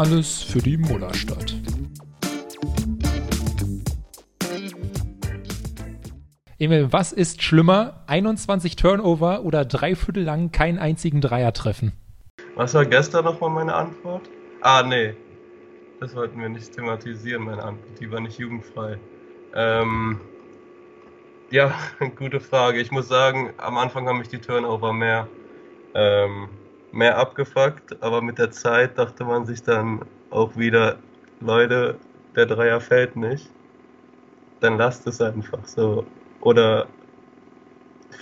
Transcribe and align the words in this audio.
Alles 0.00 0.42
für 0.42 0.60
die 0.60 0.78
Mullerstadt. 0.78 1.54
Emil, 6.58 6.90
was 6.90 7.12
ist 7.12 7.42
schlimmer? 7.42 8.02
21 8.06 8.76
Turnover 8.76 9.42
oder 9.42 9.66
drei 9.66 9.94
Viertel 9.94 10.22
lang 10.22 10.52
keinen 10.52 10.78
einzigen 10.78 11.20
Dreier 11.20 11.52
treffen? 11.52 11.92
Was 12.54 12.72
war 12.72 12.86
gestern 12.86 13.26
nochmal 13.26 13.50
meine 13.50 13.74
Antwort? 13.74 14.22
Ah, 14.62 14.82
nee. 14.82 15.12
Das 16.00 16.16
wollten 16.16 16.40
wir 16.40 16.48
nicht 16.48 16.72
thematisieren, 16.72 17.42
meine 17.42 17.62
Antwort. 17.62 18.00
Die 18.00 18.10
war 18.10 18.20
nicht 18.20 18.38
jugendfrei. 18.38 18.98
Ähm, 19.54 20.18
ja, 21.50 21.74
gute 22.16 22.40
Frage. 22.40 22.80
Ich 22.80 22.90
muss 22.90 23.06
sagen, 23.06 23.52
am 23.58 23.76
Anfang 23.76 24.08
haben 24.08 24.20
mich 24.20 24.28
die 24.28 24.40
Turnover 24.40 24.94
mehr, 24.94 25.28
ähm, 25.92 26.48
mehr 26.92 27.18
abgefuckt, 27.18 28.02
aber 28.02 28.22
mit 28.22 28.38
der 28.38 28.50
Zeit 28.50 28.98
dachte 28.98 29.24
man 29.24 29.46
sich 29.46 29.62
dann 29.62 30.02
auch 30.30 30.56
wieder, 30.56 30.98
Leute, 31.40 31.96
der 32.36 32.46
Dreier 32.46 32.80
fällt 32.80 33.16
nicht. 33.16 33.50
Dann 34.60 34.76
lasst 34.76 35.06
es 35.06 35.20
einfach 35.20 35.64
so. 35.64 36.06
Oder 36.40 36.86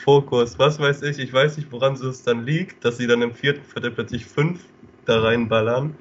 Fokus, 0.05 0.59
was 0.59 0.79
weiß 0.79 1.03
ich, 1.03 1.19
ich 1.19 1.33
weiß 1.33 1.57
nicht, 1.57 1.73
woran 1.73 1.95
es 1.95 2.23
dann 2.23 2.45
liegt, 2.45 2.85
dass 2.85 2.97
sie 2.99 3.07
dann 3.07 3.23
im 3.23 3.33
vierten 3.33 3.65
Viertel 3.65 3.91
plötzlich 3.91 4.27
fünf 4.27 4.65
da 5.05 5.21
reinballern. 5.21 5.97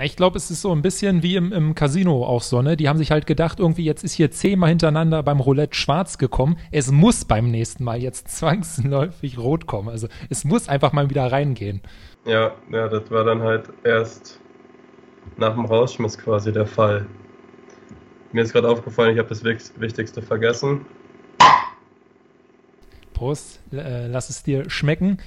Ich 0.00 0.14
glaube, 0.14 0.36
es 0.36 0.50
ist 0.50 0.62
so 0.62 0.70
ein 0.70 0.80
bisschen 0.80 1.24
wie 1.24 1.34
im, 1.34 1.52
im 1.52 1.74
Casino 1.74 2.24
auch 2.24 2.42
so, 2.42 2.62
ne? 2.62 2.76
Die 2.76 2.88
haben 2.88 2.98
sich 2.98 3.10
halt 3.10 3.26
gedacht, 3.26 3.58
irgendwie 3.58 3.84
jetzt 3.84 4.04
ist 4.04 4.12
hier 4.12 4.30
zehnmal 4.30 4.68
hintereinander 4.68 5.24
beim 5.24 5.40
Roulette 5.40 5.74
schwarz 5.74 6.18
gekommen. 6.18 6.56
Es 6.70 6.92
muss 6.92 7.24
beim 7.24 7.50
nächsten 7.50 7.82
Mal 7.82 8.00
jetzt 8.00 8.28
zwangsläufig 8.36 9.38
rot 9.38 9.66
kommen. 9.66 9.88
Also 9.88 10.06
es 10.30 10.44
muss 10.44 10.68
einfach 10.68 10.92
mal 10.92 11.10
wieder 11.10 11.30
reingehen. 11.32 11.80
Ja, 12.24 12.52
ja, 12.70 12.88
das 12.88 13.10
war 13.10 13.24
dann 13.24 13.42
halt 13.42 13.70
erst 13.82 14.38
nach 15.36 15.54
dem 15.54 15.64
Rausschmiss 15.64 16.16
quasi 16.16 16.52
der 16.52 16.66
Fall. 16.66 17.06
Mir 18.30 18.42
ist 18.42 18.52
gerade 18.52 18.68
aufgefallen, 18.68 19.14
ich 19.14 19.18
habe 19.18 19.28
das 19.28 19.42
Wichtigste 19.42 20.22
vergessen. 20.22 20.86
Prost, 23.14 23.60
äh, 23.72 24.06
lass 24.06 24.30
es 24.30 24.44
dir 24.44 24.70
schmecken. 24.70 25.18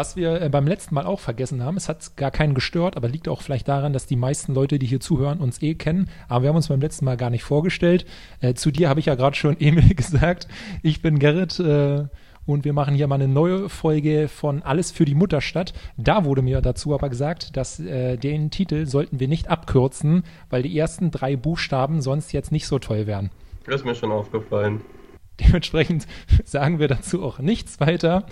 Was 0.00 0.16
wir 0.16 0.40
äh, 0.40 0.48
beim 0.48 0.66
letzten 0.66 0.94
Mal 0.94 1.04
auch 1.04 1.20
vergessen 1.20 1.62
haben, 1.62 1.76
es 1.76 1.90
hat 1.90 2.16
gar 2.16 2.30
keinen 2.30 2.54
gestört, 2.54 2.96
aber 2.96 3.06
liegt 3.06 3.28
auch 3.28 3.42
vielleicht 3.42 3.68
daran, 3.68 3.92
dass 3.92 4.06
die 4.06 4.16
meisten 4.16 4.54
Leute, 4.54 4.78
die 4.78 4.86
hier 4.86 4.98
zuhören, 4.98 5.40
uns 5.40 5.60
eh 5.60 5.74
kennen. 5.74 6.08
Aber 6.26 6.42
wir 6.42 6.48
haben 6.48 6.56
uns 6.56 6.68
beim 6.68 6.80
letzten 6.80 7.04
Mal 7.04 7.18
gar 7.18 7.28
nicht 7.28 7.42
vorgestellt. 7.42 8.06
Äh, 8.40 8.54
zu 8.54 8.70
dir 8.70 8.88
habe 8.88 8.98
ich 8.98 9.04
ja 9.04 9.14
gerade 9.14 9.36
schon 9.36 9.56
Emil 9.60 9.94
gesagt. 9.94 10.48
Ich 10.82 11.02
bin 11.02 11.18
Gerrit 11.18 11.60
äh, 11.60 12.04
und 12.46 12.64
wir 12.64 12.72
machen 12.72 12.94
hier 12.94 13.08
mal 13.08 13.16
eine 13.16 13.28
neue 13.28 13.68
Folge 13.68 14.28
von 14.28 14.62
Alles 14.62 14.90
für 14.90 15.04
die 15.04 15.14
Mutterstadt. 15.14 15.74
Da 15.98 16.24
wurde 16.24 16.40
mir 16.40 16.62
dazu 16.62 16.94
aber 16.94 17.10
gesagt, 17.10 17.58
dass 17.58 17.78
äh, 17.78 18.16
den 18.16 18.50
Titel 18.50 18.86
sollten 18.86 19.20
wir 19.20 19.28
nicht 19.28 19.48
abkürzen, 19.48 20.22
weil 20.48 20.62
die 20.62 20.78
ersten 20.78 21.10
drei 21.10 21.36
Buchstaben 21.36 22.00
sonst 22.00 22.32
jetzt 22.32 22.52
nicht 22.52 22.66
so 22.66 22.78
toll 22.78 23.06
wären. 23.06 23.28
Das 23.66 23.82
ist 23.82 23.84
mir 23.84 23.94
schon 23.94 24.12
aufgefallen. 24.12 24.80
Dementsprechend 25.40 26.06
sagen 26.46 26.78
wir 26.78 26.88
dazu 26.88 27.22
auch 27.22 27.38
nichts 27.38 27.80
weiter. 27.80 28.24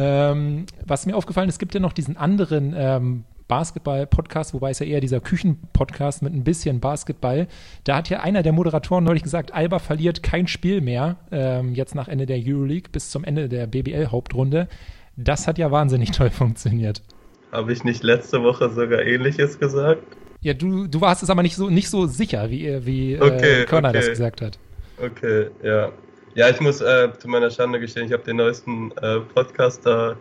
Ähm, 0.00 0.66
was 0.86 1.06
mir 1.06 1.16
aufgefallen 1.16 1.48
ist, 1.48 1.56
es 1.56 1.58
gibt 1.58 1.74
ja 1.74 1.80
noch 1.80 1.92
diesen 1.92 2.16
anderen 2.16 2.72
ähm, 2.76 3.24
Basketball-Podcast, 3.48 4.54
wobei 4.54 4.70
es 4.70 4.78
ja 4.78 4.86
eher 4.86 5.00
dieser 5.00 5.18
Küchen-Podcast 5.18 6.22
mit 6.22 6.32
ein 6.34 6.44
bisschen 6.44 6.78
Basketball. 6.78 7.48
Da 7.82 7.96
hat 7.96 8.08
ja 8.08 8.20
einer 8.20 8.44
der 8.44 8.52
Moderatoren 8.52 9.02
neulich 9.02 9.24
gesagt, 9.24 9.52
Alba 9.52 9.80
verliert 9.80 10.22
kein 10.22 10.46
Spiel 10.46 10.82
mehr, 10.82 11.16
ähm, 11.32 11.74
jetzt 11.74 11.96
nach 11.96 12.06
Ende 12.06 12.26
der 12.26 12.38
Euroleague 12.38 12.90
bis 12.92 13.10
zum 13.10 13.24
Ende 13.24 13.48
der 13.48 13.66
BBL-Hauptrunde. 13.66 14.68
Das 15.16 15.48
hat 15.48 15.58
ja 15.58 15.72
wahnsinnig 15.72 16.10
toll 16.12 16.30
funktioniert. 16.30 17.02
Habe 17.50 17.72
ich 17.72 17.82
nicht 17.82 18.04
letzte 18.04 18.44
Woche 18.44 18.70
sogar 18.70 19.00
ähnliches 19.02 19.58
gesagt? 19.58 20.02
Ja, 20.42 20.54
du, 20.54 20.86
du 20.86 21.00
warst 21.00 21.24
es 21.24 21.30
aber 21.30 21.42
nicht 21.42 21.56
so, 21.56 21.70
nicht 21.70 21.90
so 21.90 22.06
sicher, 22.06 22.50
wie, 22.50 22.86
wie 22.86 23.14
äh, 23.14 23.20
okay, 23.20 23.62
äh, 23.62 23.64
Körner 23.64 23.88
okay. 23.88 23.98
das 23.98 24.08
gesagt 24.10 24.42
hat. 24.42 24.58
Okay, 25.02 25.48
ja. 25.64 25.90
Ja, 26.38 26.48
ich 26.48 26.60
muss 26.60 26.80
äh, 26.80 27.08
zu 27.18 27.26
meiner 27.26 27.50
Schande 27.50 27.80
gestehen, 27.80 28.06
ich 28.06 28.12
habe 28.12 28.22
den 28.22 28.36
neuesten 28.36 28.92
äh, 29.02 29.18
Podcast 29.18 29.84
da 29.84 30.14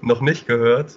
noch 0.00 0.20
nicht 0.20 0.48
gehört. 0.48 0.96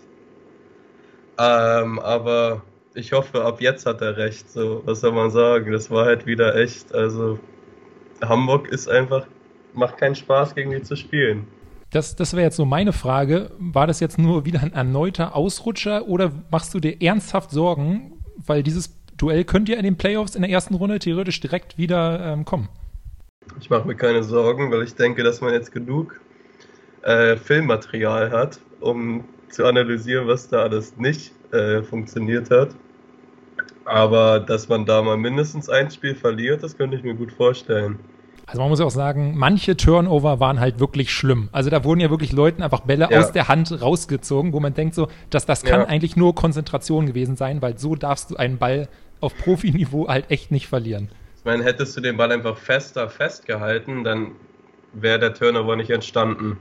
Ähm, 1.37 1.99
aber 1.99 2.63
ich 2.95 3.11
hoffe, 3.13 3.45
ab 3.45 3.61
jetzt 3.61 3.85
hat 3.85 4.01
er 4.01 4.17
recht. 4.17 4.49
So, 4.49 4.81
was 4.83 5.01
soll 5.01 5.11
man 5.11 5.29
sagen? 5.29 5.71
Das 5.71 5.91
war 5.91 6.05
halt 6.05 6.25
wieder 6.25 6.55
echt. 6.55 6.95
Also, 6.95 7.37
Hamburg 8.23 8.67
ist 8.69 8.89
einfach, 8.89 9.27
macht 9.75 9.99
keinen 9.99 10.15
Spaß, 10.15 10.55
gegen 10.55 10.71
die 10.71 10.81
zu 10.81 10.95
spielen. 10.95 11.45
Das, 11.91 12.15
das 12.15 12.33
wäre 12.33 12.45
jetzt 12.45 12.57
so 12.57 12.65
meine 12.65 12.91
Frage. 12.91 13.51
War 13.59 13.85
das 13.85 13.99
jetzt 13.99 14.17
nur 14.17 14.45
wieder 14.45 14.63
ein 14.63 14.73
erneuter 14.73 15.35
Ausrutscher 15.35 16.07
oder 16.07 16.31
machst 16.49 16.73
du 16.73 16.79
dir 16.79 16.99
ernsthaft 17.03 17.51
Sorgen, 17.51 18.13
weil 18.35 18.63
dieses 18.63 18.97
Duell 19.15 19.43
könnte 19.43 19.73
ja 19.73 19.77
in 19.77 19.83
den 19.83 19.97
Playoffs 19.97 20.33
in 20.33 20.41
der 20.41 20.49
ersten 20.49 20.73
Runde 20.73 20.97
theoretisch 20.97 21.39
direkt 21.39 21.77
wieder 21.77 22.33
ähm, 22.33 22.45
kommen? 22.45 22.67
Ich 23.59 23.69
mache 23.69 23.88
mir 23.88 23.95
keine 23.95 24.23
Sorgen, 24.23 24.72
weil 24.72 24.83
ich 24.83 24.95
denke, 24.95 25.23
dass 25.23 25.41
man 25.41 25.53
jetzt 25.53 25.72
genug 25.72 26.19
äh, 27.03 27.38
Filmmaterial 27.38 28.31
hat, 28.31 28.59
um 28.79 29.23
zu 29.50 29.66
analysieren, 29.66 30.28
was 30.28 30.50
da 30.50 30.63
alles 30.63 30.97
nicht 30.97 31.31
äh, 31.53 31.81
funktioniert 31.81 32.51
hat. 32.51 32.75
Aber 33.85 34.39
dass 34.39 34.67
man 34.67 34.85
da 34.85 35.01
mal 35.01 35.17
mindestens 35.17 35.69
ein 35.69 35.91
Spiel 35.91 36.16
verliert, 36.16 36.63
das 36.63 36.75
könnte 36.75 36.97
ich 36.97 37.03
mir 37.03 37.13
gut 37.13 37.31
vorstellen. 37.31 38.00
Also 38.47 38.61
man 38.61 38.69
muss 38.69 38.79
ja 38.79 38.85
auch 38.85 38.91
sagen, 38.91 39.34
manche 39.35 39.75
Turnover 39.75 40.39
waren 40.39 40.59
halt 40.59 40.79
wirklich 40.79 41.11
schlimm. 41.11 41.50
Also 41.51 41.69
da 41.69 41.84
wurden 41.84 42.00
ja 42.00 42.09
wirklich 42.09 42.31
Leuten 42.31 42.61
einfach 42.61 42.81
Bälle 42.81 43.07
ja. 43.09 43.19
aus 43.19 43.31
der 43.31 43.47
Hand 43.47 43.81
rausgezogen, 43.81 44.53
wo 44.53 44.59
man 44.59 44.73
denkt 44.73 44.94
so, 44.94 45.07
dass 45.29 45.45
das 45.45 45.63
kann 45.63 45.81
ja. 45.81 45.88
eigentlich 45.88 46.16
nur 46.16 46.35
Konzentration 46.35 47.07
gewesen 47.07 47.35
sein, 47.35 47.61
weil 47.61 47.78
so 47.78 47.95
darfst 47.95 48.31
du 48.31 48.35
einen 48.35 48.57
Ball 48.57 48.88
auf 49.19 49.35
Profiniveau 49.38 50.07
halt 50.07 50.29
echt 50.29 50.51
nicht 50.51 50.67
verlieren. 50.67 51.09
Ich 51.45 51.47
meine, 51.47 51.63
hättest 51.63 51.95
du 51.95 52.01
den 52.01 52.17
Ball 52.17 52.31
einfach 52.31 52.57
fester 52.57 53.07
festgehalten, 53.07 54.03
dann 54.03 54.31
wäre 54.94 55.19
der 55.19 55.35
Turnover 55.35 55.75
nicht 55.75 55.91
entstanden. 55.91 56.57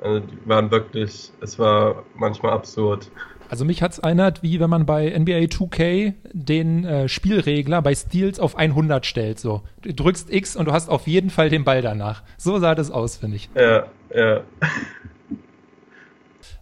Also 0.00 0.20
die 0.20 0.38
waren 0.48 0.70
wirklich, 0.70 1.32
es 1.40 1.58
war 1.58 2.04
manchmal 2.14 2.52
absurd. 2.52 3.10
Also 3.48 3.64
mich 3.64 3.82
hat 3.82 3.90
es 3.90 3.98
erinnert, 3.98 4.44
wie 4.44 4.60
wenn 4.60 4.70
man 4.70 4.86
bei 4.86 5.10
NBA 5.18 5.46
2K 5.46 6.14
den 6.32 6.84
äh, 6.84 7.08
Spielregler 7.08 7.82
bei 7.82 7.92
Steals 7.92 8.38
auf 8.38 8.54
100 8.54 9.04
stellt. 9.04 9.40
So, 9.40 9.62
du 9.82 9.92
drückst 9.92 10.32
X 10.32 10.54
und 10.54 10.66
du 10.66 10.72
hast 10.72 10.88
auf 10.88 11.08
jeden 11.08 11.30
Fall 11.30 11.50
den 11.50 11.64
Ball 11.64 11.82
danach. 11.82 12.22
So 12.36 12.60
sah 12.60 12.76
das 12.76 12.92
aus, 12.92 13.16
finde 13.16 13.34
ich. 13.34 13.50
Ja, 13.56 13.86
ja. 14.14 14.42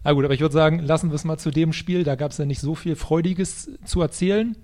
Na 0.03 0.13
gut, 0.13 0.25
aber 0.25 0.33
ich 0.33 0.41
würde 0.41 0.53
sagen, 0.53 0.79
lassen 0.79 1.11
wir 1.11 1.15
es 1.15 1.23
mal 1.23 1.37
zu 1.37 1.51
dem 1.51 1.71
Spiel. 1.71 2.03
Da 2.03 2.15
gab 2.15 2.31
es 2.31 2.39
ja 2.39 2.45
nicht 2.45 2.61
so 2.61 2.73
viel 2.73 2.95
Freudiges 2.95 3.69
zu 3.85 4.01
erzählen. 4.01 4.55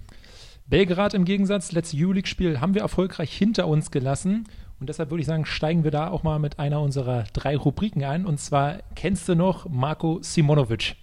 Belgrad 0.67 1.13
im 1.13 1.25
Gegensatz, 1.25 1.71
letztes 1.73 1.99
Euroleague-Spiel 1.99 2.59
haben 2.59 2.73
wir 2.73 2.81
erfolgreich 2.81 3.31
hinter 3.31 3.67
uns 3.67 3.91
gelassen. 3.91 4.47
Und 4.79 4.89
deshalb 4.89 5.11
würde 5.11 5.21
ich 5.21 5.27
sagen, 5.27 5.45
steigen 5.45 5.83
wir 5.83 5.91
da 5.91 6.09
auch 6.09 6.23
mal 6.23 6.39
mit 6.39 6.57
einer 6.57 6.81
unserer 6.81 7.25
drei 7.33 7.55
Rubriken 7.55 8.03
ein. 8.03 8.25
Und 8.25 8.39
zwar, 8.39 8.79
kennst 8.95 9.29
du 9.29 9.35
noch 9.35 9.69
Marco 9.69 10.19
Simonovic? 10.21 10.95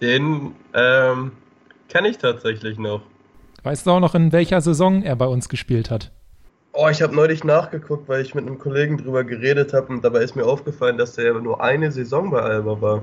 Den 0.00 0.52
ähm, 0.72 1.32
kenne 1.88 2.08
ich 2.08 2.16
tatsächlich 2.16 2.78
noch. 2.78 3.02
Weißt 3.64 3.86
du 3.86 3.90
auch 3.90 4.00
noch, 4.00 4.14
in 4.14 4.32
welcher 4.32 4.62
Saison 4.62 5.02
er 5.02 5.14
bei 5.14 5.26
uns 5.26 5.50
gespielt 5.50 5.90
hat? 5.90 6.10
Oh, 6.72 6.88
ich 6.88 7.02
habe 7.02 7.14
neulich 7.14 7.44
nachgeguckt, 7.44 8.08
weil 8.08 8.22
ich 8.22 8.34
mit 8.34 8.46
einem 8.46 8.58
Kollegen 8.58 8.96
drüber 8.96 9.24
geredet 9.24 9.74
habe 9.74 9.88
und 9.92 10.02
dabei 10.02 10.22
ist 10.22 10.34
mir 10.36 10.46
aufgefallen, 10.46 10.96
dass 10.96 11.16
der 11.16 11.34
nur 11.34 11.62
eine 11.62 11.92
Saison 11.92 12.30
bei 12.30 12.40
Alba 12.40 12.80
war. 12.80 13.02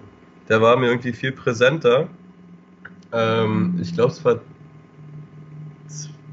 Der 0.50 0.60
war 0.60 0.76
mir 0.76 0.88
irgendwie 0.88 1.14
viel 1.14 1.32
präsenter. 1.32 2.08
Ähm, 3.14 3.80
ich 3.80 3.94
glaube, 3.94 4.12
es 4.12 4.26
war 4.26 4.40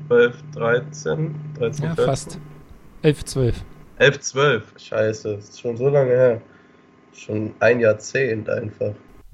12, 0.08 0.36
13, 0.54 1.34
13, 1.58 1.84
Ja, 1.84 1.94
14. 1.94 2.04
fast. 2.04 2.38
11, 3.02 3.24
12. 3.24 3.64
11, 3.98 4.20
12. 4.20 4.74
Scheiße, 4.78 5.36
das 5.36 5.48
ist 5.48 5.60
schon 5.60 5.76
so 5.76 5.88
lange 5.88 6.10
her. 6.10 6.40
Schon 7.12 7.52
ein 7.60 7.80
Jahrzehnt 7.80 8.48
einfach. 8.48 8.92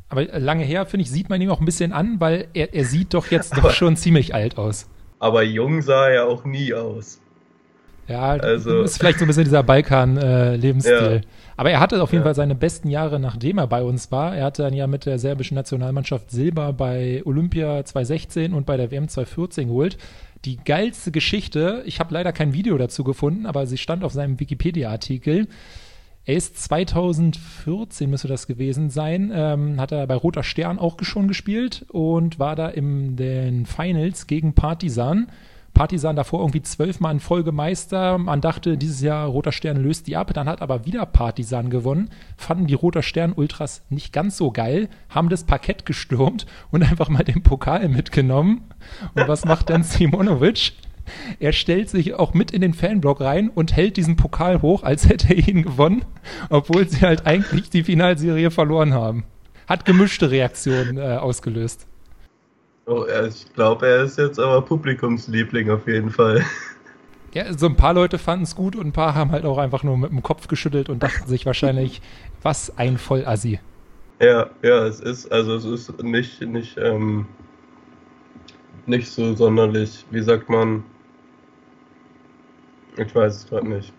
Aber 0.09 0.25
lange 0.25 0.65
her, 0.65 0.87
finde 0.87 1.03
ich, 1.03 1.11
sieht 1.11 1.31
man 1.31 1.41
ihn 1.41 1.51
auch 1.51 1.61
ein 1.61 1.65
bisschen 1.65 1.93
an, 1.93 2.21
weil 2.21 2.49
er, 2.55 2.75
er 2.75 2.85
sieht 2.85 3.15
doch 3.15 3.31
jetzt 3.31 3.57
doch 3.63 3.71
schon 3.71 3.97
ziemlich 3.97 4.35
alt 4.35 4.59
aus. 4.59 4.89
Aber 5.19 5.43
jung 5.43 5.83
sah 5.83 6.09
er 6.09 6.27
auch 6.27 6.45
nie 6.45 6.75
aus. 6.75 7.21
Ja, 8.09 8.33
also, 8.33 8.83
ist 8.83 8.99
vielleicht 8.99 9.21
so 9.21 9.25
ein 9.25 9.29
bisschen 9.29 9.45
dieser 9.45 9.63
Balkan-Lebensstil. 9.63 10.93
Äh, 10.93 11.15
ja. 11.17 11.21
Aber 11.57 11.71
er 11.71 11.81
hatte 11.81 12.03
auf 12.03 12.13
jeden 12.13 12.23
ja. 12.23 12.25
Fall 12.25 12.35
seine 12.35 12.55
besten 12.55 12.91
Jahre, 12.91 13.21
nachdem 13.21 13.59
er 13.59 13.67
bei 13.67 13.83
uns 13.83 14.11
war. 14.11 14.37
Er 14.37 14.47
hatte 14.47 14.63
dann 14.63 14.75
ja 14.75 14.87
mit 14.87 15.07
der 15.07 15.19
serbischen 15.19 15.55
Nationalmannschaft 15.55 16.31
Silber 16.31 16.73
bei 16.73 17.23
Olympia 17.25 17.85
2016 17.85 18.53
und 18.53 18.67
bei 18.67 18.77
der 18.77 18.91
WM 18.91 19.09
2014 19.09 19.69
geholt 19.69 19.97
die 20.45 20.57
geilste 20.57 21.13
Geschichte, 21.13 21.83
ich 21.87 22.01
habe 22.01 22.15
leider 22.15 22.33
kein 22.33 22.53
Video 22.53 22.77
dazu 22.79 23.05
gefunden, 23.05 23.47
aber 23.47 23.67
sie 23.67 23.79
stand 23.79 24.05
auf 24.05 24.13
seinem 24.13 24.41
Wikipedia-Artikel. 24.41 25.49
Er 26.25 26.37
ist 26.37 26.57
2014 26.63 28.09
müsste 28.09 28.29
das 28.29 28.47
gewesen 28.47 28.91
sein, 28.91 29.33
ähm, 29.35 29.81
hat 29.81 29.93
er 29.93 30.07
bei 30.07 30.15
Roter 30.15 30.45
Stern 30.45 30.79
auch 30.79 30.97
schon 31.03 31.27
gespielt 31.27 31.85
und 31.89 32.39
war 32.39 32.55
da 32.55 32.69
in 32.69 33.17
den 33.17 33.67
Finals 33.67 34.27
gegen 34.29 34.55
Partisan. 34.55 35.29
Partisan 35.75 36.17
davor 36.17 36.41
irgendwie 36.41 36.63
zwölfmal 36.63 37.15
in 37.15 37.21
Folge 37.21 37.53
Meister. 37.53 38.19
Man 38.19 38.41
dachte, 38.41 38.77
dieses 38.77 39.01
Jahr 39.01 39.27
Roter 39.27 39.53
Stern 39.53 39.79
löst 39.79 40.07
die 40.07 40.17
ab. 40.17 40.33
Dann 40.35 40.49
hat 40.49 40.61
aber 40.61 40.85
wieder 40.85 41.07
Partisan 41.07 41.71
gewonnen. 41.71 42.11
Fanden 42.37 42.67
die 42.67 42.75
Roter 42.75 43.03
Stern 43.03 43.33
Ultras 43.33 43.83
nicht 43.89 44.13
ganz 44.13 44.37
so 44.37 44.51
geil, 44.51 44.89
haben 45.09 45.29
das 45.29 45.45
Parkett 45.45 45.87
gestürmt 45.87 46.47
und 46.71 46.83
einfach 46.91 47.09
mal 47.09 47.25
den 47.25 47.43
Pokal 47.43 47.89
mitgenommen. 47.89 48.65
Und 49.15 49.29
was 49.29 49.45
macht 49.45 49.71
dann 49.71 49.83
Simonovic? 49.83 50.73
Er 51.41 51.53
stellt 51.53 51.91
sich 51.91 52.15
auch 52.15 52.33
mit 52.35 52.53
in 52.53 52.61
den 52.61 52.75
Fanblock 52.75 53.21
rein 53.21 53.49
und 53.49 53.75
hält 53.75 53.97
diesen 53.97 54.17
Pokal 54.17 54.63
hoch, 54.63 54.83
als 54.83 55.09
hätte 55.09 55.35
er 55.35 55.49
ihn 55.49 55.63
gewonnen, 55.63 56.05
obwohl 56.49 56.89
sie 56.89 57.01
halt 57.01 57.27
eigentlich 57.27 57.71
die 57.71 57.83
Finalserie 57.83 58.51
verloren 58.51 58.95
haben. 58.95 59.25
Hat 59.67 59.85
gemischte 59.85 60.31
Reaktionen 60.31 60.99
äh, 60.99 61.17
ausgelöst. 61.17 61.87
Oh, 62.87 63.05
ich 63.29 63.53
glaube, 63.55 63.87
er 63.87 64.03
ist 64.03 64.19
jetzt 64.19 64.41
aber 64.41 64.61
Publikumsliebling 64.63 65.71
auf 65.71 65.87
jeden 65.87 66.11
Fall. 66.11 66.45
Ja, 67.33 67.57
so 67.57 67.67
ein 67.67 67.77
paar 67.77 67.95
Leute 67.95 68.19
fanden 68.19 68.43
es 68.43 68.55
gut 68.55 68.77
und 68.77 68.89
ein 68.89 68.93
paar 68.93 69.15
haben 69.15 69.31
halt 69.31 69.45
auch 69.45 69.57
einfach 69.57 69.83
nur 69.85 69.97
mit 69.97 70.11
dem 70.11 70.23
Kopf 70.23 70.49
geschüttelt 70.49 70.89
und 70.89 71.03
dachten 71.03 71.29
sich 71.29 71.47
wahrscheinlich, 71.47 72.03
was 72.43 72.77
ein 72.77 72.99
Vollassi. 72.99 73.61
Ja, 74.21 74.51
ja, 74.63 74.87
es 74.87 75.01
ist, 75.01 75.33
also 75.33 75.55
es 75.55 75.65
ist 75.65 76.03
nicht, 76.03 76.41
nicht, 76.43 76.77
ähm, 76.77 77.27
nicht 78.87 79.09
so 79.09 79.35
sonderlich, 79.35 80.05
wie 80.11 80.23
sagt 80.23 80.49
man, 80.49 80.85
ich 82.97 83.15
weiß 83.15 83.37
es 83.37 83.49
gerade 83.49 83.69
nicht. 83.69 83.93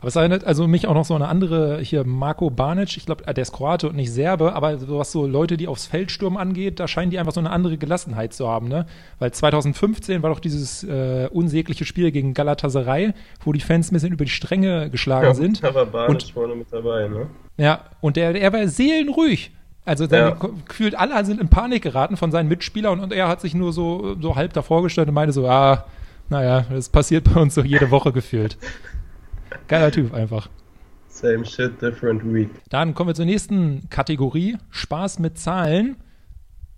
Aber 0.00 0.08
es 0.08 0.16
erinnert 0.16 0.44
also 0.44 0.66
mich 0.66 0.86
auch 0.86 0.94
noch 0.94 1.04
so 1.04 1.14
eine 1.14 1.28
andere, 1.28 1.80
hier 1.80 2.04
Marco 2.04 2.48
Banic, 2.48 2.96
ich 2.96 3.04
glaube, 3.04 3.22
der 3.24 3.42
ist 3.42 3.52
Kroate 3.52 3.90
und 3.90 3.96
nicht 3.96 4.10
Serbe, 4.10 4.54
aber 4.54 4.78
was 4.88 5.12
so 5.12 5.26
Leute, 5.26 5.58
die 5.58 5.68
aufs 5.68 5.86
Feldsturm 5.86 6.38
angeht, 6.38 6.80
da 6.80 6.88
scheinen 6.88 7.10
die 7.10 7.18
einfach 7.18 7.34
so 7.34 7.40
eine 7.40 7.50
andere 7.50 7.76
Gelassenheit 7.76 8.32
zu 8.32 8.48
haben, 8.48 8.68
ne? 8.68 8.86
Weil 9.18 9.32
2015 9.32 10.22
war 10.22 10.30
doch 10.30 10.40
dieses 10.40 10.84
äh, 10.84 11.28
unsägliche 11.30 11.84
Spiel 11.84 12.12
gegen 12.12 12.32
Galatasaray, 12.32 13.12
wo 13.44 13.52
die 13.52 13.60
Fans 13.60 13.90
ein 13.90 13.94
bisschen 13.94 14.12
über 14.12 14.24
die 14.24 14.30
Stränge 14.30 14.88
geschlagen 14.88 15.26
ja, 15.26 15.34
sind. 15.34 15.62
Da 15.62 15.74
war 15.74 15.84
Banic 15.84 16.08
und, 16.08 16.32
vorne 16.32 16.54
mit 16.54 16.72
dabei, 16.72 17.06
ne? 17.06 17.26
Ja, 17.58 17.80
und 18.00 18.16
der, 18.16 18.32
der 18.32 18.52
war 18.54 18.66
seelenruhig. 18.66 19.52
Also 19.84 20.06
ja. 20.06 20.30
gefühlt 20.66 20.94
alle 20.94 21.22
sind 21.26 21.40
in 21.40 21.48
Panik 21.48 21.82
geraten 21.82 22.16
von 22.16 22.30
seinen 22.30 22.48
Mitspielern 22.48 22.98
und, 22.98 23.04
und 23.04 23.12
er 23.12 23.28
hat 23.28 23.42
sich 23.42 23.54
nur 23.54 23.74
so, 23.74 24.16
so 24.18 24.34
halb 24.36 24.54
davor 24.54 24.82
gestellt 24.82 25.08
und 25.08 25.14
meinte 25.14 25.32
so, 25.32 25.46
ah, 25.46 25.84
naja, 26.30 26.64
das 26.70 26.88
passiert 26.88 27.24
bei 27.34 27.40
uns 27.40 27.54
so 27.54 27.62
jede 27.62 27.90
Woche 27.90 28.12
gefühlt. 28.12 28.56
Geiler 29.68 29.90
Typ 29.90 30.12
einfach. 30.12 30.48
Same 31.08 31.44
shit, 31.44 31.80
different 31.82 32.22
week. 32.24 32.50
Dann 32.68 32.94
kommen 32.94 33.08
wir 33.08 33.14
zur 33.14 33.24
nächsten 33.24 33.88
Kategorie: 33.90 34.56
Spaß 34.70 35.18
mit 35.18 35.38
Zahlen. 35.38 35.96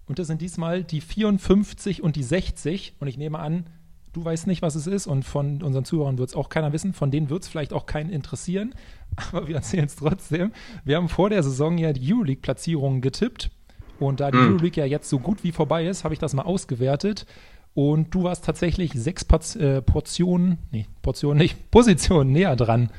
Und 0.07 0.19
das 0.19 0.27
sind 0.27 0.41
diesmal 0.41 0.83
die 0.83 1.01
54 1.01 2.03
und 2.03 2.17
die 2.17 2.23
60. 2.23 2.97
Und 2.99 3.07
ich 3.07 3.17
nehme 3.17 3.39
an, 3.39 3.67
du 4.13 4.25
weißt 4.25 4.47
nicht, 4.47 4.63
was 4.63 4.75
es 4.75 4.87
ist. 4.87 5.07
Und 5.07 5.25
von 5.25 5.63
unseren 5.63 5.85
Zuhörern 5.85 6.19
wird 6.19 6.31
es 6.31 6.35
auch 6.35 6.49
keiner 6.49 6.73
wissen. 6.73 6.93
Von 6.93 7.11
denen 7.11 7.31
wird 7.31 7.43
es 7.43 7.49
vielleicht 7.49 7.73
auch 7.73 7.87
keinen 7.87 8.11
interessieren. 8.11 8.75
Aber 9.17 9.49
wir 9.49 9.57
erzählen 9.57 9.87
es 9.87 9.97
trotzdem. 9.97 10.53
Wir 10.85 10.97
haben 10.97 11.09
vor 11.09 11.31
der 11.31 11.43
Saison 11.43 11.79
ja 11.79 11.93
die 11.93 12.13
Euroleague-Platzierungen 12.13 13.01
getippt. 13.01 13.51
Und 13.99 14.21
da 14.21 14.31
die 14.31 14.39
mm. 14.39 14.53
Euroleague 14.53 14.83
ja 14.83 14.87
jetzt 14.87 15.09
so 15.09 15.19
gut 15.19 15.45
wie 15.45 15.53
vorbei 15.53 15.87
ist, 15.87 16.05
habe 16.05 16.15
ich 16.15 16.21
das 16.21 16.35
mal 16.35 16.43
ausgewertet. 16.43 17.27
Und 17.75 18.15
du 18.15 18.25
warst 18.25 18.45
tatsächlich 18.45 18.93
sechs 18.93 19.25
Porz 19.25 19.57
äh, 19.57 19.81
Portionen, 19.81 20.59
nee, 20.71 20.87
Portionen 21.01 21.39
nicht, 21.39 21.71
Positionen 21.71 22.33
näher 22.33 22.57
dran 22.57 22.91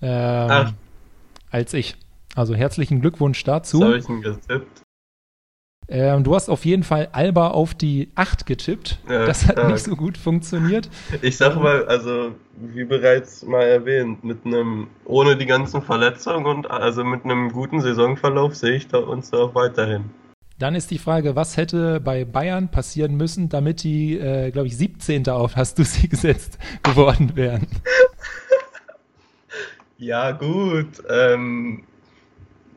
äh, 0.00 0.66
als 1.50 1.74
ich. 1.74 1.96
Also 2.34 2.54
herzlichen 2.54 3.00
Glückwunsch 3.00 3.44
dazu. 3.44 3.80
Was 3.80 3.86
habe 3.86 3.98
ich 3.98 4.06
denn 4.06 4.22
getippt? 4.22 4.82
Ähm, 5.88 6.24
du 6.24 6.34
hast 6.34 6.48
auf 6.48 6.64
jeden 6.64 6.84
Fall 6.84 7.08
Alba 7.12 7.48
auf 7.48 7.74
die 7.74 8.10
8 8.14 8.46
getippt. 8.46 8.98
Ja, 9.08 9.26
das 9.26 9.46
hat 9.46 9.52
stark. 9.52 9.72
nicht 9.72 9.84
so 9.84 9.96
gut 9.96 10.16
funktioniert. 10.16 10.88
Ich 11.20 11.36
sag 11.36 11.56
mal, 11.56 11.84
also 11.86 12.34
wie 12.56 12.84
bereits 12.84 13.44
mal 13.44 13.64
erwähnt, 13.64 14.24
mit 14.24 14.46
einem, 14.46 14.86
ohne 15.04 15.36
die 15.36 15.44
ganzen 15.44 15.82
Verletzungen 15.82 16.46
und 16.46 16.70
also 16.70 17.04
mit 17.04 17.24
einem 17.24 17.52
guten 17.52 17.80
Saisonverlauf 17.80 18.54
sehe 18.54 18.76
ich 18.76 18.88
da 18.88 18.98
uns 18.98 19.30
da 19.30 19.38
auch 19.38 19.54
weiterhin. 19.54 20.04
Dann 20.62 20.76
ist 20.76 20.92
die 20.92 20.98
Frage, 20.98 21.34
was 21.34 21.56
hätte 21.56 21.98
bei 21.98 22.24
Bayern 22.24 22.68
passieren 22.68 23.16
müssen, 23.16 23.48
damit 23.48 23.82
die, 23.82 24.16
äh, 24.16 24.52
glaube 24.52 24.68
ich, 24.68 24.76
17. 24.76 25.28
auf, 25.28 25.56
hast 25.56 25.76
du 25.76 25.82
sie 25.82 26.08
gesetzt, 26.08 26.56
geworden 26.84 27.32
wären? 27.34 27.66
Ja, 29.98 30.30
gut. 30.30 31.02
Ähm, 31.10 31.82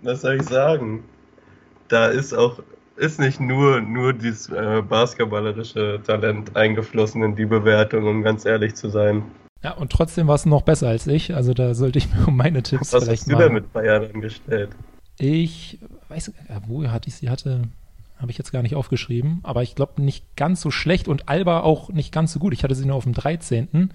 was 0.02 0.22
soll 0.22 0.38
ich 0.38 0.48
sagen? 0.48 1.04
Da 1.88 2.08
ist 2.08 2.34
auch 2.34 2.58
ist 2.96 3.20
nicht 3.20 3.40
nur, 3.40 3.82
nur 3.82 4.14
dieses 4.14 4.50
äh, 4.50 4.82
basketballerische 4.82 6.02
Talent 6.08 6.56
eingeflossen 6.56 7.22
in 7.22 7.36
die 7.36 7.46
Bewertung, 7.46 8.08
um 8.08 8.24
ganz 8.24 8.46
ehrlich 8.46 8.74
zu 8.74 8.90
sein. 8.90 9.22
Ja, 9.64 9.74
und 9.74 9.92
trotzdem 9.92 10.26
war 10.26 10.34
es 10.34 10.48
noch 10.48 10.64
besser 10.64 10.88
als 10.88 11.06
ich. 11.06 11.36
Also 11.36 11.54
da 11.54 11.76
sollte 11.76 12.00
ich 12.00 12.12
mir 12.12 12.28
um 12.28 12.36
meine 12.36 12.64
Tipps 12.64 12.94
Was 12.94 13.04
vielleicht 13.04 13.22
hast 13.22 13.32
du 13.32 13.36
denn 13.36 13.54
mit 13.54 13.72
Bayern 13.74 14.10
angestellt? 14.12 14.72
Ich 15.20 15.80
weiß, 16.10 16.32
wo 16.68 16.86
hatte 16.88 17.10
ich 17.10 17.16
sie? 17.16 17.30
Hatte, 17.30 17.64
habe 18.18 18.32
ich 18.32 18.38
jetzt 18.38 18.52
gar 18.52 18.62
nicht 18.62 18.76
aufgeschrieben, 18.76 19.40
aber 19.44 19.64
ich 19.64 19.76
glaube 19.76 20.02
nicht 20.02 20.36
ganz 20.36 20.62
so 20.62 20.72
schlecht 20.72 21.08
und 21.08 21.28
Alba 21.30 21.62
auch 21.62 21.90
nicht 21.90 22.12
ganz 22.12 22.34
so 22.34 22.40
gut. 22.40 22.54
Ich 22.54 22.64
hatte 22.64 22.76
sie 22.76 22.86
nur 22.86 22.96
auf 22.96 23.04
dem 23.04 23.14
13. 23.14 23.92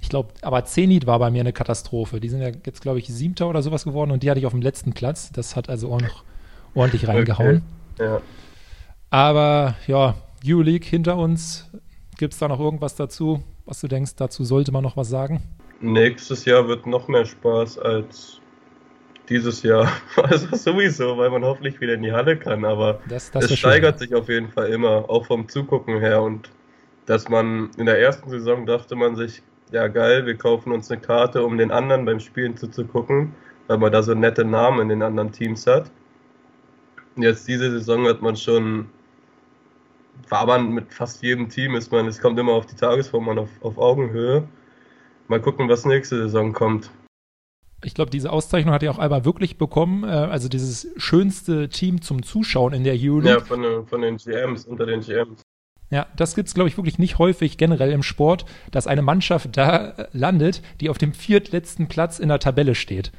Ich 0.00 0.08
glaube, 0.08 0.32
aber 0.42 0.64
Zenit 0.64 1.06
war 1.06 1.18
bei 1.18 1.30
mir 1.30 1.40
eine 1.40 1.52
Katastrophe. 1.52 2.20
Die 2.20 2.28
sind 2.28 2.40
ja 2.40 2.50
jetzt, 2.64 2.82
glaube 2.82 2.98
ich, 2.98 3.08
siebter 3.08 3.48
oder 3.48 3.62
sowas 3.62 3.84
geworden 3.84 4.10
und 4.10 4.22
die 4.22 4.30
hatte 4.30 4.38
ich 4.38 4.46
auf 4.46 4.52
dem 4.52 4.62
letzten 4.62 4.92
Platz. 4.92 5.32
Das 5.32 5.56
hat 5.56 5.68
also 5.68 5.92
auch 5.92 6.00
noch 6.00 6.24
ordentlich 6.74 7.08
reingehauen. 7.08 7.62
Okay. 7.94 8.04
Ja. 8.04 8.20
Aber 9.10 9.74
ja, 9.86 10.14
Euroleague 10.46 10.88
hinter 10.88 11.16
uns. 11.16 11.70
Gibt 12.16 12.34
es 12.34 12.40
da 12.40 12.48
noch 12.48 12.60
irgendwas 12.60 12.96
dazu, 12.96 13.42
was 13.64 13.80
du 13.80 13.86
denkst, 13.86 14.16
dazu 14.16 14.44
sollte 14.44 14.72
man 14.72 14.82
noch 14.82 14.96
was 14.96 15.08
sagen? 15.08 15.40
Nächstes 15.80 16.44
Jahr 16.44 16.66
wird 16.66 16.86
noch 16.86 17.06
mehr 17.06 17.24
Spaß 17.24 17.78
als 17.78 18.40
dieses 19.28 19.62
Jahr. 19.62 19.90
Also 20.16 20.54
sowieso, 20.56 21.16
weil 21.16 21.30
man 21.30 21.44
hoffentlich 21.44 21.80
wieder 21.80 21.94
in 21.94 22.02
die 22.02 22.12
Halle 22.12 22.36
kann. 22.36 22.64
Aber 22.64 23.00
das, 23.08 23.30
das 23.30 23.50
es 23.50 23.58
steigert 23.58 23.98
schön. 23.98 24.08
sich 24.08 24.14
auf 24.14 24.28
jeden 24.28 24.50
Fall 24.50 24.68
immer, 24.68 25.08
auch 25.08 25.26
vom 25.26 25.48
Zugucken 25.48 26.00
her. 26.00 26.22
Und 26.22 26.50
dass 27.06 27.28
man 27.28 27.70
in 27.76 27.86
der 27.86 28.00
ersten 28.00 28.28
Saison 28.30 28.66
dachte 28.66 28.96
man 28.96 29.16
sich, 29.16 29.42
ja 29.70 29.88
geil, 29.88 30.26
wir 30.26 30.36
kaufen 30.36 30.72
uns 30.72 30.90
eine 30.90 31.00
Karte, 31.00 31.44
um 31.44 31.58
den 31.58 31.70
anderen 31.70 32.04
beim 32.04 32.20
Spielen 32.20 32.56
zuzugucken, 32.56 33.34
weil 33.66 33.78
man 33.78 33.92
da 33.92 34.02
so 34.02 34.14
nette 34.14 34.44
Namen 34.44 34.80
in 34.80 34.88
den 34.88 35.02
anderen 35.02 35.32
Teams 35.32 35.66
hat. 35.66 35.90
Jetzt 37.16 37.48
diese 37.48 37.70
Saison 37.70 38.06
hat 38.06 38.22
man 38.22 38.36
schon, 38.36 38.88
war 40.28 40.46
man 40.46 40.70
mit 40.70 40.92
fast 40.92 41.22
jedem 41.22 41.48
Team, 41.48 41.74
ist 41.74 41.92
man, 41.92 42.06
es 42.06 42.20
kommt 42.20 42.38
immer 42.38 42.52
auf 42.52 42.66
die 42.66 42.76
Tagesform 42.76 43.28
an, 43.28 43.38
auf, 43.38 43.50
auf 43.60 43.78
Augenhöhe. 43.78 44.46
Mal 45.26 45.40
gucken, 45.40 45.68
was 45.68 45.84
nächste 45.84 46.16
Saison 46.16 46.52
kommt 46.52 46.90
ich 47.84 47.94
glaube, 47.94 48.10
diese 48.10 48.32
Auszeichnung 48.32 48.74
hat 48.74 48.82
ja 48.82 48.90
auch 48.90 48.98
Alba 48.98 49.24
wirklich 49.24 49.58
bekommen. 49.58 50.04
Äh, 50.04 50.08
also 50.08 50.48
dieses 50.48 50.88
schönste 50.96 51.68
Team 51.68 52.02
zum 52.02 52.22
Zuschauen 52.22 52.72
in 52.72 52.84
der 52.84 52.94
Euroleague. 52.96 53.38
Ja, 53.38 53.44
von, 53.44 53.62
den, 53.62 53.86
von 53.86 54.02
den 54.02 54.16
GMs, 54.16 54.66
unter 54.66 54.86
den 54.86 55.00
GMs. 55.00 55.42
Ja, 55.90 56.06
das 56.16 56.34
gibt 56.34 56.48
es, 56.48 56.54
glaube 56.54 56.68
ich, 56.68 56.76
wirklich 56.76 56.98
nicht 56.98 57.18
häufig 57.18 57.56
generell 57.56 57.92
im 57.92 58.02
Sport, 58.02 58.44
dass 58.70 58.86
eine 58.86 59.02
Mannschaft 59.02 59.56
da 59.56 59.90
äh, 59.90 60.06
landet, 60.12 60.62
die 60.80 60.90
auf 60.90 60.98
dem 60.98 61.12
viertletzten 61.14 61.88
Platz 61.88 62.18
in 62.18 62.28
der 62.28 62.40
Tabelle 62.40 62.74
steht. 62.74 63.12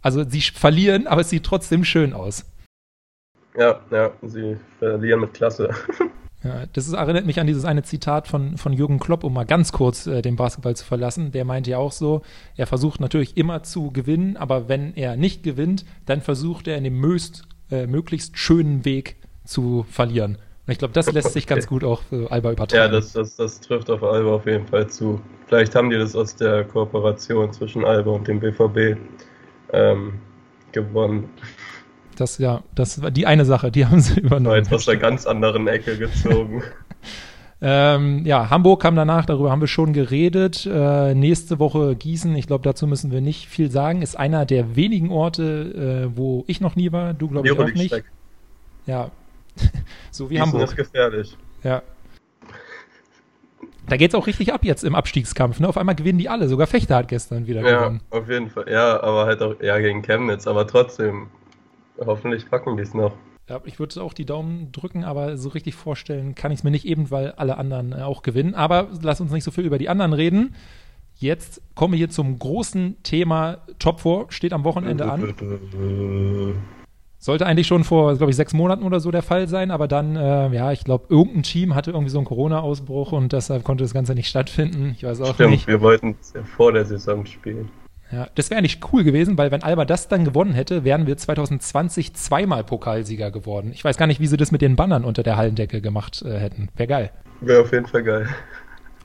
Also 0.00 0.22
sie 0.28 0.42
verlieren, 0.42 1.06
aber 1.06 1.22
es 1.22 1.30
sieht 1.30 1.44
trotzdem 1.44 1.82
schön 1.84 2.12
aus. 2.12 2.44
Ja, 3.56 3.80
ja, 3.90 4.12
sie 4.22 4.56
verlieren 4.78 5.20
mit 5.20 5.34
Klasse. 5.34 5.70
Ja, 6.44 6.66
das 6.72 6.86
ist, 6.86 6.92
erinnert 6.92 7.24
mich 7.24 7.40
an 7.40 7.46
dieses 7.46 7.64
eine 7.64 7.82
Zitat 7.82 8.28
von, 8.28 8.58
von 8.58 8.74
Jürgen 8.74 8.98
Klopp, 8.98 9.24
um 9.24 9.32
mal 9.32 9.46
ganz 9.46 9.72
kurz 9.72 10.06
äh, 10.06 10.20
den 10.20 10.36
Basketball 10.36 10.76
zu 10.76 10.84
verlassen. 10.84 11.32
Der 11.32 11.46
meinte 11.46 11.70
ja 11.70 11.78
auch 11.78 11.92
so, 11.92 12.20
er 12.56 12.66
versucht 12.66 13.00
natürlich 13.00 13.38
immer 13.38 13.62
zu 13.62 13.90
gewinnen, 13.90 14.36
aber 14.36 14.68
wenn 14.68 14.94
er 14.94 15.16
nicht 15.16 15.42
gewinnt, 15.42 15.86
dann 16.04 16.20
versucht 16.20 16.68
er 16.68 16.76
in 16.76 16.84
dem 16.84 17.00
möst, 17.00 17.44
äh, 17.70 17.86
möglichst 17.86 18.38
schönen 18.38 18.84
Weg 18.84 19.16
zu 19.44 19.86
verlieren. 19.90 20.36
Und 20.66 20.72
ich 20.72 20.78
glaube, 20.78 20.92
das 20.92 21.10
lässt 21.12 21.32
sich 21.32 21.46
ganz 21.46 21.66
gut 21.66 21.82
auch 21.82 22.02
für 22.02 22.30
Alba 22.30 22.52
übertragen. 22.52 22.84
Ja, 22.84 22.88
das, 22.88 23.12
das, 23.12 23.36
das 23.36 23.60
trifft 23.60 23.90
auf 23.90 24.02
Alba 24.02 24.34
auf 24.34 24.46
jeden 24.46 24.66
Fall 24.66 24.88
zu. 24.88 25.20
Vielleicht 25.46 25.74
haben 25.74 25.90
die 25.90 25.96
das 25.96 26.14
aus 26.14 26.36
der 26.36 26.64
Kooperation 26.64 27.52
zwischen 27.52 27.84
Alba 27.84 28.10
und 28.10 28.28
dem 28.28 28.40
BVB 28.40 28.98
ähm, 29.72 30.20
gewonnen. 30.72 31.28
Das 32.16 32.38
ja, 32.38 32.62
das 32.74 33.02
war 33.02 33.10
die 33.10 33.26
eine 33.26 33.44
Sache, 33.44 33.70
die 33.70 33.86
haben 33.86 34.00
sie 34.00 34.20
übernommen. 34.20 34.56
Jetzt 34.56 34.72
aus 34.72 34.86
der 34.86 34.96
ganz 34.96 35.26
anderen 35.26 35.66
Ecke 35.66 35.96
gezogen. 35.96 36.62
ähm, 37.62 38.24
ja, 38.24 38.50
Hamburg 38.50 38.82
kam 38.82 38.96
danach, 38.96 39.26
darüber 39.26 39.50
haben 39.50 39.60
wir 39.60 39.68
schon 39.68 39.92
geredet. 39.92 40.66
Äh, 40.70 41.14
nächste 41.14 41.58
Woche 41.58 41.96
Gießen, 41.96 42.34
ich 42.36 42.46
glaube, 42.46 42.64
dazu 42.64 42.86
müssen 42.86 43.10
wir 43.10 43.20
nicht 43.20 43.48
viel 43.48 43.70
sagen, 43.70 44.02
ist 44.02 44.18
einer 44.18 44.46
der 44.46 44.76
wenigen 44.76 45.10
Orte, 45.10 46.08
äh, 46.12 46.16
wo 46.16 46.44
ich 46.46 46.60
noch 46.60 46.76
nie 46.76 46.92
war, 46.92 47.14
du 47.14 47.28
glaube 47.28 47.48
ich 47.48 47.58
auch 47.58 47.64
nicht. 47.66 47.86
Steck. 47.86 48.04
Ja, 48.86 49.10
so 50.10 50.30
wie 50.30 50.34
Gießen 50.34 50.52
Hamburg. 50.52 50.70
ist 50.70 50.76
gefährlich. 50.76 51.36
Ja. 51.62 51.82
Da 53.86 53.96
geht 53.96 54.10
es 54.10 54.14
auch 54.14 54.26
richtig 54.26 54.52
ab 54.52 54.64
jetzt 54.64 54.82
im 54.82 54.94
Abstiegskampf. 54.94 55.60
Ne? 55.60 55.68
Auf 55.68 55.76
einmal 55.76 55.94
gewinnen 55.94 56.18
die 56.18 56.28
alle. 56.28 56.48
Sogar 56.48 56.66
Fechter 56.66 56.96
hat 56.96 57.08
gestern 57.08 57.46
wieder 57.46 57.60
ja, 57.60 57.80
gewonnen. 57.80 58.00
Ja, 58.10 58.18
auf 58.18 58.28
jeden 58.28 58.48
Fall. 58.48 58.66
Ja, 58.70 59.02
aber 59.02 59.26
halt 59.26 59.42
auch 59.42 59.60
ja, 59.60 59.78
gegen 59.78 60.02
Chemnitz. 60.02 60.46
Aber 60.46 60.66
trotzdem, 60.66 61.26
Hoffentlich 61.98 62.48
packen 62.50 62.76
die 62.76 62.82
es 62.82 62.94
noch. 62.94 63.14
Ja, 63.48 63.60
ich 63.64 63.78
würde 63.78 64.02
auch 64.02 64.14
die 64.14 64.24
Daumen 64.24 64.72
drücken, 64.72 65.04
aber 65.04 65.36
so 65.36 65.50
richtig 65.50 65.74
vorstellen 65.74 66.34
kann 66.34 66.50
ich 66.50 66.60
es 66.60 66.64
mir 66.64 66.70
nicht 66.70 66.86
eben, 66.86 67.10
weil 67.10 67.32
alle 67.32 67.58
anderen 67.58 67.92
äh, 67.92 67.96
auch 68.02 68.22
gewinnen. 68.22 68.54
Aber 68.54 68.88
lass 69.02 69.20
uns 69.20 69.32
nicht 69.32 69.44
so 69.44 69.50
viel 69.50 69.64
über 69.64 69.78
die 69.78 69.88
anderen 69.88 70.14
reden. 70.14 70.54
Jetzt 71.16 71.60
kommen 71.74 71.92
wir 71.92 71.98
hier 71.98 72.10
zum 72.10 72.38
großen 72.38 72.96
Thema 73.02 73.58
Top 73.78 74.00
4, 74.00 74.26
steht 74.30 74.52
am 74.52 74.64
Wochenende 74.64 75.10
an. 75.10 75.34
Sollte 77.18 77.46
eigentlich 77.46 77.66
schon 77.66 77.84
vor, 77.84 78.16
glaube 78.16 78.30
ich, 78.30 78.36
sechs 78.36 78.52
Monaten 78.52 78.82
oder 78.82 79.00
so 79.00 79.10
der 79.10 79.22
Fall 79.22 79.46
sein, 79.48 79.70
aber 79.70 79.88
dann, 79.88 80.16
äh, 80.16 80.50
ja, 80.54 80.72
ich 80.72 80.84
glaube, 80.84 81.06
irgendein 81.08 81.42
Team 81.42 81.74
hatte 81.74 81.92
irgendwie 81.92 82.10
so 82.10 82.18
einen 82.18 82.26
Corona-Ausbruch 82.26 83.12
und 83.12 83.32
deshalb 83.32 83.62
konnte 83.64 83.84
das 83.84 83.94
Ganze 83.94 84.14
nicht 84.14 84.28
stattfinden. 84.28 84.94
Ich 84.96 85.04
weiß 85.04 85.20
auch 85.20 85.34
Stimmt, 85.34 85.50
nicht. 85.52 85.66
wir 85.66 85.80
wollten 85.80 86.16
es 86.20 86.32
ja 86.34 86.42
vor 86.42 86.72
der 86.72 86.84
Saison 86.84 87.24
spielen. 87.24 87.70
Ja, 88.14 88.28
das 88.36 88.48
wäre 88.48 88.58
eigentlich 88.58 88.78
cool 88.92 89.02
gewesen, 89.02 89.36
weil 89.36 89.50
wenn 89.50 89.64
Alba 89.64 89.84
das 89.84 90.06
dann 90.06 90.24
gewonnen 90.24 90.52
hätte, 90.52 90.84
wären 90.84 91.08
wir 91.08 91.16
2020 91.16 92.14
zweimal 92.14 92.62
Pokalsieger 92.62 93.32
geworden. 93.32 93.72
Ich 93.74 93.82
weiß 93.82 93.96
gar 93.96 94.06
nicht, 94.06 94.20
wie 94.20 94.28
sie 94.28 94.36
das 94.36 94.52
mit 94.52 94.62
den 94.62 94.76
Bannern 94.76 95.04
unter 95.04 95.24
der 95.24 95.36
Hallendecke 95.36 95.80
gemacht 95.80 96.22
äh, 96.22 96.38
hätten. 96.38 96.68
Wäre 96.76 96.86
geil. 96.86 97.10
Wäre 97.40 97.62
auf 97.62 97.72
jeden 97.72 97.86
Fall 97.86 98.04
geil. 98.04 98.28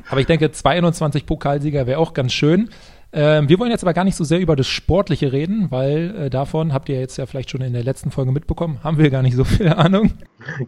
Aber 0.09 0.21
ich 0.21 0.27
denke, 0.27 0.51
21 0.63 1.25
Pokalsieger 1.25 1.87
wäre 1.87 1.97
auch 1.97 2.13
ganz 2.13 2.33
schön. 2.33 2.69
Ähm, 3.11 3.49
wir 3.49 3.57
wollen 3.57 3.71
jetzt 3.71 3.83
aber 3.83 3.95
gar 3.95 4.03
nicht 4.03 4.15
so 4.15 4.23
sehr 4.23 4.39
über 4.39 4.55
das 4.55 4.67
Sportliche 4.67 5.31
reden, 5.31 5.71
weil 5.71 6.15
äh, 6.15 6.29
davon 6.29 6.71
habt 6.71 6.87
ihr 6.89 6.99
jetzt 6.99 7.17
ja 7.17 7.25
vielleicht 7.25 7.49
schon 7.49 7.61
in 7.61 7.73
der 7.73 7.83
letzten 7.83 8.11
Folge 8.11 8.31
mitbekommen, 8.31 8.77
haben 8.83 8.99
wir 8.99 9.09
gar 9.09 9.23
nicht 9.23 9.35
so 9.35 9.43
viel 9.43 9.69
Ahnung. 9.69 10.11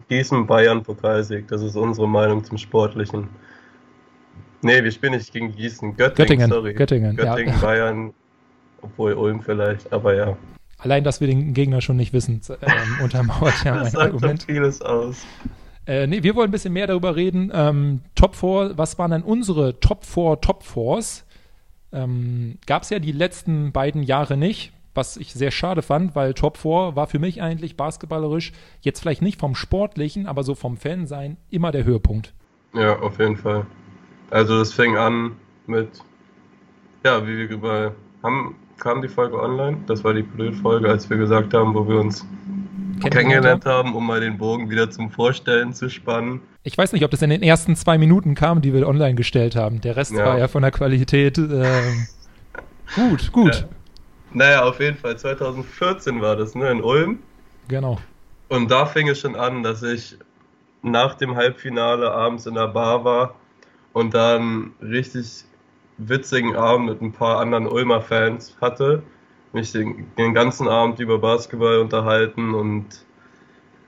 Gießen, 0.08 0.48
Bayern, 0.48 0.82
Pokalsieg, 0.82 1.46
das 1.46 1.62
ist 1.62 1.76
unsere 1.76 2.08
Meinung 2.08 2.42
zum 2.42 2.58
Sportlichen. 2.58 3.28
Nee, 4.62 4.82
wir 4.82 4.90
spielen 4.90 5.12
nicht 5.12 5.32
gegen 5.32 5.52
Gießen. 5.52 5.96
Göttingen, 5.96 6.16
Göttingen, 6.16 6.50
sorry. 6.50 6.74
Göttingen, 6.74 7.16
ja. 7.16 7.34
Göttingen 7.34 7.60
Bayern, 7.60 8.14
obwohl 8.82 9.14
Ulm 9.14 9.40
vielleicht, 9.40 9.92
aber 9.92 10.14
ja. 10.14 10.36
Allein, 10.78 11.04
dass 11.04 11.20
wir 11.20 11.28
den 11.28 11.54
Gegner 11.54 11.80
schon 11.80 11.96
nicht 11.96 12.12
wissen, 12.12 12.40
ähm, 12.60 13.00
untermauert 13.04 13.64
ja 13.64 13.74
mein 13.74 13.84
das 13.84 13.92
sagt 13.92 14.02
schon 14.02 14.12
Argument. 14.14 14.42
vieles 14.42 14.82
aus. 14.82 15.24
Äh, 15.86 16.06
nee, 16.06 16.22
wir 16.22 16.34
wollen 16.36 16.48
ein 16.48 16.52
bisschen 16.52 16.72
mehr 16.72 16.86
darüber 16.86 17.16
reden. 17.16 17.50
Ähm, 17.54 18.00
Top 18.14 18.34
4, 18.36 18.72
was 18.76 18.98
waren 18.98 19.10
denn 19.10 19.22
unsere 19.22 19.80
Top 19.80 20.04
4 20.04 20.40
Top 20.40 20.62
4s? 20.62 21.24
Ähm, 21.92 22.58
Gab 22.66 22.82
es 22.82 22.90
ja 22.90 22.98
die 22.98 23.12
letzten 23.12 23.72
beiden 23.72 24.02
Jahre 24.02 24.36
nicht, 24.36 24.72
was 24.94 25.16
ich 25.16 25.32
sehr 25.32 25.50
schade 25.50 25.82
fand, 25.82 26.14
weil 26.14 26.34
Top 26.34 26.56
4 26.56 26.94
war 26.94 27.06
für 27.06 27.18
mich 27.18 27.42
eigentlich 27.42 27.76
basketballerisch 27.76 28.52
jetzt 28.80 29.00
vielleicht 29.00 29.22
nicht 29.22 29.40
vom 29.40 29.54
Sportlichen, 29.54 30.26
aber 30.26 30.42
so 30.44 30.54
vom 30.54 30.76
Fansein 30.76 31.36
immer 31.50 31.72
der 31.72 31.84
Höhepunkt. 31.84 32.32
Ja, 32.74 32.98
auf 33.00 33.18
jeden 33.18 33.36
Fall. 33.36 33.66
Also 34.30 34.58
das 34.58 34.72
fing 34.72 34.96
an 34.96 35.32
mit, 35.66 35.88
ja, 37.04 37.26
wie 37.26 37.36
wir 37.38 37.48
über, 37.50 37.94
haben, 38.22 38.54
kam 38.78 39.02
die 39.02 39.08
Folge 39.08 39.40
online? 39.40 39.78
Das 39.86 40.02
war 40.04 40.14
die 40.14 40.22
Blöd-Folge, 40.22 40.88
als 40.88 41.08
wir 41.08 41.16
gesagt 41.16 41.54
haben, 41.54 41.74
wo 41.74 41.86
wir 41.88 41.98
uns 42.00 42.26
kennengelernt 43.02 43.64
haben, 43.66 43.94
um 43.94 44.06
mal 44.06 44.20
den 44.20 44.38
Bogen 44.38 44.70
wieder 44.70 44.90
zum 44.90 45.10
Vorstellen 45.10 45.72
zu 45.72 45.88
spannen. 45.90 46.40
Ich 46.62 46.78
weiß 46.78 46.92
nicht, 46.92 47.04
ob 47.04 47.10
das 47.10 47.22
in 47.22 47.30
den 47.30 47.42
ersten 47.42 47.74
zwei 47.74 47.98
Minuten 47.98 48.34
kam, 48.34 48.60
die 48.62 48.72
wir 48.72 48.86
online 48.86 49.14
gestellt 49.14 49.56
haben. 49.56 49.80
Der 49.80 49.96
Rest 49.96 50.12
Ja. 50.12 50.24
war 50.24 50.38
ja 50.38 50.48
von 50.48 50.62
der 50.62 50.70
Qualität 50.70 51.38
ähm, 51.38 52.06
gut, 52.94 53.32
gut. 53.32 53.54
Ja. 53.54 53.68
Naja, 54.34 54.62
auf 54.64 54.80
jeden 54.80 54.96
Fall, 54.96 55.16
2014 55.16 56.20
war 56.20 56.36
das, 56.36 56.54
ne, 56.54 56.70
in 56.70 56.82
Ulm. 56.82 57.18
Genau. 57.68 57.98
Und 58.48 58.70
da 58.70 58.86
fing 58.86 59.08
es 59.08 59.20
schon 59.20 59.36
an, 59.36 59.62
dass 59.62 59.82
ich 59.82 60.16
nach 60.82 61.14
dem 61.14 61.36
Halbfinale 61.36 62.10
abends 62.10 62.46
in 62.46 62.54
der 62.54 62.68
Bar 62.68 63.04
war 63.04 63.34
und 63.92 64.14
dann 64.14 64.72
richtig 64.80 65.44
witzigen 66.08 66.56
Abend 66.56 66.86
mit 66.86 67.02
ein 67.02 67.12
paar 67.12 67.38
anderen 67.40 67.66
Ulmer 67.66 68.00
Fans 68.00 68.56
hatte. 68.60 69.02
Mich 69.52 69.72
den, 69.72 70.06
den 70.16 70.34
ganzen 70.34 70.68
Abend 70.68 70.98
über 70.98 71.18
Basketball 71.18 71.78
unterhalten 71.78 72.54
und 72.54 73.04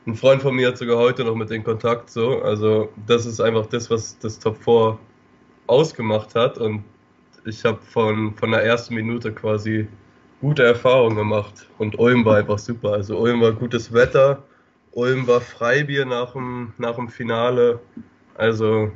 ein 0.07 0.15
Freund 0.15 0.43
von 0.43 0.55
mir 0.55 0.69
hat 0.69 0.77
sogar 0.79 0.99
heute 0.99 1.25
noch 1.25 1.35
mit 1.35 1.51
in 1.51 1.65
Kontakt 1.65 2.11
so. 2.11 2.43
Also 2.43 2.91
das 3.07 3.25
ist 3.25 3.41
einfach 3.41 3.67
das, 3.67 3.91
was 3.91 4.19
das 4.19 4.39
Top 4.39 4.59
4 4.63 4.99
ausgemacht 5.67 6.35
hat 6.35 6.59
und 6.59 6.85
ich 7.47 7.65
habe 7.65 7.79
von, 7.83 8.35
von 8.35 8.51
der 8.51 8.65
ersten 8.65 8.95
Minute 8.95 9.33
quasi 9.33 9.89
gute 10.41 10.63
Erfahrungen 10.63 11.17
gemacht 11.17 11.69
und 11.79 11.99
Ulm 11.99 12.25
war 12.25 12.37
einfach 12.37 12.59
super. 12.59 12.93
Also 12.93 13.19
Ulm 13.19 13.41
war 13.41 13.53
gutes 13.53 13.93
Wetter, 13.93 14.43
Ulm 14.93 15.27
war 15.27 15.41
Freibier 15.41 16.05
nach 16.05 16.33
dem, 16.33 16.75
nach 16.77 16.97
dem 16.97 17.09
Finale. 17.09 17.81
Also 18.35 18.91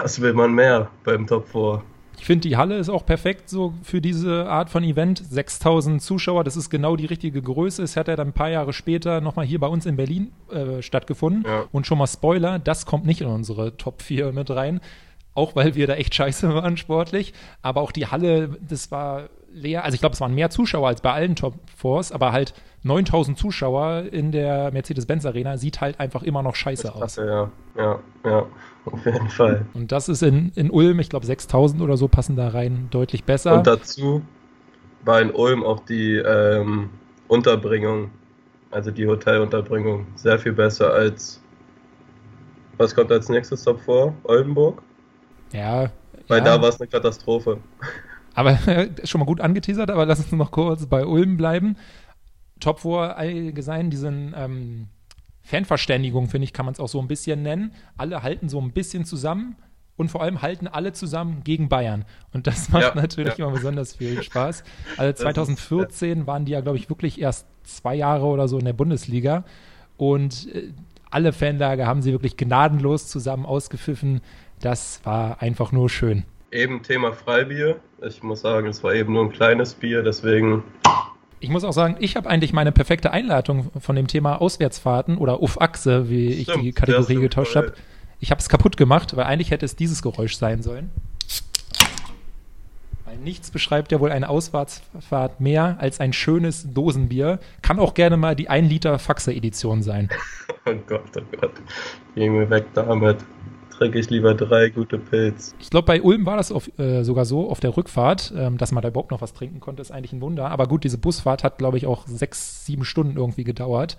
was 0.00 0.20
will 0.20 0.32
man 0.32 0.54
mehr 0.54 0.90
beim 1.04 1.26
Top 1.26 1.46
4? 1.48 1.82
Ich 2.18 2.26
finde, 2.26 2.48
die 2.48 2.56
Halle 2.56 2.76
ist 2.76 2.88
auch 2.88 3.04
perfekt 3.04 3.48
so 3.48 3.74
für 3.82 4.00
diese 4.00 4.48
Art 4.48 4.70
von 4.70 4.84
Event. 4.84 5.18
6000 5.18 6.00
Zuschauer, 6.00 6.44
das 6.44 6.56
ist 6.56 6.70
genau 6.70 6.96
die 6.96 7.06
richtige 7.06 7.42
Größe. 7.42 7.82
Es 7.82 7.96
hat 7.96 8.08
ja 8.08 8.16
dann 8.16 8.28
ein 8.28 8.32
paar 8.32 8.50
Jahre 8.50 8.72
später 8.72 9.20
nochmal 9.20 9.44
hier 9.44 9.58
bei 9.58 9.66
uns 9.66 9.86
in 9.86 9.96
Berlin 9.96 10.32
äh, 10.50 10.82
stattgefunden. 10.82 11.44
Ja. 11.46 11.64
Und 11.72 11.86
schon 11.86 11.98
mal 11.98 12.06
Spoiler, 12.06 12.58
das 12.58 12.86
kommt 12.86 13.06
nicht 13.06 13.20
in 13.20 13.26
unsere 13.26 13.76
Top 13.76 14.02
4 14.02 14.32
mit 14.32 14.50
rein. 14.50 14.80
Auch 15.34 15.56
weil 15.56 15.74
wir 15.74 15.86
da 15.86 15.94
echt 15.94 16.14
scheiße 16.14 16.54
waren 16.54 16.76
sportlich. 16.76 17.32
Aber 17.62 17.80
auch 17.80 17.92
die 17.92 18.06
Halle, 18.06 18.50
das 18.68 18.90
war 18.90 19.28
leer. 19.52 19.84
Also 19.84 19.94
ich 19.94 20.00
glaube, 20.00 20.14
es 20.14 20.20
waren 20.20 20.34
mehr 20.34 20.50
Zuschauer 20.50 20.88
als 20.88 21.00
bei 21.00 21.12
allen 21.12 21.36
Top 21.36 21.54
4s, 21.82 22.12
aber 22.12 22.32
halt 22.32 22.54
9000 22.84 23.38
Zuschauer 23.38 24.04
in 24.10 24.32
der 24.32 24.70
Mercedes-Benz 24.72 25.24
Arena 25.24 25.56
sieht 25.56 25.80
halt 25.80 26.00
einfach 26.00 26.22
immer 26.22 26.42
noch 26.42 26.56
scheiße 26.56 26.92
aus. 26.92 26.98
Klasse, 26.98 27.26
ja. 27.26 27.50
Ja, 27.76 27.98
ja, 28.24 28.46
auf 28.84 29.04
jeden 29.06 29.28
Fall. 29.28 29.66
Und 29.74 29.92
das 29.92 30.08
ist 30.08 30.22
in, 30.22 30.52
in 30.54 30.70
Ulm, 30.70 30.98
ich 31.00 31.08
glaube 31.08 31.26
6000 31.26 31.80
oder 31.82 31.96
so 31.96 32.08
passen 32.08 32.36
da 32.36 32.48
rein 32.48 32.88
deutlich 32.90 33.24
besser. 33.24 33.54
Und 33.54 33.66
dazu 33.66 34.22
war 35.04 35.20
in 35.20 35.30
Ulm 35.30 35.62
auch 35.64 35.80
die 35.84 36.16
ähm, 36.16 36.90
Unterbringung, 37.28 38.10
also 38.70 38.90
die 38.90 39.06
Hotelunterbringung, 39.06 40.06
sehr 40.16 40.38
viel 40.38 40.52
besser 40.52 40.92
als. 40.92 41.40
Was 42.78 42.94
kommt 42.94 43.12
als 43.12 43.28
nächstes 43.28 43.62
Top 43.64 43.80
vor? 43.80 44.14
Oldenburg? 44.24 44.82
ja, 45.52 45.90
Weil 46.28 46.38
ja. 46.38 46.44
da 46.44 46.62
war 46.62 46.70
es 46.70 46.80
eine 46.80 46.88
Katastrophe. 46.88 47.58
Aber 48.34 48.58
schon 49.04 49.18
mal 49.18 49.26
gut 49.26 49.40
angeteasert, 49.42 49.90
aber 49.90 50.06
lass 50.06 50.20
uns 50.20 50.32
noch 50.32 50.50
kurz 50.50 50.86
bei 50.86 51.04
Ulm 51.04 51.36
bleiben. 51.36 51.76
Top 52.60 52.80
4 52.80 53.18
allgemein, 53.18 53.90
diesen 53.90 54.34
ähm, 54.34 54.88
Fanverständigung, 55.42 56.28
finde 56.28 56.44
ich, 56.44 56.52
kann 56.52 56.64
man 56.64 56.72
es 56.74 56.80
auch 56.80 56.88
so 56.88 57.00
ein 57.00 57.08
bisschen 57.08 57.42
nennen. 57.42 57.72
Alle 57.96 58.22
halten 58.22 58.48
so 58.48 58.60
ein 58.60 58.72
bisschen 58.72 59.04
zusammen 59.04 59.56
und 59.96 60.10
vor 60.10 60.22
allem 60.22 60.42
halten 60.42 60.68
alle 60.68 60.92
zusammen 60.92 61.42
gegen 61.44 61.68
Bayern. 61.68 62.04
Und 62.32 62.46
das 62.46 62.70
macht 62.70 62.82
Ja, 62.82 62.94
natürlich 62.94 63.36
ja. 63.36 63.46
immer 63.46 63.54
besonders 63.54 63.96
viel 63.96 64.22
Spaß. 64.22 64.64
Also 64.96 65.10
ist, 65.10 65.18
2014 65.20 66.26
waren 66.26 66.44
die 66.44 66.52
ja, 66.52 66.60
glaube 66.60 66.78
ich, 66.78 66.88
wirklich 66.88 67.20
erst 67.20 67.46
zwei 67.64 67.94
Jahre 67.94 68.26
oder 68.26 68.48
so 68.48 68.58
in 68.58 68.64
der 68.64 68.72
Bundesliga. 68.72 69.44
Und 69.96 70.48
äh, 70.54 70.72
alle 71.10 71.32
Fanlager 71.32 71.86
haben 71.86 72.02
sie 72.02 72.12
wirklich 72.12 72.36
gnadenlos 72.36 73.08
zusammen 73.08 73.44
ausgepfiffen. 73.44 74.20
Das 74.60 75.00
war 75.04 75.42
einfach 75.42 75.72
nur 75.72 75.90
schön. 75.90 76.24
Eben 76.50 76.82
Thema 76.82 77.12
Freibier. 77.12 77.76
Ich 78.06 78.22
muss 78.22 78.40
sagen, 78.40 78.68
es 78.68 78.82
war 78.82 78.94
eben 78.94 79.12
nur 79.12 79.24
ein 79.24 79.32
kleines 79.32 79.74
Bier, 79.74 80.02
deswegen. 80.02 80.64
Ich 81.42 81.50
muss 81.50 81.64
auch 81.64 81.72
sagen, 81.72 81.96
ich 81.98 82.14
habe 82.14 82.30
eigentlich 82.30 82.52
meine 82.52 82.70
perfekte 82.70 83.10
Einleitung 83.10 83.72
von 83.80 83.96
dem 83.96 84.06
Thema 84.06 84.40
Auswärtsfahrten 84.40 85.18
oder 85.18 85.42
Uff-Achse, 85.42 86.08
wie 86.08 86.28
ich 86.28 86.44
Stimmt, 86.44 86.62
die 86.62 86.72
Kategorie 86.72 87.16
getauscht 87.16 87.56
habe. 87.56 87.74
Ich 88.20 88.30
habe 88.30 88.38
es 88.38 88.48
kaputt 88.48 88.76
gemacht, 88.76 89.16
weil 89.16 89.24
eigentlich 89.24 89.50
hätte 89.50 89.66
es 89.66 89.74
dieses 89.74 90.02
Geräusch 90.02 90.36
sein 90.36 90.62
sollen. 90.62 90.90
Weil 93.04 93.16
nichts 93.16 93.50
beschreibt 93.50 93.90
ja 93.90 93.98
wohl 93.98 94.12
eine 94.12 94.28
Auswärtsfahrt 94.28 95.40
mehr 95.40 95.78
als 95.80 95.98
ein 95.98 96.12
schönes 96.12 96.72
Dosenbier. 96.72 97.40
Kann 97.60 97.80
auch 97.80 97.94
gerne 97.94 98.16
mal 98.16 98.36
die 98.36 98.48
1 98.48 98.68
Liter 98.68 99.00
Faxe-Edition 99.00 99.82
sein. 99.82 100.08
Oh 100.64 100.74
Gott, 100.86 101.02
oh 101.16 101.22
Gott. 101.40 101.54
Geh 102.14 102.30
mir 102.30 102.48
weg 102.48 102.66
damit. 102.74 103.16
Trinke 103.82 103.98
ich 103.98 104.10
lieber 104.10 104.34
drei 104.34 104.68
gute 104.68 104.96
Pilz. 104.96 105.56
Ich 105.58 105.68
glaube, 105.68 105.86
bei 105.86 106.00
Ulm 106.00 106.24
war 106.24 106.36
das 106.36 106.52
auf, 106.52 106.70
äh, 106.78 107.02
sogar 107.02 107.24
so 107.24 107.50
auf 107.50 107.58
der 107.58 107.76
Rückfahrt, 107.76 108.32
ähm, 108.36 108.56
dass 108.56 108.70
man 108.70 108.80
da 108.80 108.90
überhaupt 108.90 109.10
noch 109.10 109.20
was 109.20 109.32
trinken 109.32 109.58
konnte, 109.58 109.82
ist 109.82 109.90
eigentlich 109.90 110.12
ein 110.12 110.20
Wunder. 110.20 110.52
Aber 110.52 110.68
gut, 110.68 110.84
diese 110.84 110.98
Busfahrt 110.98 111.42
hat, 111.42 111.58
glaube 111.58 111.78
ich, 111.78 111.86
auch 111.86 112.06
sechs, 112.06 112.64
sieben 112.64 112.84
Stunden 112.84 113.16
irgendwie 113.16 113.42
gedauert. 113.42 113.96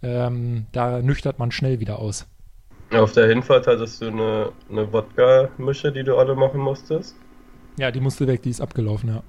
Ähm, 0.00 0.66
da 0.70 1.02
nüchtert 1.02 1.40
man 1.40 1.50
schnell 1.50 1.80
wieder 1.80 1.98
aus. 1.98 2.28
Auf 2.92 3.14
der 3.14 3.26
Hinfahrt 3.26 3.66
hattest 3.66 4.00
du 4.00 4.06
eine, 4.06 4.52
eine 4.70 4.92
Wodka-Mische, 4.92 5.90
die 5.90 6.04
du 6.04 6.16
alle 6.16 6.36
machen 6.36 6.60
musstest. 6.60 7.16
Ja, 7.80 7.90
die 7.90 8.00
musste 8.00 8.28
weg, 8.28 8.42
die 8.42 8.50
ist 8.50 8.60
abgelaufen, 8.60 9.08
ja. 9.08 9.22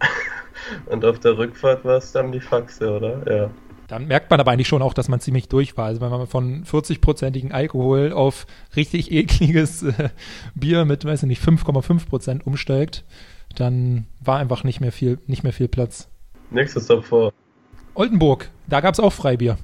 Und 0.92 1.06
auf 1.06 1.20
der 1.20 1.38
Rückfahrt 1.38 1.86
war 1.86 1.96
es 1.96 2.12
dann 2.12 2.32
die 2.32 2.40
Faxe, 2.40 2.94
oder? 2.94 3.34
Ja. 3.34 3.50
Dann 3.88 4.06
merkt 4.06 4.30
man 4.30 4.38
aber 4.38 4.52
eigentlich 4.52 4.68
schon 4.68 4.82
auch, 4.82 4.92
dass 4.92 5.08
man 5.08 5.18
ziemlich 5.18 5.48
durch 5.48 5.76
war. 5.78 5.86
Also 5.86 6.02
wenn 6.02 6.10
man 6.10 6.26
von 6.26 6.64
40-prozentigen 6.64 7.52
Alkohol 7.52 8.12
auf 8.12 8.46
richtig 8.76 9.10
ekliges 9.10 9.82
äh, 9.82 10.10
Bier 10.54 10.84
mit, 10.84 11.06
weiß 11.06 11.22
ich 11.22 11.28
nicht, 11.28 11.42
5,5 11.42 12.06
Prozent 12.06 12.46
umsteigt, 12.46 13.04
dann 13.56 14.06
war 14.22 14.38
einfach 14.38 14.62
nicht 14.62 14.80
mehr 14.80 14.92
viel, 14.92 15.18
nicht 15.26 15.42
mehr 15.42 15.54
viel 15.54 15.68
Platz. 15.68 16.08
Nächstes 16.50 16.86
Top 16.86 17.04
vor. 17.04 17.32
Oldenburg, 17.94 18.50
da 18.66 18.80
gab 18.80 18.92
es 18.92 19.00
auch 19.00 19.12
Freibier. 19.12 19.56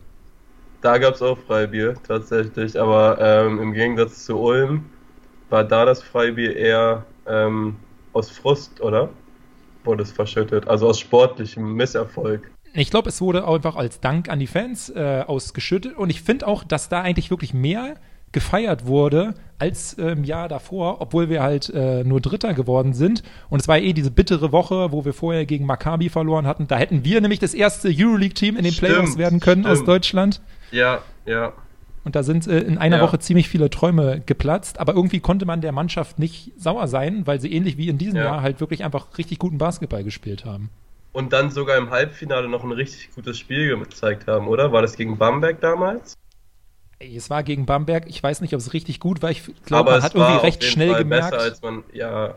Da 0.81 0.99
gab 0.99 1.15
es 1.15 1.23
auch 1.23 1.39
Freibier, 1.39 1.95
tatsächlich. 2.07 2.81
Aber 2.81 3.19
ähm, 3.21 3.61
im 3.61 3.73
Gegensatz 3.75 4.25
zu 4.25 4.39
Ulm 4.39 4.87
war 5.51 5.65
da 5.65 5.85
das 5.85 6.03
Freibier 6.03 6.57
eher 6.57 7.05
ähm, 7.27 7.77
aus 8.15 8.31
Frust, 8.31 8.81
oder? 8.81 9.11
Wurde 9.85 10.03
es 10.03 10.13
verschüttet. 10.13 10.67
Also 10.67 10.89
aus 10.89 10.99
sportlichem 10.99 11.75
Misserfolg. 11.75 12.51
Ich 12.77 12.91
glaube, 12.91 13.09
es 13.09 13.21
wurde 13.21 13.47
einfach 13.47 13.77
als 13.77 14.01
Dank 14.01 14.29
an 14.29 14.41
die 14.41 14.49
Fans 14.49 14.91
äh, 14.91 15.23
ausgeschüttet 15.27 15.97
und 15.97 16.11
ich 16.11 16.23
finde 16.23 16.49
auch, 16.49 16.65
dass 16.65 16.89
da 16.89 17.03
eigentlich 17.03 17.31
wirklich 17.31 17.55
mehr 17.55 17.95
gefeiert 18.33 18.85
wurde 18.87 19.35
als 19.61 19.93
im 19.93 20.25
Jahr 20.25 20.49
davor, 20.49 21.01
obwohl 21.01 21.29
wir 21.29 21.41
halt 21.41 21.71
äh, 21.71 22.03
nur 22.03 22.21
Dritter 22.21 22.53
geworden 22.53 22.93
sind. 22.93 23.23
Und 23.49 23.61
es 23.61 23.69
war 23.69 23.79
eh 23.79 23.93
diese 23.93 24.11
bittere 24.11 24.51
Woche, 24.51 24.91
wo 24.91 25.05
wir 25.05 25.15
vorher 25.15 25.47
gegen 25.47 25.67
Maccabi 25.67 26.09
verloren 26.09 26.45
hatten. 26.45 26.67
Da 26.67 26.77
hätten 26.77 27.05
wir 27.05 27.21
nämlich 27.21 27.39
das 27.39 27.55
erste 27.55 27.89
Euroleague-Team 27.89 28.57
in 28.57 28.65
den 28.65 28.73
stimmt, 28.73 28.93
Playoffs 28.93 29.17
werden 29.17 29.39
können 29.39 29.63
stimmt. 29.63 29.79
aus 29.79 29.85
Deutschland. 29.85 30.41
Ja, 30.73 30.99
ja. 31.27 31.53
Und 32.03 32.17
da 32.17 32.25
sind 32.25 32.49
äh, 32.49 32.59
in 32.59 32.77
einer 32.77 32.97
ja. 32.97 33.03
Woche 33.05 33.21
ziemlich 33.21 33.49
viele 33.49 33.71
Träume 33.71 34.21
geplatzt. 34.27 34.81
Aber 34.81 34.95
irgendwie 34.95 35.21
konnte 35.21 35.47
man 35.47 35.61
der 35.61 35.71
Mannschaft 35.71 36.19
nicht 36.19 36.51
sauer 36.59 36.89
sein, 36.89 37.29
weil 37.29 37.41
sie 37.41 37.53
ähnlich 37.53 37.79
wie 37.79 37.89
in 37.89 37.99
diesem 37.99 38.17
ja. 38.17 38.25
Jahr 38.25 38.43
halt 38.43 38.59
wirklich 38.61 38.83
einfach 38.83 39.17
richtig 39.17 39.39
guten 39.39 39.59
Basketball 39.59 40.03
gespielt 40.03 40.45
haben 40.45 40.71
und 41.15 41.33
dann 41.33 41.51
sogar 41.51 41.79
im 41.79 41.89
Halbfinale 41.91 42.49
noch 42.49 42.65
ein 42.65 42.73
richtig 42.73 43.15
gutes 43.15 43.39
Spiel 43.39 43.79
gezeigt 43.79 44.27
haben, 44.27 44.49
oder? 44.49 44.73
War 44.73 44.83
das 44.83 44.97
gegen 44.97 45.17
Bamberg 45.17 45.61
damals? 45.63 46.15
Es 46.99 47.31
war 47.31 47.43
gegen 47.43 47.67
Bamberg. 47.67 48.05
Ich 48.09 48.23
weiß 48.23 48.41
nicht, 48.41 48.53
ob 48.53 48.61
es 48.61 48.73
richtig 48.73 49.01
gut 49.01 49.23
war. 49.23 49.31
Ich 49.31 49.43
glaube, 49.65 49.93
man 49.93 50.03
hat 50.03 50.15
irgendwie 50.15 50.39
recht 50.39 50.65
schnell 50.65 50.91
Fall 50.91 51.03
gemerkt, 51.03 51.31
besser, 51.31 51.43
als 51.43 51.63
man, 51.63 51.85
ja, 51.93 52.35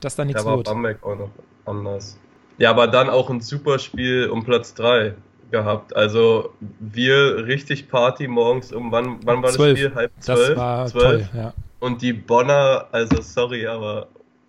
dass 0.00 0.14
da 0.14 0.24
nichts 0.24 0.42
da 0.42 0.48
war 0.48 0.58
wird. 0.58 0.66
Bamberg 0.66 1.02
auch 1.02 1.16
noch 1.16 1.30
anders. 1.64 2.18
Ja, 2.58 2.70
aber 2.70 2.86
dann 2.86 3.08
auch 3.08 3.30
ein 3.30 3.40
super 3.40 3.78
Spiel 3.78 4.28
um 4.28 4.44
Platz 4.44 4.74
3 4.74 5.14
gehabt. 5.50 5.96
Also 5.96 6.50
wir 6.80 7.46
richtig 7.46 7.88
Party 7.88 8.28
morgens 8.28 8.72
um 8.72 8.92
wann, 8.92 9.20
wann 9.24 9.42
war 9.42 9.50
12. 9.50 9.70
das 9.70 9.78
Spiel? 9.78 9.94
Halb 9.94 10.12
zwölf? 10.18 10.48
Das 10.48 10.56
war 10.56 10.86
12. 10.86 11.02
toll, 11.02 11.28
ja. 11.34 11.54
Und 11.80 12.02
die 12.02 12.12
Bonner, 12.12 12.88
also 12.92 13.22
sorry, 13.22 13.66
aber 13.66 14.08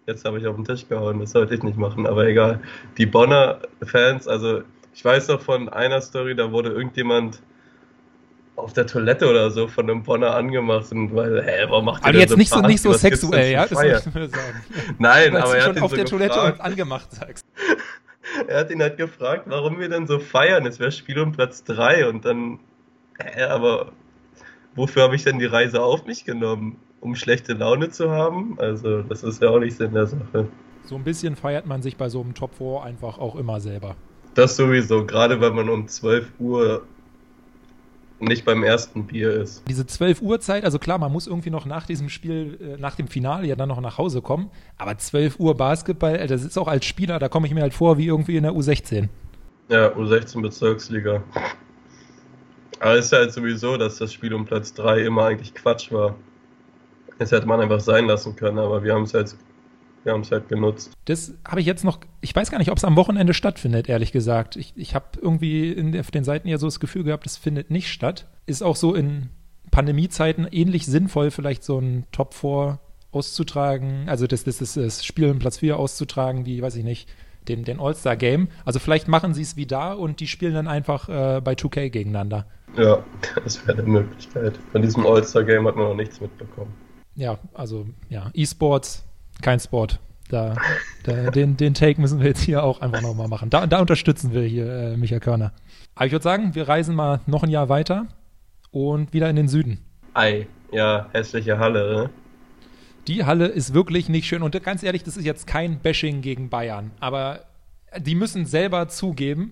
Jetzt 0.10 0.26
habe 0.26 0.40
ich 0.40 0.48
auf 0.48 0.56
den 0.56 0.66
Tisch 0.66 0.88
gehauen, 0.90 1.20
das 1.20 1.34
sollte 1.34 1.54
ich 1.54 1.62
nicht 1.62 1.78
machen, 1.78 2.08
aber 2.08 2.26
egal. 2.26 2.60
Die 2.98 3.06
Bonner 3.06 3.60
Fans, 3.84 4.28
also 4.28 4.64
ich 4.92 5.06
weiß 5.06 5.28
noch 5.28 5.40
von 5.40 5.70
einer 5.70 6.02
Story, 6.02 6.36
da 6.36 6.52
wurde 6.52 6.72
irgendjemand 6.72 7.44
auf 8.56 8.74
der 8.74 8.88
Toilette 8.88 9.30
oder 9.30 9.52
so 9.52 9.68
von 9.68 9.88
einem 9.88 10.02
Bonner 10.02 10.36
angemacht 10.36 10.92
und 10.92 11.16
weil, 11.16 11.44
hä, 11.44 11.66
warum 11.70 11.86
macht 11.86 12.04
ihr 12.04 12.10
aber 12.10 12.18
jetzt 12.18 12.32
so 12.32 12.38
nicht 12.38 12.50
so 12.50 12.60
nicht 12.62 12.82
so 12.82 12.92
sexuell, 12.94 13.52
ja? 13.52 13.68
Das 13.68 13.78
möchte 13.78 14.20
ich 14.20 14.32
sagen. 14.32 14.64
Nein, 14.98 15.36
aber 15.36 15.56
er 15.56 15.66
hat 15.66 15.76
schon 15.76 15.84
auf 15.84 15.92
so 15.92 15.96
der 15.96 16.06
gefragt, 16.06 16.34
Toilette 16.34 16.54
und 16.54 16.62
angemacht 16.62 17.12
sagst. 17.12 17.46
er 18.48 18.62
hat 18.62 18.72
ihn 18.72 18.82
halt 18.82 18.98
gefragt, 18.98 19.44
warum 19.46 19.80
wir 19.80 19.90
denn 19.90 20.08
so 20.08 20.18
feiern. 20.18 20.66
Es 20.66 20.80
wäre 20.80 20.92
Spiel 20.92 21.20
um 21.20 21.34
Platz 21.34 21.64
3 21.66 22.10
und 22.10 22.26
dann, 22.26 22.58
hä, 23.22 23.44
aber 23.44 23.92
wofür 24.74 25.04
habe 25.04 25.16
ich 25.16 25.24
denn 25.24 25.38
die 25.38 25.46
Reise 25.46 25.84
auf 25.84 26.08
mich 26.08 26.26
genommen? 26.26 26.78
Um 27.02 27.16
schlechte 27.16 27.54
Laune 27.54 27.90
zu 27.90 28.12
haben. 28.12 28.60
Also 28.60 29.02
das 29.04 29.24
ist 29.24 29.42
ja 29.42 29.50
auch 29.50 29.60
nicht 29.60 29.78
Sinn 29.78 29.94
der 29.94 30.08
Sache. 30.08 30.48
So 30.84 30.96
ein 30.96 31.04
bisschen 31.04 31.36
feiert 31.36 31.66
man 31.66 31.82
sich 31.82 31.98
bei 31.98 32.10
so 32.10 32.22
einem 32.22 32.34
Top 32.34 32.56
4 32.56 32.84
einfach 32.84 33.18
auch 33.18 33.36
immer 33.36 33.60
selber. 33.60 33.96
Das 34.36 34.56
sowieso, 34.56 35.06
gerade 35.06 35.42
wenn 35.42 35.54
man 35.56 35.70
um 35.70 35.88
12 35.88 36.32
Uhr 36.40 36.84
nicht 38.20 38.46
beim 38.46 38.64
ersten 38.64 39.06
Bier 39.08 39.34
ist. 39.34 39.64
Diese 39.68 39.86
12 39.86 40.22
Uhr 40.22 40.40
Zeit, 40.40 40.66
also 40.66 40.78
klar, 40.78 40.98
man 40.98 41.12
muss 41.12 41.28
irgendwie 41.28 41.50
noch 41.50 41.66
nach 41.66 41.86
diesem 41.86 42.10
Spiel, 42.10 42.58
äh, 42.60 42.82
nach 42.82 42.96
dem 42.96 43.08
Finale 43.08 43.48
ja 43.48 43.56
dann 43.56 43.70
noch 43.70 43.80
nach 43.82 43.98
Hause 43.98 44.22
kommen, 44.22 44.50
aber 44.78 44.98
12 44.98 45.40
Uhr 45.40 45.56
Basketball, 45.56 46.28
das 46.28 46.44
ist 46.44 46.58
auch 46.58 46.68
als 46.68 46.86
Spieler, 46.86 47.20
da 47.20 47.30
komme 47.30 47.48
ich 47.48 47.54
mir 47.54 47.62
halt 47.62 47.74
vor 47.74 47.98
wie 47.98 48.08
irgendwie 48.08 48.36
in 48.36 48.44
der 48.44 48.54
U16. 48.54 49.08
Ja, 49.70 49.94
U16 49.94 50.42
Bezirksliga. 50.42 51.24
Aber 52.80 52.96
es 52.96 53.06
ist 53.06 53.14
halt 53.14 53.32
sowieso, 53.32 53.78
dass 53.78 53.98
das 53.98 54.12
Spiel 54.14 54.34
um 54.34 54.46
Platz 54.46 54.74
3 54.74 55.02
immer 55.02 55.26
eigentlich 55.26 55.54
Quatsch 55.54 55.92
war. 55.92 56.16
Das 57.20 57.34
hätte 57.34 57.46
man 57.46 57.60
einfach 57.60 57.82
sein 57.82 58.06
lassen 58.06 58.36
können, 58.38 58.58
aber 58.58 58.82
wir 58.84 58.94
haben 58.94 59.04
es 59.04 59.14
halt, 59.14 59.36
wir 60.06 60.14
haben 60.14 60.22
es 60.22 60.32
halt 60.32 60.48
genutzt. 60.48 60.94
Das 61.04 61.34
habe 61.46 61.60
ich 61.60 61.68
jetzt 61.68 61.84
noch, 61.84 62.00
ich 62.22 62.34
weiß 62.34 62.50
gar 62.50 62.60
nicht, 62.60 62.72
ob 62.72 62.78
es 62.78 62.86
am 62.86 62.96
Wochenende 62.96 63.34
stattfindet, 63.34 63.90
ehrlich 63.90 64.14
gesagt. 64.14 64.56
Ich, 64.56 64.74
ich 64.78 64.96
habe 64.96 65.06
irgendwie 65.22 65.70
in, 65.70 66.00
auf 66.00 66.12
den 66.12 66.24
Seiten 66.24 66.48
ja 66.48 66.58
so 66.58 66.66
das 66.66 66.80
Gefühl 66.80 67.04
gehabt, 67.04 67.26
es 67.26 67.36
findet 67.36 67.72
nicht 67.72 67.92
statt. 67.92 68.26
Ist 68.46 68.64
auch 68.64 68.78
so 68.78 68.96
in 68.96 69.30
Pandemiezeiten 69.70 70.48
ähnlich 70.50 70.86
sinnvoll, 70.86 71.30
vielleicht 71.30 71.66
so 71.66 71.78
ein 71.78 72.06
Top 72.14 72.34
4 72.34 72.80
auszutragen, 73.12 74.08
also 74.08 74.26
das, 74.26 74.46
das, 74.46 74.60
das, 74.60 74.76
das 74.76 75.04
Spiel 75.04 75.28
in 75.28 75.40
Platz 75.40 75.58
4 75.58 75.78
auszutragen, 75.78 76.46
wie, 76.46 76.62
weiß 76.62 76.78
ich 76.78 76.86
nicht, 76.86 77.10
den, 77.50 77.66
den 77.66 77.82
All-Star-Game. 77.82 78.48
Also 78.64 78.80
vielleicht 78.80 79.10
machen 79.10 79.34
sie 79.34 79.42
es 79.42 79.58
wie 79.58 79.66
da 79.66 79.92
und 79.92 80.22
die 80.22 80.28
spielen 80.28 80.54
dann 80.54 80.68
einfach 80.70 81.10
äh, 81.10 81.42
bei 81.42 81.54
2K 81.54 81.90
gegeneinander. 81.90 82.46
Ja, 82.78 83.04
das 83.44 83.68
wäre 83.68 83.80
eine 83.80 83.88
Möglichkeit. 83.88 84.58
Von 84.72 84.82
diesem 84.82 85.06
All-Star-Game 85.06 85.68
hat 85.68 85.76
man 85.76 85.86
noch 85.90 85.96
nichts 85.96 86.22
mitbekommen 86.22 86.74
ja, 87.16 87.38
also 87.54 87.88
ja, 88.10 88.30
E-Sports, 88.34 89.06
kein 89.42 89.60
Sport. 89.60 90.00
Da, 90.30 90.56
da, 91.04 91.32
den, 91.32 91.58
den 91.58 91.74
Take 91.74 92.00
müssen 92.00 92.20
wir 92.20 92.28
jetzt 92.28 92.42
hier 92.42 92.64
auch 92.64 92.82
einfach 92.82 93.02
nochmal 93.02 93.28
machen. 93.28 93.50
Da, 93.50 93.66
da 93.66 93.80
unterstützen 93.80 94.32
wir 94.32 94.44
hier 94.44 94.72
äh, 94.72 94.98
Michael 94.98 95.22
Körner. 95.22 95.54
Aber 95.96 96.06
ich 96.06 96.12
würde 96.12 96.24
sagen, 96.24 96.54
wir 96.54 96.68
reisen 96.68 96.96
mal 96.96 97.20
noch 97.26 97.42
ein 97.42 97.50
Jahr 97.50 97.68
weiter 97.68 98.08
und 98.70 99.12
wieder 99.12 99.30
in 99.30 99.36
den 99.36 99.48
Süden. 99.48 99.80
Ei, 100.14 100.48
ja, 100.72 101.10
hässliche 101.14 101.58
Halle, 101.58 101.94
ne? 101.94 102.10
Die 103.08 103.26
Halle 103.26 103.48
ist 103.48 103.74
wirklich 103.74 104.08
nicht 104.08 104.28
schön. 104.28 104.44
Und 104.44 104.62
ganz 104.64 104.84
ehrlich, 104.84 105.04
das 105.04 105.18
ist 105.18 105.26
jetzt 105.26 105.48
kein 105.48 105.80
Bashing 105.80 106.22
gegen 106.22 106.50
Bayern. 106.50 106.92
Aber 107.00 107.46
die 107.98 108.14
müssen 108.14 108.46
selber 108.46 108.88
zugeben, 108.88 109.52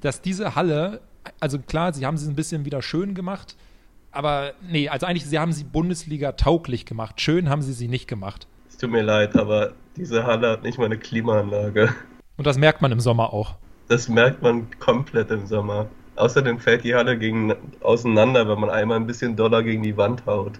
dass 0.00 0.22
diese 0.22 0.54
Halle, 0.54 1.00
also 1.40 1.58
klar, 1.58 1.92
sie 1.92 2.06
haben 2.06 2.16
sie 2.16 2.28
ein 2.28 2.36
bisschen 2.36 2.64
wieder 2.64 2.80
schön 2.80 3.14
gemacht, 3.14 3.56
aber 4.12 4.52
nee, 4.68 4.88
also 4.88 5.06
eigentlich, 5.06 5.24
sie 5.24 5.38
haben 5.38 5.52
sie 5.52 5.64
Bundesliga 5.64 6.32
tauglich 6.32 6.86
gemacht. 6.86 7.20
Schön 7.20 7.48
haben 7.48 7.62
sie 7.62 7.72
sie 7.72 7.88
nicht 7.88 8.08
gemacht. 8.08 8.46
Es 8.68 8.76
tut 8.76 8.90
mir 8.90 9.02
leid, 9.02 9.36
aber 9.36 9.72
diese 9.96 10.24
Halle 10.24 10.50
hat 10.50 10.62
nicht 10.62 10.78
mal 10.78 10.86
eine 10.86 10.98
Klimaanlage. 10.98 11.94
Und 12.36 12.46
das 12.46 12.58
merkt 12.58 12.82
man 12.82 12.92
im 12.92 13.00
Sommer 13.00 13.32
auch. 13.32 13.56
Das 13.88 14.08
merkt 14.08 14.42
man 14.42 14.68
komplett 14.78 15.30
im 15.30 15.46
Sommer. 15.46 15.86
Außerdem 16.16 16.58
fällt 16.58 16.84
die 16.84 16.94
Halle 16.94 17.18
gegen, 17.18 17.54
auseinander, 17.80 18.48
wenn 18.48 18.60
man 18.60 18.70
einmal 18.70 18.96
ein 18.96 19.06
bisschen 19.06 19.36
doller 19.36 19.62
gegen 19.62 19.82
die 19.82 19.96
Wand 19.96 20.26
haut. 20.26 20.52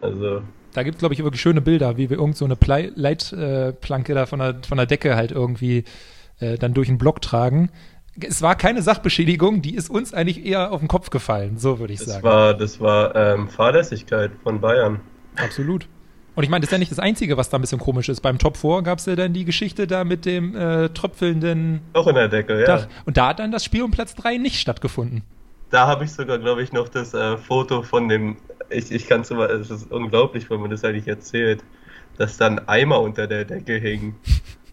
Also. 0.00 0.42
Da 0.72 0.82
gibt 0.82 0.96
es, 0.96 0.98
glaube 1.00 1.14
ich, 1.14 1.22
wirklich 1.22 1.40
schöne 1.40 1.60
Bilder, 1.60 1.96
wie 1.96 2.10
wir 2.10 2.18
irgend 2.18 2.36
so 2.36 2.44
eine 2.44 2.56
Leitplanke 2.94 4.14
da 4.14 4.26
von 4.26 4.38
der, 4.38 4.60
von 4.66 4.78
der 4.78 4.86
Decke 4.86 5.16
halt 5.16 5.32
irgendwie 5.32 5.84
äh, 6.38 6.58
dann 6.58 6.74
durch 6.74 6.88
den 6.88 6.98
Block 6.98 7.20
tragen 7.22 7.70
es 8.24 8.42
war 8.42 8.54
keine 8.54 8.82
Sachbeschädigung, 8.82 9.62
die 9.62 9.74
ist 9.74 9.90
uns 9.90 10.14
eigentlich 10.14 10.44
eher 10.44 10.72
auf 10.72 10.80
den 10.80 10.88
Kopf 10.88 11.10
gefallen, 11.10 11.58
so 11.58 11.78
würde 11.78 11.92
ich 11.92 12.00
das 12.00 12.08
sagen. 12.08 12.24
War, 12.24 12.54
das 12.54 12.80
war 12.80 13.14
ähm, 13.14 13.48
Fahrlässigkeit 13.48 14.32
von 14.42 14.60
Bayern. 14.60 15.00
Absolut. 15.36 15.86
Und 16.34 16.44
ich 16.44 16.50
meine, 16.50 16.62
das 16.62 16.68
ist 16.68 16.72
ja 16.72 16.78
nicht 16.78 16.90
das 16.90 16.98
Einzige, 16.98 17.36
was 17.36 17.50
da 17.50 17.58
ein 17.58 17.60
bisschen 17.60 17.80
komisch 17.80 18.08
ist. 18.08 18.20
Beim 18.20 18.38
Top 18.38 18.56
4 18.56 18.82
gab 18.82 18.98
es 18.98 19.06
ja 19.06 19.16
dann 19.16 19.32
die 19.32 19.44
Geschichte 19.44 19.86
da 19.86 20.04
mit 20.04 20.24
dem 20.24 20.56
äh, 20.56 20.88
tröpfelnden 20.88 21.80
Auch 21.92 22.06
in 22.06 22.14
der 22.14 22.28
Decke, 22.28 22.60
ja. 22.60 22.66
Dach. 22.66 22.88
Und 23.04 23.16
da 23.16 23.28
hat 23.28 23.40
dann 23.40 23.50
das 23.50 23.64
Spiel 23.64 23.82
um 23.82 23.90
Platz 23.90 24.14
3 24.14 24.38
nicht 24.38 24.60
stattgefunden. 24.60 25.22
Da 25.70 25.86
habe 25.86 26.04
ich 26.04 26.12
sogar, 26.12 26.38
glaube 26.38 26.62
ich, 26.62 26.72
noch 26.72 26.88
das 26.88 27.14
äh, 27.14 27.36
Foto 27.36 27.82
von 27.82 28.08
dem, 28.08 28.36
ich, 28.70 28.90
ich 28.90 29.06
kann 29.06 29.20
es 29.20 29.30
immer, 29.30 29.50
es 29.50 29.70
ist 29.70 29.90
unglaublich, 29.90 30.48
wenn 30.50 30.60
man 30.60 30.70
das 30.70 30.84
eigentlich 30.84 31.08
erzählt, 31.08 31.62
dass 32.16 32.36
dann 32.36 32.58
Eimer 32.68 33.00
unter 33.00 33.26
der 33.26 33.44
Decke 33.44 33.74
hing 33.74 34.14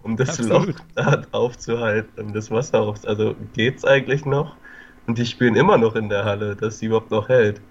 um 0.03 0.17
das 0.17 0.29
Absolut. 0.29 0.67
Loch 0.67 0.75
da 0.95 1.23
aufzuhalten, 1.31 2.25
um 2.25 2.33
das 2.33 2.51
Wasser 2.51 2.81
auf. 2.81 3.05
Also 3.05 3.35
geht's 3.53 3.85
eigentlich 3.85 4.25
noch? 4.25 4.55
Und 5.07 5.17
die 5.17 5.25
spielen 5.25 5.55
immer 5.55 5.77
noch 5.77 5.95
in 5.95 6.09
der 6.09 6.25
Halle, 6.25 6.55
dass 6.55 6.79
sie 6.79 6.87
überhaupt 6.87 7.11
noch 7.11 7.29
hält. 7.29 7.61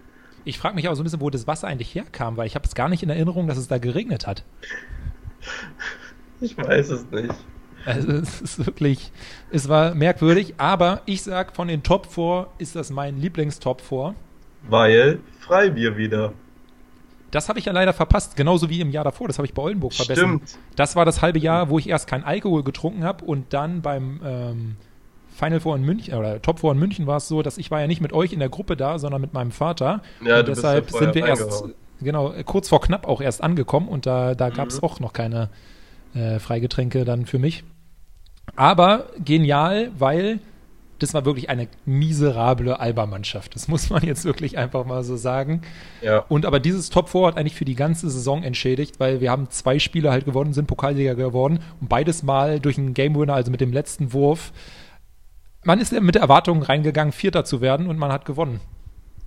Ich 0.45 0.59
frage 0.59 0.75
mich 0.75 0.89
auch 0.89 0.95
so 0.95 1.03
ein 1.03 1.05
bisschen, 1.05 1.21
wo 1.21 1.29
das 1.29 1.47
Wasser 1.47 1.67
eigentlich 1.67 1.95
herkam, 1.95 2.37
weil 2.37 2.47
ich 2.47 2.55
habe 2.55 2.65
es 2.65 2.75
gar 2.75 2.89
nicht 2.89 3.03
in 3.03 3.11
Erinnerung, 3.11 3.49
dass 3.49 3.59
es 3.59 3.69
da 3.69 3.79
geregnet 3.79 4.27
hat. 4.27 4.45
Ich 6.41 6.57
weiß 6.57 6.91
es 6.91 7.11
nicht. 7.11 7.35
Also 7.85 8.13
es 8.13 8.41
ist 8.41 8.67
wirklich, 8.67 9.13
es 9.51 9.69
war 9.69 9.95
merkwürdig, 9.95 10.55
aber 10.59 11.03
ich 11.07 11.23
sag, 11.23 11.55
von 11.55 11.69
den 11.69 11.83
Top 11.83 12.07
4 12.07 12.49
ist 12.59 12.75
das 12.75 12.91
mein 12.91 13.21
Lieblingstop 13.21 13.81
4. 13.81 14.15
Weil 14.69 15.21
Freibier 15.41 15.97
wieder. 15.97 16.33
Das 17.31 17.49
habe 17.49 17.59
ich 17.59 17.65
ja 17.65 17.73
leider 17.73 17.93
verpasst, 17.93 18.37
genauso 18.37 18.71
wie 18.71 18.81
im 18.81 18.91
Jahr 18.91 19.05
davor. 19.05 19.27
Das 19.27 19.39
habe 19.39 19.47
ich 19.47 19.55
bei 19.55 19.63
Oldenburg 19.63 19.93
vergessen. 19.93 20.41
Stimmt. 20.45 20.59
Das 20.77 20.97
war 20.97 21.05
das 21.05 21.23
halbe 21.23 21.39
Jahr, 21.39 21.69
wo 21.71 21.79
ich 21.79 21.89
erst 21.89 22.07
kein 22.07 22.25
Alkohol 22.25 22.63
getrunken 22.63 23.05
habe 23.05 23.25
und 23.25 23.53
dann 23.53 23.83
beim 23.83 24.21
ähm, 24.25 24.77
Final 25.37 25.61
Four 25.61 25.77
in 25.77 25.83
München 25.83 26.15
oder 26.15 26.41
Top 26.41 26.61
Four 26.61 26.73
in 26.73 26.79
München 26.79 27.07
war 27.07 27.19
es 27.19 27.29
so, 27.29 27.43
dass 27.43 27.59
ich 27.59 27.71
war 27.71 27.81
ja 27.81 27.87
nicht 27.87 28.01
mit 28.01 28.13
euch 28.13 28.33
in 28.33 28.39
der 28.39 28.49
Gruppe 28.49 28.77
da, 28.77 28.99
sondern 28.99 29.21
mit 29.21 29.35
meinem 29.35 29.51
Vater. 29.51 30.03
Ja, 30.25 30.41
und 30.41 30.49
deshalb 30.49 30.91
sind 30.91 31.15
wir 31.15 31.27
erst 31.27 31.65
genau 32.01 32.33
kurz 32.45 32.69
vor 32.69 32.81
knapp 32.81 33.07
auch 33.07 33.21
erst 33.21 33.43
angekommen 33.43 33.89
und 33.89 34.07
da, 34.07 34.35
da 34.35 34.51
gab 34.51 34.69
es 34.69 34.81
mhm. 34.81 34.89
auch 34.89 35.01
noch 35.01 35.13
keine 35.13 35.51
äh, 36.15 36.39
Freigetränke 36.39 37.05
dann 37.05 37.27
für 37.27 37.39
mich. 37.39 37.65
Aber 38.55 39.07
genial, 39.23 39.91
weil 39.99 40.41
das 40.99 41.15
war 41.15 41.25
wirklich 41.25 41.51
eine 41.51 41.69
miserable 41.85 42.81
Alba-Mannschaft. 42.81 43.55
Das 43.55 43.69
muss 43.69 43.91
man 43.91 44.03
jetzt 44.03 44.25
wirklich 44.25 44.59
einfach 44.59 44.85
mal 44.85 45.05
so 45.05 45.17
sagen. 45.17 45.63
Ja. 46.03 46.25
Und 46.29 46.47
aber 46.47 46.61
dieses 46.61 46.91
Top 46.91 47.09
4 47.09 47.27
hat 47.27 47.37
eigentlich 47.37 47.55
für 47.55 47.65
die 47.65 47.75
ganze 47.75 48.11
Saison 48.11 48.43
entschädigt, 48.43 48.99
weil 48.99 49.21
wir 49.21 49.31
haben 49.31 49.51
zwei 49.51 49.79
Spiele 49.79 50.11
halt 50.11 50.25
gewonnen, 50.25 50.53
sind 50.53 50.67
Pokalsieger 50.67 51.15
geworden 51.15 51.61
und 51.81 51.89
beides 51.89 52.23
Mal 52.23 52.61
durch 52.61 52.79
einen 52.79 52.95
Game 52.95 53.15
Winner, 53.17 53.35
also 53.35 53.51
mit 53.51 53.61
dem 53.61 53.73
letzten 53.73 54.13
Wurf. 54.13 54.53
Man 55.65 55.81
ist 55.81 55.93
mit 55.93 56.15
der 56.15 56.23
Erwartung 56.23 56.63
reingegangen, 56.63 57.13
Vierter 57.13 57.45
zu 57.45 57.61
werden 57.61 57.89
und 57.89 57.99
man 57.99 58.13
hat 58.13 58.25
gewonnen. 58.25 58.61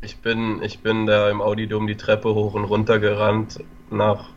Ich 0.01 0.17
bin, 0.19 0.61
ich 0.63 0.79
bin 0.79 1.05
da 1.05 1.29
im 1.29 1.41
Audidom 1.41 1.85
die 1.85 1.97
Treppe 1.97 2.33
hoch 2.33 2.53
und 2.53 2.63
runter 2.63 2.99
gerannt 2.99 3.59
nach, 3.91 4.29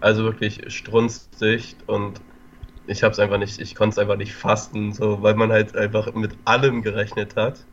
also 0.00 0.22
wirklich 0.22 0.72
strunzdicht 0.72 1.88
und 1.88 2.20
ich 2.88 3.02
habe 3.02 3.12
es 3.12 3.18
einfach 3.18 3.38
nicht, 3.38 3.60
ich 3.60 3.74
konnte 3.74 3.92
es 3.94 3.98
einfach 3.98 4.16
nicht 4.16 4.34
fasten, 4.34 4.92
so, 4.92 5.22
weil 5.22 5.34
man 5.34 5.52
halt 5.52 5.76
einfach 5.76 6.12
mit 6.14 6.32
allem 6.44 6.82
gerechnet 6.82 7.36
hat, 7.36 7.64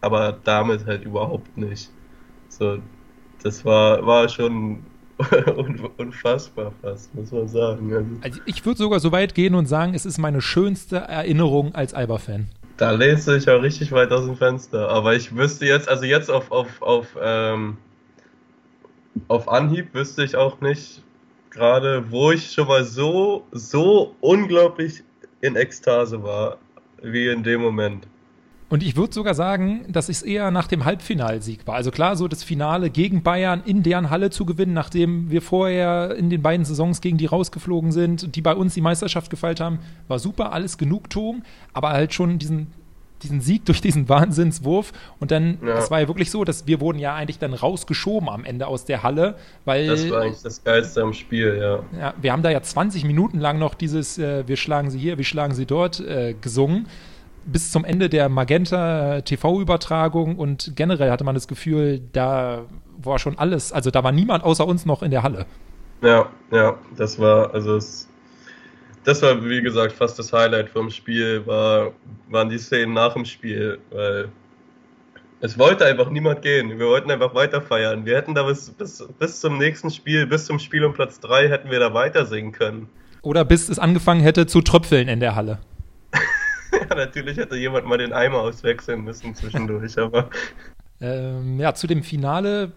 aber 0.00 0.38
damit 0.44 0.86
halt 0.86 1.04
überhaupt 1.04 1.56
nicht. 1.56 1.90
So, 2.48 2.78
das 3.42 3.64
war, 3.64 4.04
war 4.06 4.28
schon 4.28 4.84
unfassbar 5.96 6.72
fast, 6.82 7.14
muss 7.14 7.32
man 7.32 7.48
sagen. 7.48 7.94
Also, 7.94 8.08
also 8.22 8.40
ich 8.44 8.64
würde 8.64 8.78
sogar 8.78 9.00
so 9.00 9.12
weit 9.12 9.34
gehen 9.34 9.54
und 9.54 9.66
sagen, 9.66 9.94
es 9.94 10.04
ist 10.04 10.18
meine 10.18 10.42
schönste 10.42 10.96
Erinnerung 10.96 11.74
als 11.74 11.94
Alba-Fan. 11.94 12.48
Da 12.76 12.96
du 12.96 13.14
dich 13.14 13.44
ja 13.44 13.56
richtig 13.56 13.92
weit 13.92 14.10
aus 14.10 14.24
dem 14.24 14.36
Fenster. 14.36 14.88
Aber 14.88 15.14
ich 15.14 15.36
wüsste 15.36 15.66
jetzt, 15.66 15.88
also 15.88 16.04
jetzt 16.04 16.30
auf, 16.30 16.50
auf, 16.50 16.80
auf, 16.80 17.06
ähm, 17.20 17.76
auf 19.28 19.48
Anhieb 19.48 19.92
wüsste 19.94 20.24
ich 20.24 20.36
auch 20.36 20.60
nicht 20.62 21.02
gerade, 21.50 22.10
wo 22.10 22.30
ich 22.30 22.50
schon 22.50 22.68
mal 22.68 22.84
so, 22.84 23.44
so 23.52 24.14
unglaublich 24.20 25.02
in 25.40 25.56
Ekstase 25.56 26.22
war, 26.22 26.58
wie 27.02 27.28
in 27.28 27.42
dem 27.42 27.60
Moment. 27.60 28.06
Und 28.70 28.84
ich 28.84 28.94
würde 28.94 29.12
sogar 29.12 29.34
sagen, 29.34 29.84
dass 29.88 30.08
es 30.08 30.22
eher 30.22 30.52
nach 30.52 30.68
dem 30.68 30.84
Halbfinalsieg 30.84 31.66
war. 31.66 31.74
Also 31.74 31.90
klar, 31.90 32.14
so 32.16 32.28
das 32.28 32.44
Finale 32.44 32.88
gegen 32.88 33.24
Bayern 33.24 33.62
in 33.66 33.82
deren 33.82 34.10
Halle 34.10 34.30
zu 34.30 34.46
gewinnen, 34.46 34.74
nachdem 34.74 35.28
wir 35.28 35.42
vorher 35.42 36.14
in 36.14 36.30
den 36.30 36.40
beiden 36.40 36.64
Saisons 36.64 37.00
gegen 37.00 37.18
die 37.18 37.26
rausgeflogen 37.26 37.90
sind, 37.90 38.36
die 38.36 38.42
bei 38.42 38.54
uns 38.54 38.74
die 38.74 38.80
Meisterschaft 38.80 39.28
gefeilt 39.28 39.58
haben, 39.58 39.80
war 40.06 40.20
super, 40.20 40.52
alles 40.52 40.78
Genugtuung, 40.78 41.42
aber 41.72 41.90
halt 41.90 42.14
schon 42.14 42.38
diesen 42.38 42.68
diesen 43.22 43.40
Sieg 43.40 43.64
durch 43.64 43.80
diesen 43.80 44.08
Wahnsinnswurf. 44.08 44.92
Und 45.18 45.30
dann, 45.30 45.58
ja. 45.62 45.74
das 45.74 45.90
war 45.90 46.00
ja 46.00 46.08
wirklich 46.08 46.30
so, 46.30 46.44
dass 46.44 46.66
wir 46.66 46.80
wurden 46.80 46.98
ja 46.98 47.14
eigentlich 47.14 47.38
dann 47.38 47.54
rausgeschoben 47.54 48.28
am 48.28 48.44
Ende 48.44 48.66
aus 48.66 48.84
der 48.84 49.02
Halle, 49.02 49.36
weil. 49.64 49.86
Das 49.86 50.10
war 50.10 50.22
eigentlich 50.22 50.42
das 50.42 50.64
Geilste 50.64 51.02
am 51.02 51.12
Spiel, 51.12 51.58
ja. 51.60 51.98
Ja, 51.98 52.14
wir 52.20 52.32
haben 52.32 52.42
da 52.42 52.50
ja 52.50 52.62
20 52.62 53.04
Minuten 53.04 53.38
lang 53.38 53.58
noch 53.58 53.74
dieses 53.74 54.18
äh, 54.18 54.46
Wir 54.46 54.56
schlagen 54.56 54.90
sie 54.90 54.98
hier, 54.98 55.18
wir 55.18 55.24
schlagen 55.24 55.54
sie 55.54 55.66
dort 55.66 56.00
äh, 56.00 56.34
gesungen 56.40 56.86
bis 57.44 57.72
zum 57.72 57.84
Ende 57.84 58.08
der 58.08 58.28
Magenta 58.28 59.22
TV-Übertragung 59.22 60.36
und 60.36 60.72
generell 60.76 61.10
hatte 61.10 61.24
man 61.24 61.34
das 61.34 61.48
Gefühl, 61.48 62.00
da 62.12 62.64
war 62.98 63.18
schon 63.18 63.38
alles, 63.38 63.72
also 63.72 63.90
da 63.90 64.04
war 64.04 64.12
niemand 64.12 64.44
außer 64.44 64.66
uns 64.66 64.86
noch 64.86 65.02
in 65.02 65.10
der 65.10 65.22
Halle. 65.22 65.46
Ja, 66.02 66.28
ja, 66.50 66.78
das 66.96 67.18
war, 67.18 67.52
also 67.52 67.76
es, 67.76 68.08
das 69.04 69.22
war 69.22 69.44
wie 69.44 69.62
gesagt 69.62 69.92
fast 69.92 70.18
das 70.18 70.32
Highlight 70.32 70.68
vom 70.70 70.90
Spiel, 70.90 71.46
war, 71.46 71.92
waren 72.28 72.48
die 72.48 72.58
Szenen 72.58 72.94
nach 72.94 73.14
dem 73.14 73.24
Spiel, 73.24 73.78
weil 73.90 74.28
es 75.40 75.58
wollte 75.58 75.86
einfach 75.86 76.10
niemand 76.10 76.42
gehen. 76.42 76.78
Wir 76.78 76.86
wollten 76.86 77.10
einfach 77.10 77.34
weiter 77.34 77.62
feiern. 77.62 78.04
Wir 78.04 78.16
hätten 78.16 78.34
da 78.34 78.42
bis, 78.42 78.70
bis, 78.70 79.06
bis 79.18 79.40
zum 79.40 79.56
nächsten 79.56 79.90
Spiel, 79.90 80.26
bis 80.26 80.44
zum 80.44 80.58
Spiel 80.58 80.84
um 80.84 80.92
Platz 80.92 81.18
3 81.20 81.48
hätten 81.48 81.70
wir 81.70 81.80
da 81.80 81.94
weiter 81.94 82.26
singen 82.26 82.52
können. 82.52 82.88
Oder 83.22 83.44
bis 83.44 83.68
es 83.68 83.78
angefangen 83.78 84.20
hätte 84.20 84.46
zu 84.46 84.60
tröpfeln 84.60 85.08
in 85.08 85.20
der 85.20 85.34
Halle. 85.34 85.58
ja, 86.72 86.94
natürlich 86.94 87.38
hätte 87.38 87.56
jemand 87.56 87.86
mal 87.86 87.98
den 87.98 88.12
Eimer 88.12 88.38
auswechseln 88.38 89.02
müssen 89.02 89.34
zwischendurch, 89.34 89.98
aber. 89.98 90.28
Ähm, 91.00 91.58
ja, 91.58 91.74
zu 91.74 91.86
dem 91.86 92.02
Finale 92.02 92.72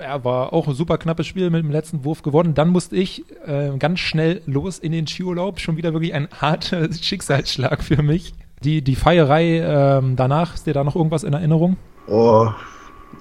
ja, 0.00 0.24
war 0.24 0.52
auch 0.52 0.68
ein 0.68 0.74
super 0.74 0.98
knappes 0.98 1.26
Spiel 1.26 1.50
mit 1.50 1.62
dem 1.62 1.70
letzten 1.70 2.04
Wurf 2.04 2.22
gewonnen. 2.22 2.54
Dann 2.54 2.70
musste 2.70 2.96
ich 2.96 3.24
äh, 3.46 3.76
ganz 3.78 4.00
schnell 4.00 4.42
los 4.46 4.78
in 4.78 4.92
den 4.92 5.06
Skiurlaub. 5.06 5.60
Schon 5.60 5.76
wieder 5.76 5.92
wirklich 5.92 6.14
ein 6.14 6.28
harter 6.40 6.92
Schicksalsschlag 6.92 7.82
für 7.82 8.02
mich. 8.02 8.34
Die, 8.62 8.82
die 8.82 8.96
Feierei 8.96 9.60
ähm, 9.60 10.16
danach, 10.16 10.54
ist 10.54 10.66
dir 10.66 10.74
da 10.74 10.84
noch 10.84 10.96
irgendwas 10.96 11.22
in 11.22 11.32
Erinnerung? 11.32 11.76
Oh, 12.06 12.50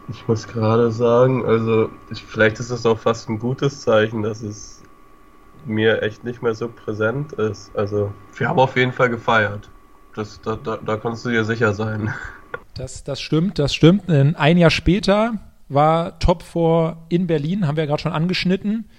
ich 0.09 0.27
muss 0.27 0.47
gerade 0.47 0.91
sagen, 0.91 1.45
also 1.45 1.89
ich, 2.11 2.23
vielleicht 2.23 2.59
ist 2.59 2.71
das 2.71 2.85
auch 2.85 2.99
fast 2.99 3.29
ein 3.29 3.39
gutes 3.39 3.81
Zeichen, 3.81 4.23
dass 4.23 4.41
es 4.41 4.83
mir 5.65 6.01
echt 6.01 6.23
nicht 6.23 6.41
mehr 6.41 6.55
so 6.55 6.67
präsent 6.67 7.33
ist. 7.33 7.71
Also 7.75 8.11
wir 8.35 8.49
haben 8.49 8.59
auf 8.59 8.75
jeden 8.75 8.91
Fall 8.91 9.09
gefeiert. 9.09 9.69
Das, 10.15 10.41
da, 10.41 10.57
da, 10.57 10.77
da 10.77 10.97
kannst 10.97 11.25
du 11.25 11.29
dir 11.29 11.45
sicher 11.45 11.73
sein. 11.73 12.13
Das, 12.75 13.03
das 13.03 13.19
stimmt, 13.19 13.59
das 13.59 13.75
stimmt. 13.75 14.09
Ein 14.09 14.57
Jahr 14.57 14.69
später 14.69 15.33
war 15.69 16.19
Top 16.19 16.43
4 16.43 16.97
in 17.10 17.27
Berlin, 17.27 17.67
haben 17.67 17.77
wir 17.77 17.84
ja 17.84 17.88
gerade 17.88 18.01
schon 18.01 18.12
angeschnitten. 18.12 18.89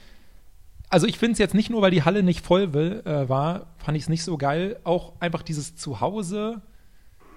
Also 0.88 1.06
ich 1.06 1.18
finde 1.18 1.34
es 1.34 1.38
jetzt 1.38 1.54
nicht 1.54 1.70
nur, 1.70 1.82
weil 1.82 1.90
die 1.90 2.02
Halle 2.02 2.22
nicht 2.22 2.44
voll 2.44 2.72
will, 2.72 3.02
äh, 3.04 3.28
war, 3.28 3.66
fand 3.78 3.96
ich 3.96 4.04
es 4.04 4.08
nicht 4.08 4.24
so 4.24 4.38
geil. 4.38 4.80
Auch 4.84 5.12
einfach 5.20 5.42
dieses 5.42 5.76
Zuhause. 5.76 6.62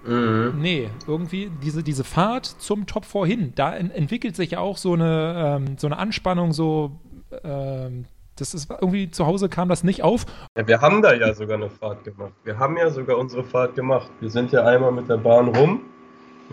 Mhm. 0.04 0.54
Nee, 0.58 0.90
irgendwie 1.06 1.50
diese, 1.62 1.82
diese 1.82 2.04
Fahrt 2.04 2.46
zum 2.46 2.86
Top 2.86 3.04
4 3.04 3.26
hin, 3.26 3.52
da 3.54 3.74
en 3.74 3.90
entwickelt 3.90 4.36
sich 4.36 4.52
ja 4.52 4.58
auch 4.58 4.76
so 4.76 4.92
eine, 4.92 5.58
ähm, 5.58 5.78
so 5.78 5.86
eine 5.86 5.98
Anspannung, 5.98 6.52
so 6.52 7.00
ähm, 7.42 8.06
das 8.36 8.52
ist 8.52 8.70
irgendwie 8.70 9.10
zu 9.10 9.26
Hause 9.26 9.48
kam 9.48 9.68
das 9.68 9.84
nicht 9.84 10.02
auf. 10.02 10.26
Ja, 10.56 10.66
wir 10.66 10.80
haben 10.80 11.02
da 11.02 11.14
ja 11.14 11.32
sogar 11.34 11.56
eine 11.56 11.70
Fahrt 11.70 12.04
gemacht. 12.04 12.32
Wir 12.42 12.58
haben 12.58 12.76
ja 12.76 12.90
sogar 12.90 13.16
unsere 13.16 13.44
Fahrt 13.44 13.76
gemacht. 13.76 14.10
Wir 14.20 14.30
sind 14.30 14.52
ja 14.52 14.64
einmal 14.64 14.92
mit 14.92 15.08
der 15.08 15.18
Bahn 15.18 15.48
rum, 15.48 15.82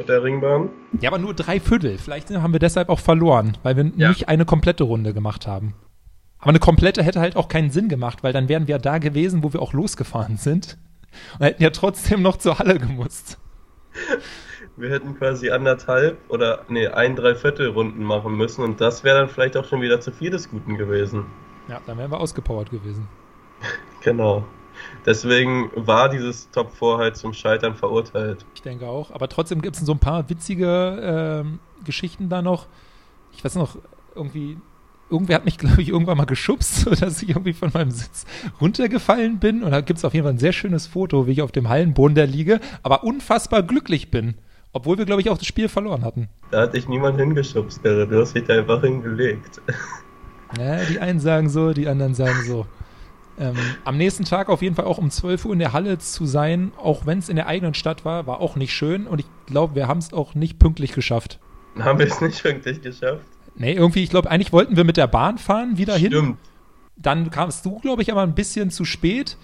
mit 0.02 0.10
der 0.10 0.24
Ringbahn. 0.24 0.70
Ja, 1.00 1.10
aber 1.10 1.20
nur 1.20 1.34
drei 1.34 1.60
Viertel. 1.60 1.98
Vielleicht 1.98 2.30
haben 2.30 2.54
wir 2.54 2.60
deshalb 2.60 2.90
auch 2.90 3.00
verloren, 3.00 3.58
weil 3.64 3.78
wir 3.78 3.92
ja. 3.96 4.10
nicht 4.10 4.28
eine 4.28 4.46
komplette 4.46 4.84
Runde 4.84 5.14
gemacht 5.14 5.48
haben. 5.48 5.76
Aber 6.40 6.50
eine 6.50 6.60
komplette 6.60 7.04
hätte 7.04 7.20
halt 7.20 7.36
auch 7.36 7.48
keinen 7.48 7.70
Sinn 7.70 7.88
gemacht, 7.88 8.24
weil 8.24 8.34
dann 8.34 8.50
wären 8.50 8.68
wir 8.68 8.80
da 8.80 8.98
gewesen, 8.98 9.44
wo 9.44 9.54
wir 9.54 9.62
auch 9.62 9.74
losgefahren 9.74 10.38
sind. 10.38 10.78
Und 11.38 11.46
hätten 11.46 11.62
ja 11.62 11.70
trotzdem 11.70 12.22
noch 12.22 12.38
zur 12.38 12.58
Halle 12.58 12.80
gemusst. 12.80 13.38
Wir 14.78 14.90
hätten 14.90 15.16
quasi 15.18 15.52
anderthalb 15.52 16.18
oder 16.30 16.66
nee, 16.70 16.88
ein 16.88 17.16
Dreiviertel 17.16 17.70
Runden 17.70 18.04
machen 18.04 18.36
müssen 18.36 18.64
und 18.64 18.82
das 18.82 19.04
wäre 19.04 19.20
dann 19.20 19.30
vielleicht 19.30 19.58
auch 19.58 19.66
schon 19.66 19.82
wieder 19.82 20.00
zu 20.00 20.12
viel 20.12 20.32
des 20.32 20.50
Guten 20.50 20.78
gewesen. 20.78 21.26
Ja, 21.68 21.82
dann 21.86 21.98
wären 21.98 22.10
wir 22.10 22.20
ausgepowert 22.20 22.72
gewesen. 22.72 23.08
genau. 24.02 24.46
Deswegen 25.06 25.72
war 25.76 26.10
dieses 26.10 26.50
Top 26.52 26.72
4 26.72 26.98
halt 26.98 27.18
zum 27.18 27.34
Scheitern 27.34 27.76
verurteilt. 27.76 28.46
Ich 28.56 28.62
denke 28.62 28.88
auch. 28.88 29.12
Aber 29.12 29.28
trotzdem 29.28 29.62
gibt 29.62 29.76
es 29.76 29.86
so 29.86 29.92
ein 29.94 30.00
paar 30.00 30.30
witzige 30.30 31.44
ähm, 31.44 31.60
Geschichten 31.84 32.30
da 32.30 32.42
noch. 32.42 32.68
Ich 33.34 33.44
weiß 33.44 33.56
noch, 33.56 33.78
irgendwie, 34.16 34.58
irgendwer 35.10 35.36
hat 35.36 35.46
mich, 35.46 35.58
glaube 35.60 35.82
ich, 35.82 35.90
irgendwann 35.90 36.18
mal 36.18 36.26
geschubst, 36.26 36.76
sodass 36.82 37.22
ich 37.22 37.30
irgendwie 37.30 37.54
von 37.54 37.72
meinem 37.74 37.92
Sitz 37.92 38.26
runtergefallen 38.60 39.40
bin. 39.40 39.64
Und 39.64 39.72
da 39.72 39.82
gibt 39.82 39.98
es 39.98 40.06
auf 40.06 40.14
jeden 40.14 40.26
Fall 40.26 40.34
ein 40.34 40.40
sehr 40.40 40.54
schönes 40.54 40.88
Foto, 40.88 41.28
wie 41.28 41.32
ich 41.32 41.42
auf 41.42 41.52
dem 41.52 41.70
Hallenboden 41.70 42.16
da 42.16 42.24
liege, 42.24 42.60
aber 42.84 43.04
unfassbar 43.04 43.64
glücklich 43.64 44.12
bin. 44.12 44.36
Obwohl 44.74 44.98
wir, 44.98 45.06
glaube 45.06 45.22
ich, 45.22 45.30
auch 45.30 45.38
das 45.38 45.48
Spiel 45.48 45.68
verloren 45.68 46.06
hatten. 46.06 46.30
Da 46.50 46.62
hat 46.62 46.74
dich 46.74 46.88
niemand 46.88 47.20
hingeschubst, 47.20 47.84
Du 47.84 48.22
hast 48.22 48.34
dich 48.34 48.46
da 48.46 48.58
einfach 48.58 48.82
hingelegt. 48.82 49.62
Ja, 50.58 50.84
die 50.84 51.00
einen 51.00 51.22
sagen 51.22 51.50
so, 51.50 51.72
die 51.72 51.88
anderen 51.88 52.14
sagen 52.14 52.44
so. 52.46 52.66
Ähm, 53.42 53.56
am 53.86 53.98
nächsten 53.98 54.24
Tag 54.24 54.50
auf 54.50 54.62
jeden 54.62 54.76
Fall 54.76 54.86
auch 54.86 55.00
um 55.00 55.10
12 55.10 55.46
Uhr 55.46 55.54
in 55.54 55.60
der 55.60 55.74
Halle 55.74 55.98
zu 55.98 56.28
sein, 56.28 56.72
auch 56.78 57.08
wenn 57.08 57.18
es 57.18 57.28
in 57.28 57.36
der 57.36 57.48
eigenen 57.48 57.74
Stadt 57.74 58.06
war, 58.06 58.28
war 58.28 58.40
auch 58.40 58.56
nicht 58.56 58.72
schön 58.72 59.08
und 59.08 59.20
ich 59.20 59.26
glaube, 59.48 59.74
wir 59.74 59.88
haben 59.88 59.98
es 59.98 60.14
auch 60.14 60.36
nicht 60.36 60.60
pünktlich 60.60 60.94
geschafft. 60.94 61.40
Haben 61.80 61.98
wir 61.98 62.06
es 62.06 62.22
nicht 62.22 62.42
pünktlich 62.44 62.82
geschafft? 62.82 63.26
Nee, 63.56 63.74
irgendwie, 63.74 64.04
ich 64.04 64.12
glaube, 64.12 64.30
eigentlich 64.30 64.54
wollten 64.54 64.78
wir 64.78 64.84
mit 64.84 64.96
der 64.96 65.08
Bahn 65.08 65.40
fahren, 65.40 65.80
wieder 65.80 65.98
Stimmt. 65.98 66.14
hin. 66.14 66.38
Dann 66.98 67.32
kamst 67.32 67.66
du, 67.66 67.80
glaube 67.80 68.04
ich, 68.04 68.12
aber 68.12 68.22
ein 68.22 68.36
bisschen 68.36 68.70
zu 68.70 68.86
spät. 68.86 69.38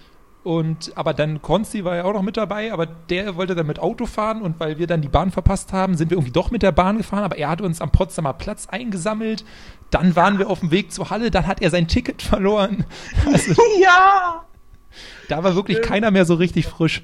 Und 0.44 0.92
aber 0.94 1.14
dann 1.14 1.42
Konsti 1.42 1.84
war 1.84 1.96
ja 1.96 2.04
auch 2.04 2.12
noch 2.12 2.22
mit 2.22 2.36
dabei, 2.36 2.72
aber 2.72 2.86
der 2.86 3.36
wollte 3.36 3.54
dann 3.54 3.66
mit 3.66 3.80
Auto 3.80 4.06
fahren 4.06 4.40
und 4.40 4.58
weil 4.60 4.78
wir 4.78 4.86
dann 4.86 5.02
die 5.02 5.08
Bahn 5.08 5.30
verpasst 5.30 5.72
haben, 5.72 5.96
sind 5.96 6.10
wir 6.10 6.16
irgendwie 6.16 6.32
doch 6.32 6.50
mit 6.50 6.62
der 6.62 6.72
Bahn 6.72 6.96
gefahren, 6.96 7.24
aber 7.24 7.36
er 7.36 7.50
hat 7.50 7.60
uns 7.60 7.80
am 7.80 7.90
Potsdamer 7.90 8.32
Platz 8.32 8.66
eingesammelt. 8.68 9.44
Dann 9.90 10.16
waren 10.16 10.38
wir 10.38 10.50
auf 10.50 10.60
dem 10.60 10.70
Weg 10.70 10.92
zur 10.92 11.10
Halle, 11.10 11.30
dann 11.30 11.46
hat 11.46 11.62
er 11.62 11.70
sein 11.70 11.88
Ticket 11.88 12.22
verloren. 12.22 12.84
Also, 13.26 13.54
ja! 13.80 14.44
Da 15.28 15.44
war 15.44 15.54
wirklich 15.54 15.82
keiner 15.82 16.10
mehr 16.10 16.24
so 16.24 16.34
richtig 16.34 16.66
frisch. 16.66 17.02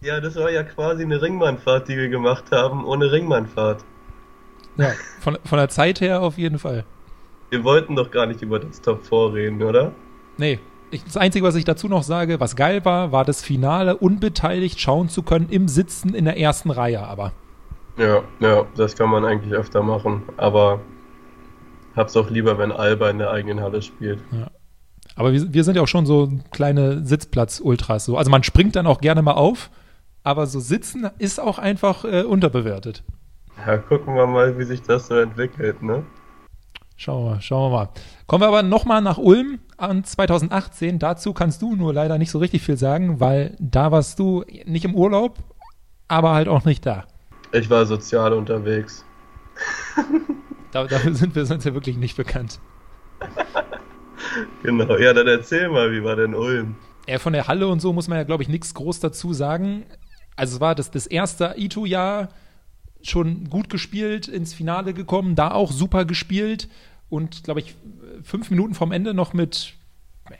Ja, 0.00 0.20
das 0.20 0.36
war 0.36 0.50
ja 0.50 0.62
quasi 0.62 1.02
eine 1.02 1.20
Ringbahnfahrt, 1.20 1.88
die 1.88 1.96
wir 1.96 2.08
gemacht 2.08 2.44
haben, 2.50 2.84
ohne 2.84 3.10
Ringbahnfahrt. 3.10 3.84
Ja, 4.76 4.92
von, 5.20 5.38
von 5.44 5.58
der 5.58 5.68
Zeit 5.68 6.00
her 6.00 6.22
auf 6.22 6.38
jeden 6.38 6.58
Fall. 6.58 6.84
Wir 7.50 7.64
wollten 7.64 7.96
doch 7.96 8.10
gar 8.10 8.26
nicht 8.26 8.42
über 8.42 8.58
das 8.58 8.80
Top 8.80 9.04
4 9.04 9.34
reden, 9.34 9.62
oder? 9.62 9.92
Nee, 10.36 10.60
ich, 10.90 11.04
das 11.04 11.16
Einzige, 11.16 11.44
was 11.44 11.54
ich 11.54 11.64
dazu 11.64 11.88
noch 11.88 12.02
sage, 12.02 12.40
was 12.40 12.56
geil 12.56 12.84
war, 12.84 13.12
war 13.12 13.24
das 13.24 13.42
Finale 13.42 13.96
unbeteiligt 13.96 14.80
schauen 14.80 15.08
zu 15.08 15.22
können 15.22 15.48
im 15.50 15.68
Sitzen 15.68 16.14
in 16.14 16.24
der 16.24 16.38
ersten 16.38 16.70
Reihe, 16.70 17.02
aber. 17.02 17.32
Ja, 17.96 18.22
ja, 18.40 18.64
das 18.76 18.96
kann 18.96 19.10
man 19.10 19.24
eigentlich 19.24 19.52
öfter 19.52 19.82
machen, 19.82 20.22
aber 20.36 20.80
hab's 21.98 22.16
auch 22.16 22.30
lieber, 22.30 22.58
wenn 22.58 22.72
Alba 22.72 23.10
in 23.10 23.18
der 23.18 23.30
eigenen 23.30 23.60
Halle 23.60 23.82
spielt. 23.82 24.20
Ja. 24.32 24.50
Aber 25.16 25.32
wir, 25.32 25.52
wir 25.52 25.64
sind 25.64 25.74
ja 25.74 25.82
auch 25.82 25.88
schon 25.88 26.06
so 26.06 26.30
kleine 26.52 27.04
Sitzplatz-Ultras. 27.04 28.04
So. 28.04 28.16
Also 28.16 28.30
man 28.30 28.44
springt 28.44 28.76
dann 28.76 28.86
auch 28.86 29.00
gerne 29.00 29.20
mal 29.20 29.32
auf, 29.32 29.70
aber 30.22 30.46
so 30.46 30.60
sitzen 30.60 31.10
ist 31.18 31.40
auch 31.40 31.58
einfach 31.58 32.04
äh, 32.04 32.22
unterbewertet. 32.22 33.02
Ja, 33.66 33.78
gucken 33.78 34.14
wir 34.14 34.26
mal, 34.26 34.58
wie 34.58 34.64
sich 34.64 34.82
das 34.82 35.08
so 35.08 35.16
entwickelt, 35.16 35.82
ne? 35.82 36.04
Schauen 36.96 37.24
wir 37.24 37.30
mal, 37.30 37.40
schauen 37.40 37.72
wir 37.72 37.76
mal. 37.76 37.88
Kommen 38.26 38.42
wir 38.42 38.48
aber 38.48 38.62
nochmal 38.62 39.02
nach 39.02 39.18
Ulm 39.18 39.58
an 39.76 40.04
2018. 40.04 40.98
Dazu 40.98 41.32
kannst 41.32 41.62
du 41.62 41.74
nur 41.74 41.92
leider 41.92 42.18
nicht 42.18 42.30
so 42.30 42.38
richtig 42.38 42.62
viel 42.62 42.76
sagen, 42.76 43.20
weil 43.20 43.56
da 43.58 43.90
warst 43.90 44.18
du 44.18 44.44
nicht 44.66 44.84
im 44.84 44.94
Urlaub, 44.94 45.38
aber 46.06 46.32
halt 46.32 46.48
auch 46.48 46.64
nicht 46.64 46.86
da. 46.86 47.04
Ich 47.52 47.70
war 47.70 47.86
sozial 47.86 48.32
unterwegs. 48.32 49.04
da, 50.72 50.84
dafür 50.84 51.14
sind 51.14 51.34
wir 51.34 51.46
sonst 51.46 51.64
ja 51.64 51.74
wirklich 51.74 51.96
nicht 51.96 52.16
bekannt. 52.16 52.60
genau, 54.62 54.96
ja, 54.96 55.12
dann 55.12 55.26
erzähl 55.26 55.68
mal, 55.68 55.92
wie 55.92 56.02
war 56.02 56.16
denn 56.16 56.34
Ulm? 56.34 56.76
Ja, 57.06 57.18
von 57.18 57.32
der 57.32 57.48
Halle 57.48 57.68
und 57.68 57.80
so 57.80 57.92
muss 57.92 58.08
man 58.08 58.18
ja, 58.18 58.24
glaube 58.24 58.42
ich, 58.42 58.48
nichts 58.48 58.74
groß 58.74 59.00
dazu 59.00 59.32
sagen. 59.32 59.84
Also 60.36 60.56
es 60.56 60.60
war 60.60 60.74
das, 60.74 60.90
das 60.90 61.06
erste 61.06 61.54
Ito-Jahr 61.56 62.28
schon 63.02 63.48
gut 63.48 63.70
gespielt, 63.70 64.28
ins 64.28 64.54
Finale 64.54 64.92
gekommen, 64.92 65.34
da 65.34 65.52
auch 65.52 65.72
super 65.72 66.04
gespielt 66.04 66.68
und, 67.08 67.44
glaube 67.44 67.60
ich, 67.60 67.74
fünf 68.22 68.50
Minuten 68.50 68.74
vom 68.74 68.92
Ende 68.92 69.14
noch 69.14 69.32
mit, 69.32 69.74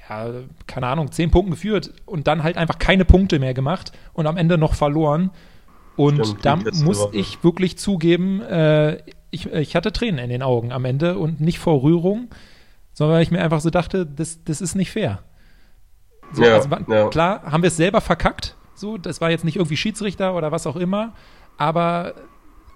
ja, 0.08 0.30
keine 0.66 0.86
Ahnung, 0.86 1.12
zehn 1.12 1.30
Punkten 1.30 1.52
geführt 1.52 1.92
und 2.04 2.26
dann 2.26 2.42
halt 2.42 2.56
einfach 2.56 2.78
keine 2.78 3.04
Punkte 3.04 3.38
mehr 3.38 3.54
gemacht 3.54 3.92
und 4.12 4.26
am 4.26 4.36
Ende 4.36 4.58
noch 4.58 4.74
verloren. 4.74 5.30
Und 5.96 6.24
Stimmt, 6.24 6.44
da 6.44 6.56
muss 6.56 7.00
Woche. 7.00 7.16
ich 7.16 7.42
wirklich 7.42 7.76
zugeben, 7.78 8.40
äh, 8.42 8.98
ich, 9.30 9.46
ich 9.46 9.76
hatte 9.76 9.92
Tränen 9.92 10.18
in 10.18 10.30
den 10.30 10.42
Augen 10.42 10.72
am 10.72 10.84
Ende 10.84 11.18
und 11.18 11.40
nicht 11.40 11.58
vor 11.58 11.82
Rührung, 11.82 12.28
sondern 12.92 13.16
weil 13.16 13.22
ich 13.22 13.30
mir 13.30 13.40
einfach 13.40 13.60
so 13.60 13.70
dachte, 13.70 14.06
das, 14.06 14.42
das 14.44 14.60
ist 14.60 14.74
nicht 14.74 14.90
fair. 14.90 15.22
So, 16.32 16.42
ja, 16.42 16.56
also, 16.56 16.68
ja. 16.88 17.08
Klar, 17.08 17.42
haben 17.44 17.62
wir 17.62 17.68
es 17.68 17.76
selber 17.76 18.00
verkackt, 18.00 18.56
so, 18.74 18.98
das 18.98 19.20
war 19.20 19.30
jetzt 19.30 19.44
nicht 19.44 19.56
irgendwie 19.56 19.76
Schiedsrichter 19.76 20.34
oder 20.34 20.52
was 20.52 20.66
auch 20.66 20.76
immer, 20.76 21.14
aber 21.56 22.14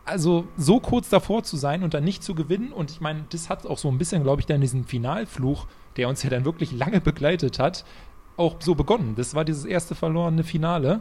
also 0.04 0.48
so 0.56 0.80
kurz 0.80 1.08
davor 1.08 1.44
zu 1.44 1.56
sein 1.56 1.82
und 1.82 1.94
dann 1.94 2.04
nicht 2.04 2.24
zu 2.24 2.34
gewinnen 2.34 2.72
und 2.72 2.90
ich 2.90 3.00
meine, 3.00 3.24
das 3.30 3.48
hat 3.48 3.66
auch 3.66 3.78
so 3.78 3.88
ein 3.88 3.98
bisschen, 3.98 4.22
glaube 4.22 4.40
ich, 4.40 4.46
dann 4.46 4.60
diesen 4.60 4.84
Finalfluch, 4.84 5.66
der 5.96 6.08
uns 6.08 6.22
ja 6.22 6.30
dann 6.30 6.44
wirklich 6.44 6.72
lange 6.72 7.00
begleitet 7.00 7.58
hat, 7.58 7.84
auch 8.36 8.56
so 8.60 8.74
begonnen. 8.74 9.14
Das 9.16 9.34
war 9.34 9.44
dieses 9.44 9.64
erste 9.64 9.94
verlorene 9.94 10.42
Finale. 10.42 11.00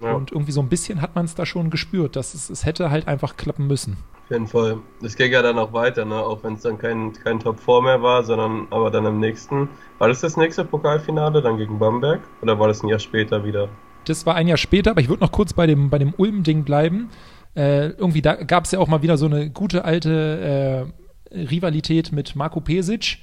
Ja. 0.00 0.12
Und 0.12 0.32
irgendwie 0.32 0.52
so 0.52 0.60
ein 0.60 0.68
bisschen 0.68 1.02
hat 1.02 1.14
man 1.14 1.26
es 1.26 1.34
da 1.34 1.44
schon 1.44 1.70
gespürt, 1.70 2.16
dass 2.16 2.34
es, 2.34 2.48
es 2.50 2.64
hätte 2.64 2.90
halt 2.90 3.06
einfach 3.06 3.36
klappen 3.36 3.66
müssen. 3.66 3.98
Auf 4.24 4.30
jeden 4.30 4.46
Fall. 4.46 4.78
Das 5.02 5.16
ging 5.16 5.32
ja 5.32 5.42
dann 5.42 5.58
auch 5.58 5.72
weiter, 5.72 6.04
ne? 6.04 6.16
auch 6.16 6.42
wenn 6.44 6.54
es 6.54 6.62
dann 6.62 6.78
kein, 6.78 7.12
kein 7.12 7.40
Top 7.40 7.60
4 7.60 7.82
mehr 7.82 8.02
war, 8.02 8.22
sondern 8.22 8.66
aber 8.70 8.90
dann 8.90 9.04
im 9.04 9.20
nächsten. 9.20 9.68
War 9.98 10.08
das 10.08 10.20
das 10.20 10.36
nächste 10.36 10.64
Pokalfinale 10.64 11.42
dann 11.42 11.58
gegen 11.58 11.78
Bamberg 11.78 12.20
oder 12.40 12.58
war 12.58 12.68
das 12.68 12.82
ein 12.82 12.88
Jahr 12.88 12.98
später 12.98 13.44
wieder? 13.44 13.68
Das 14.04 14.24
war 14.24 14.34
ein 14.34 14.48
Jahr 14.48 14.56
später, 14.56 14.92
aber 14.92 15.00
ich 15.00 15.08
würde 15.08 15.22
noch 15.22 15.32
kurz 15.32 15.52
bei 15.52 15.66
dem, 15.66 15.90
bei 15.90 15.98
dem 15.98 16.14
Ulm-Ding 16.16 16.64
bleiben. 16.64 17.10
Äh, 17.54 17.88
irgendwie 17.88 18.22
da 18.22 18.36
gab 18.36 18.64
es 18.64 18.70
ja 18.70 18.78
auch 18.78 18.88
mal 18.88 19.02
wieder 19.02 19.18
so 19.18 19.26
eine 19.26 19.50
gute 19.50 19.84
alte 19.84 20.88
äh, 21.32 21.36
Rivalität 21.36 22.12
mit 22.12 22.36
Marco 22.36 22.60
Pesic 22.60 23.18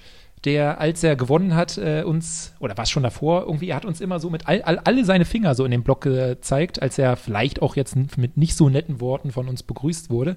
der, 0.45 0.79
als 0.79 1.03
er 1.03 1.15
gewonnen 1.15 1.55
hat, 1.55 1.77
äh, 1.77 2.03
uns, 2.03 2.53
oder 2.59 2.77
was 2.77 2.89
schon 2.89 3.03
davor, 3.03 3.43
irgendwie, 3.43 3.69
er 3.69 3.75
hat 3.75 3.85
uns 3.85 4.01
immer 4.01 4.19
so 4.19 4.29
mit 4.29 4.47
all, 4.47 4.61
all, 4.61 4.79
alle 4.79 5.03
seine 5.03 5.25
Finger 5.25 5.55
so 5.55 5.65
in 5.65 5.71
den 5.71 5.83
Block 5.83 6.01
gezeigt, 6.01 6.81
als 6.81 6.97
er 6.97 7.15
vielleicht 7.15 7.61
auch 7.61 7.75
jetzt 7.75 7.95
mit 8.17 8.37
nicht 8.37 8.55
so 8.55 8.69
netten 8.69 9.01
Worten 9.01 9.31
von 9.31 9.47
uns 9.47 9.63
begrüßt 9.63 10.09
wurde. 10.09 10.35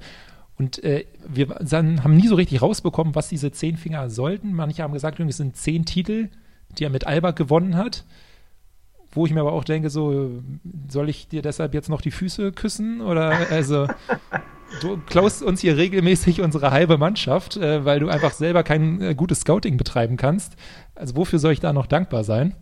Und 0.56 0.82
äh, 0.84 1.06
wir 1.26 1.46
dann 1.46 2.04
haben 2.04 2.16
nie 2.16 2.28
so 2.28 2.34
richtig 2.34 2.60
rausbekommen, 2.60 3.14
was 3.14 3.28
diese 3.28 3.50
zehn 3.50 3.76
Finger 3.76 4.10
sollten. 4.10 4.52
Manche 4.52 4.82
haben 4.82 4.92
gesagt, 4.92 5.18
es 5.20 5.36
sind 5.36 5.56
zehn 5.56 5.84
Titel, 5.84 6.28
die 6.78 6.84
er 6.84 6.90
mit 6.90 7.06
Albert 7.06 7.36
gewonnen 7.36 7.76
hat. 7.76 8.04
Wo 9.12 9.26
ich 9.26 9.32
mir 9.32 9.40
aber 9.40 9.52
auch 9.52 9.64
denke, 9.64 9.90
so, 9.90 10.42
soll 10.88 11.08
ich 11.08 11.28
dir 11.28 11.42
deshalb 11.42 11.74
jetzt 11.74 11.88
noch 11.88 12.00
die 12.00 12.12
Füße 12.12 12.52
küssen? 12.52 13.00
Oder 13.00 13.50
also 13.50 13.88
du 14.80 14.98
klaust 15.06 15.42
uns 15.42 15.60
hier 15.60 15.76
regelmäßig 15.76 16.40
unsere 16.40 16.70
halbe 16.70 16.96
Mannschaft, 16.96 17.56
äh, 17.56 17.84
weil 17.84 18.00
du 18.00 18.08
einfach 18.08 18.32
selber 18.32 18.62
kein 18.62 19.00
äh, 19.02 19.14
gutes 19.14 19.40
Scouting 19.40 19.76
betreiben 19.76 20.16
kannst. 20.16 20.54
Also 20.94 21.16
wofür 21.16 21.38
soll 21.38 21.52
ich 21.52 21.60
da 21.60 21.72
noch 21.72 21.86
dankbar 21.86 22.22
sein? 22.22 22.54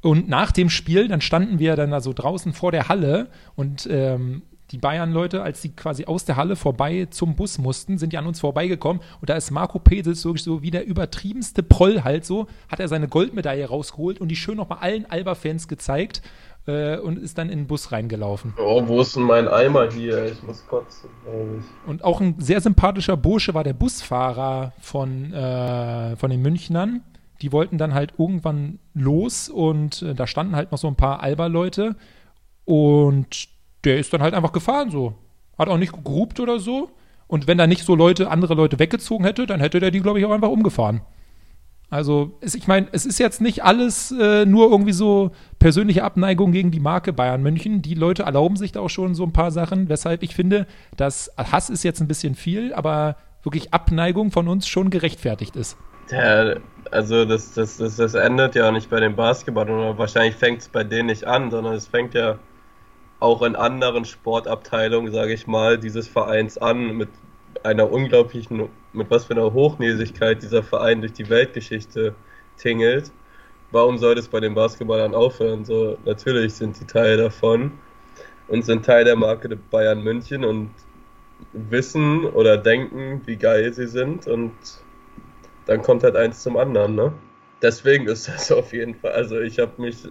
Und 0.00 0.28
nach 0.28 0.50
dem 0.50 0.68
Spiel, 0.68 1.06
dann 1.06 1.20
standen 1.20 1.60
wir 1.60 1.76
dann 1.76 1.92
also 1.92 2.12
draußen 2.12 2.52
vor 2.52 2.72
der 2.72 2.88
Halle 2.88 3.28
und 3.54 3.88
ähm, 3.88 4.42
die 4.72 4.78
Bayern-Leute, 4.78 5.42
als 5.42 5.60
sie 5.60 5.70
quasi 5.70 6.06
aus 6.06 6.24
der 6.24 6.36
Halle 6.36 6.56
vorbei 6.56 7.06
zum 7.10 7.36
Bus 7.36 7.58
mussten, 7.58 7.98
sind 7.98 8.12
die 8.12 8.18
an 8.18 8.26
uns 8.26 8.40
vorbeigekommen 8.40 9.02
und 9.20 9.28
da 9.28 9.34
ist 9.34 9.50
Marco 9.50 9.78
Pesels 9.78 10.24
wirklich 10.24 10.42
so 10.42 10.62
wie 10.62 10.70
der 10.70 10.86
übertriebenste 10.86 11.62
Proll 11.62 12.02
halt 12.02 12.24
so, 12.24 12.46
hat 12.68 12.80
er 12.80 12.88
seine 12.88 13.06
Goldmedaille 13.06 13.66
rausgeholt 13.66 14.20
und 14.20 14.28
die 14.28 14.36
schön 14.36 14.56
nochmal 14.56 14.78
allen 14.78 15.04
Alba-Fans 15.04 15.68
gezeigt 15.68 16.22
äh, 16.66 16.96
und 16.96 17.18
ist 17.18 17.36
dann 17.38 17.50
in 17.50 17.60
den 17.60 17.66
Bus 17.66 17.92
reingelaufen. 17.92 18.54
Oh, 18.58 18.82
wo 18.86 19.02
ist 19.02 19.14
denn 19.14 19.24
mein 19.24 19.46
Eimer 19.46 19.90
hier? 19.90 20.24
Ich 20.26 20.42
muss 20.42 20.66
kotzen, 20.66 21.10
glaube 21.24 21.58
ich. 21.58 21.88
Und 21.88 22.04
auch 22.04 22.20
ein 22.20 22.36
sehr 22.38 22.60
sympathischer 22.60 23.16
Bursche 23.16 23.52
war 23.52 23.64
der 23.64 23.74
Busfahrer 23.74 24.72
von, 24.80 25.32
äh, 25.32 26.16
von 26.16 26.30
den 26.30 26.40
Münchnern. 26.40 27.02
Die 27.42 27.52
wollten 27.52 27.76
dann 27.76 27.92
halt 27.92 28.14
irgendwann 28.18 28.78
los 28.94 29.48
und 29.48 30.02
äh, 30.02 30.14
da 30.14 30.26
standen 30.26 30.56
halt 30.56 30.72
noch 30.72 30.78
so 30.78 30.88
ein 30.88 30.96
paar 30.96 31.22
Alba-Leute 31.22 31.96
und 32.64 33.48
der 33.84 33.98
ist 33.98 34.12
dann 34.12 34.22
halt 34.22 34.34
einfach 34.34 34.52
gefahren 34.52 34.90
so. 34.90 35.14
Hat 35.58 35.68
auch 35.68 35.78
nicht 35.78 35.92
gerupt 35.92 36.40
oder 36.40 36.58
so. 36.58 36.90
Und 37.26 37.46
wenn 37.46 37.58
da 37.58 37.66
nicht 37.66 37.84
so 37.84 37.94
Leute, 37.94 38.30
andere 38.30 38.54
Leute 38.54 38.78
weggezogen 38.78 39.24
hätte, 39.24 39.46
dann 39.46 39.60
hätte 39.60 39.80
der 39.80 39.90
die, 39.90 40.00
glaube 40.00 40.18
ich, 40.18 40.24
auch 40.26 40.32
einfach 40.32 40.50
umgefahren. 40.50 41.02
Also, 41.88 42.38
es, 42.40 42.54
ich 42.54 42.66
meine, 42.66 42.88
es 42.92 43.04
ist 43.04 43.18
jetzt 43.18 43.42
nicht 43.42 43.64
alles 43.64 44.12
äh, 44.12 44.46
nur 44.46 44.70
irgendwie 44.70 44.92
so 44.92 45.30
persönliche 45.58 46.04
Abneigung 46.04 46.52
gegen 46.52 46.70
die 46.70 46.80
Marke 46.80 47.12
Bayern 47.12 47.42
München. 47.42 47.82
Die 47.82 47.94
Leute 47.94 48.22
erlauben 48.22 48.56
sich 48.56 48.72
da 48.72 48.80
auch 48.80 48.88
schon 48.88 49.14
so 49.14 49.24
ein 49.24 49.34
paar 49.34 49.50
Sachen, 49.50 49.90
weshalb 49.90 50.22
ich 50.22 50.34
finde, 50.34 50.66
dass 50.96 51.30
Hass 51.36 51.68
ist 51.68 51.84
jetzt 51.84 52.00
ein 52.00 52.08
bisschen 52.08 52.34
viel, 52.34 52.72
aber 52.72 53.16
wirklich 53.42 53.74
Abneigung 53.74 54.30
von 54.30 54.48
uns 54.48 54.66
schon 54.66 54.88
gerechtfertigt 54.88 55.54
ist. 55.54 55.76
Ja, 56.10 56.54
also 56.90 57.24
das, 57.26 57.52
das, 57.52 57.76
das, 57.76 57.96
das 57.96 58.14
endet 58.14 58.54
ja 58.54 58.70
nicht 58.72 58.88
bei 58.88 59.00
den 59.00 59.14
Basketballern 59.14 59.96
wahrscheinlich 59.98 60.36
fängt 60.36 60.62
es 60.62 60.68
bei 60.68 60.84
denen 60.84 61.06
nicht 61.06 61.24
an, 61.24 61.50
sondern 61.50 61.74
es 61.74 61.86
fängt 61.86 62.14
ja 62.14 62.38
auch 63.22 63.42
in 63.42 63.54
anderen 63.54 64.04
Sportabteilungen, 64.04 65.12
sage 65.12 65.32
ich 65.32 65.46
mal, 65.46 65.78
dieses 65.78 66.08
Vereins 66.08 66.58
an 66.58 66.96
mit 66.96 67.08
einer 67.62 67.90
unglaublichen 67.90 68.68
mit 68.92 69.10
was 69.10 69.26
für 69.26 69.34
einer 69.34 69.52
Hochnäsigkeit 69.52 70.42
dieser 70.42 70.62
Verein 70.62 71.00
durch 71.00 71.12
die 71.12 71.28
Weltgeschichte 71.30 72.14
tingelt. 72.58 73.12
Warum 73.70 73.96
soll 73.98 74.16
das 74.16 74.28
bei 74.28 74.40
den 74.40 74.54
Basketballern 74.54 75.14
aufhören? 75.14 75.64
So, 75.64 75.96
natürlich 76.04 76.54
sind 76.54 76.78
die 76.80 76.84
Teil 76.84 77.16
davon 77.16 77.72
und 78.48 78.64
sind 78.64 78.84
Teil 78.84 79.04
der 79.04 79.16
Marke 79.16 79.56
Bayern 79.70 80.02
München 80.02 80.44
und 80.44 80.70
wissen 81.52 82.24
oder 82.24 82.58
denken, 82.58 83.22
wie 83.24 83.36
geil 83.36 83.72
sie 83.72 83.86
sind 83.86 84.26
und 84.26 84.52
dann 85.66 85.80
kommt 85.80 86.02
halt 86.02 86.16
eins 86.16 86.42
zum 86.42 86.56
anderen, 86.56 86.96
ne? 86.96 87.12
Deswegen 87.62 88.08
ist 88.08 88.28
das 88.28 88.50
auf 88.50 88.72
jeden 88.72 88.96
Fall, 88.96 89.12
also 89.12 89.40
ich 89.40 89.58
habe 89.60 89.80
mich 89.80 90.08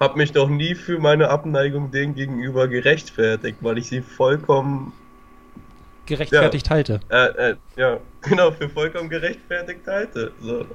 habe 0.00 0.18
mich 0.18 0.32
doch 0.32 0.48
nie 0.48 0.74
für 0.74 0.98
meine 0.98 1.28
Abneigung 1.28 1.90
denen 1.90 2.14
gegenüber 2.14 2.68
gerechtfertigt, 2.68 3.58
weil 3.60 3.78
ich 3.78 3.88
sie 3.88 4.02
vollkommen 4.02 4.92
gerechtfertigt 6.06 6.66
ja. 6.66 6.70
halte. 6.70 7.00
Äh, 7.10 7.50
äh, 7.50 7.56
ja, 7.76 7.98
genau, 8.22 8.50
für 8.52 8.68
vollkommen 8.68 9.08
gerechtfertigt 9.08 9.86
halte. 9.86 10.32
So. 10.40 10.64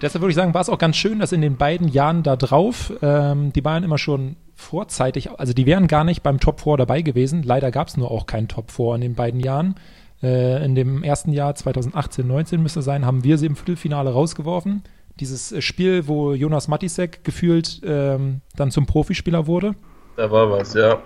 Deshalb 0.00 0.22
würde 0.22 0.30
ich 0.30 0.36
sagen, 0.36 0.54
war 0.54 0.60
es 0.60 0.68
auch 0.68 0.78
ganz 0.78 0.96
schön, 0.96 1.18
dass 1.18 1.32
in 1.32 1.40
den 1.40 1.56
beiden 1.56 1.88
Jahren 1.88 2.22
da 2.22 2.36
drauf 2.36 2.92
ähm, 3.02 3.52
die 3.52 3.60
Bayern 3.60 3.84
immer 3.84 3.98
schon 3.98 4.36
vorzeitig, 4.54 5.30
also 5.38 5.52
die 5.52 5.66
wären 5.66 5.86
gar 5.86 6.04
nicht 6.04 6.22
beim 6.22 6.40
Top 6.40 6.60
4 6.60 6.78
dabei 6.78 7.02
gewesen. 7.02 7.42
Leider 7.42 7.70
gab 7.70 7.88
es 7.88 7.96
nur 7.96 8.10
auch 8.10 8.26
keinen 8.26 8.48
Top 8.48 8.70
4 8.70 8.96
in 8.96 9.00
den 9.02 9.14
beiden 9.14 9.40
Jahren. 9.40 9.74
Äh, 10.22 10.64
in 10.64 10.74
dem 10.74 11.02
ersten 11.02 11.32
Jahr 11.32 11.54
2018, 11.54 12.26
19 12.26 12.62
müsste 12.62 12.82
sein, 12.82 13.04
haben 13.04 13.24
wir 13.24 13.36
sie 13.36 13.46
im 13.46 13.56
Viertelfinale 13.56 14.10
rausgeworfen. 14.10 14.82
Dieses 15.20 15.52
äh, 15.52 15.62
Spiel, 15.62 16.06
wo 16.06 16.32
Jonas 16.32 16.68
Matisek 16.68 17.24
gefühlt 17.24 17.80
ähm, 17.84 18.40
dann 18.56 18.70
zum 18.70 18.86
Profispieler 18.86 19.46
wurde. 19.46 19.74
Da 20.16 20.30
war 20.30 20.50
was, 20.50 20.74
ja. 20.74 20.98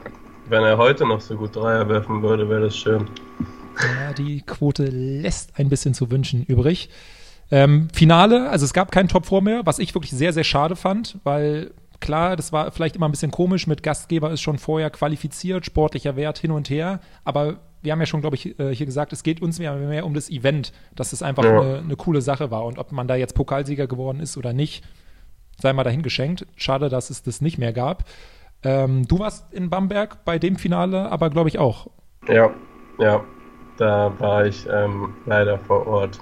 Wenn 0.49 0.62
er 0.64 0.79
heute 0.79 1.07
noch 1.07 1.20
so 1.20 1.37
gut 1.37 1.55
Dreier 1.55 1.88
werfen 1.88 2.23
würde, 2.23 2.49
wäre 2.49 2.62
das 2.62 2.77
schön. 2.77 3.07
Ja, 3.81 4.12
die 4.12 4.42
Quote 4.42 4.85
lässt 4.85 5.59
ein 5.59 5.68
bisschen 5.68 5.94
zu 5.94 6.11
wünschen 6.11 6.44
übrig. 6.44 6.90
Ähm, 7.51 7.88
Finale, 7.92 8.49
also 8.51 8.64
es 8.64 8.73
gab 8.73 8.92
keinen 8.92 9.09
Top 9.09 9.27
4 9.27 9.40
mehr, 9.40 9.66
was 9.66 9.79
ich 9.79 9.94
wirklich 9.94 10.12
sehr, 10.12 10.33
sehr 10.33 10.44
schade 10.44 10.77
fand, 10.77 11.18
weil 11.25 11.73
klar, 11.99 12.37
das 12.37 12.53
war 12.53 12.70
vielleicht 12.70 12.96
immer 12.96 13.09
ein 13.09 13.11
bisschen 13.11 13.31
komisch, 13.31 13.66
mit 13.66 13.83
Gastgeber 13.83 14.31
ist 14.31 14.40
schon 14.40 14.59
vorher 14.59 14.90
qualifiziert, 14.90 15.66
sportlicher 15.66 16.16
Wert 16.16 16.38
hin 16.38 16.51
und 16.51 16.70
her, 16.70 17.01
aber 17.25 17.59
wir 17.83 17.93
haben 17.93 18.01
ja 18.01 18.07
schon, 18.07 18.21
glaube 18.21 18.37
ich, 18.37 18.59
äh, 18.59 18.75
hier 18.75 18.87
gesagt, 18.87 19.12
es 19.12 19.23
geht 19.23 19.40
uns 19.40 19.59
mehr, 19.59 19.75
mehr 19.75 20.05
um 20.05 20.14
das 20.14 20.31
Event, 20.31 20.73
dass 20.95 21.12
es 21.12 21.23
einfach 21.23 21.45
ja. 21.45 21.61
eine, 21.61 21.79
eine, 21.79 21.97
coole 21.97 22.21
Sache 22.21 22.51
war 22.51 22.64
und 22.64 22.79
ob 22.79 22.93
man 22.93 23.09
da 23.09 23.16
jetzt 23.16 23.35
Pokalsieger 23.35 23.87
geworden 23.87 24.21
ist 24.21 24.37
oder 24.37 24.53
nicht, 24.53 24.85
sei 25.59 25.73
mal 25.73 25.85
dahin 25.85 26.03
geschenkt. 26.03 26.47
Schade, 26.57 26.88
dass 26.88 27.11
es 27.11 27.23
das 27.23 27.40
nicht 27.40 27.59
mehr 27.59 27.73
gab. 27.73 28.05
Ähm, 28.62 29.09
du 29.09 29.19
warst 29.19 29.53
in 29.53 29.71
Bamberg 29.71 30.25
bei 30.25 30.38
dem 30.38 30.57
Finale, 30.57 31.11
aber 31.11 31.31
glaube 31.31 31.49
ich 31.49 31.59
auch. 31.59 31.88
Ja, 32.29 32.51
ja, 32.99 33.25
da 33.79 34.12
war 34.19 34.45
ich 34.45 34.66
ähm, 34.71 35.14
leider 35.25 35.59
vor 35.59 35.87
Ort. 35.87 36.21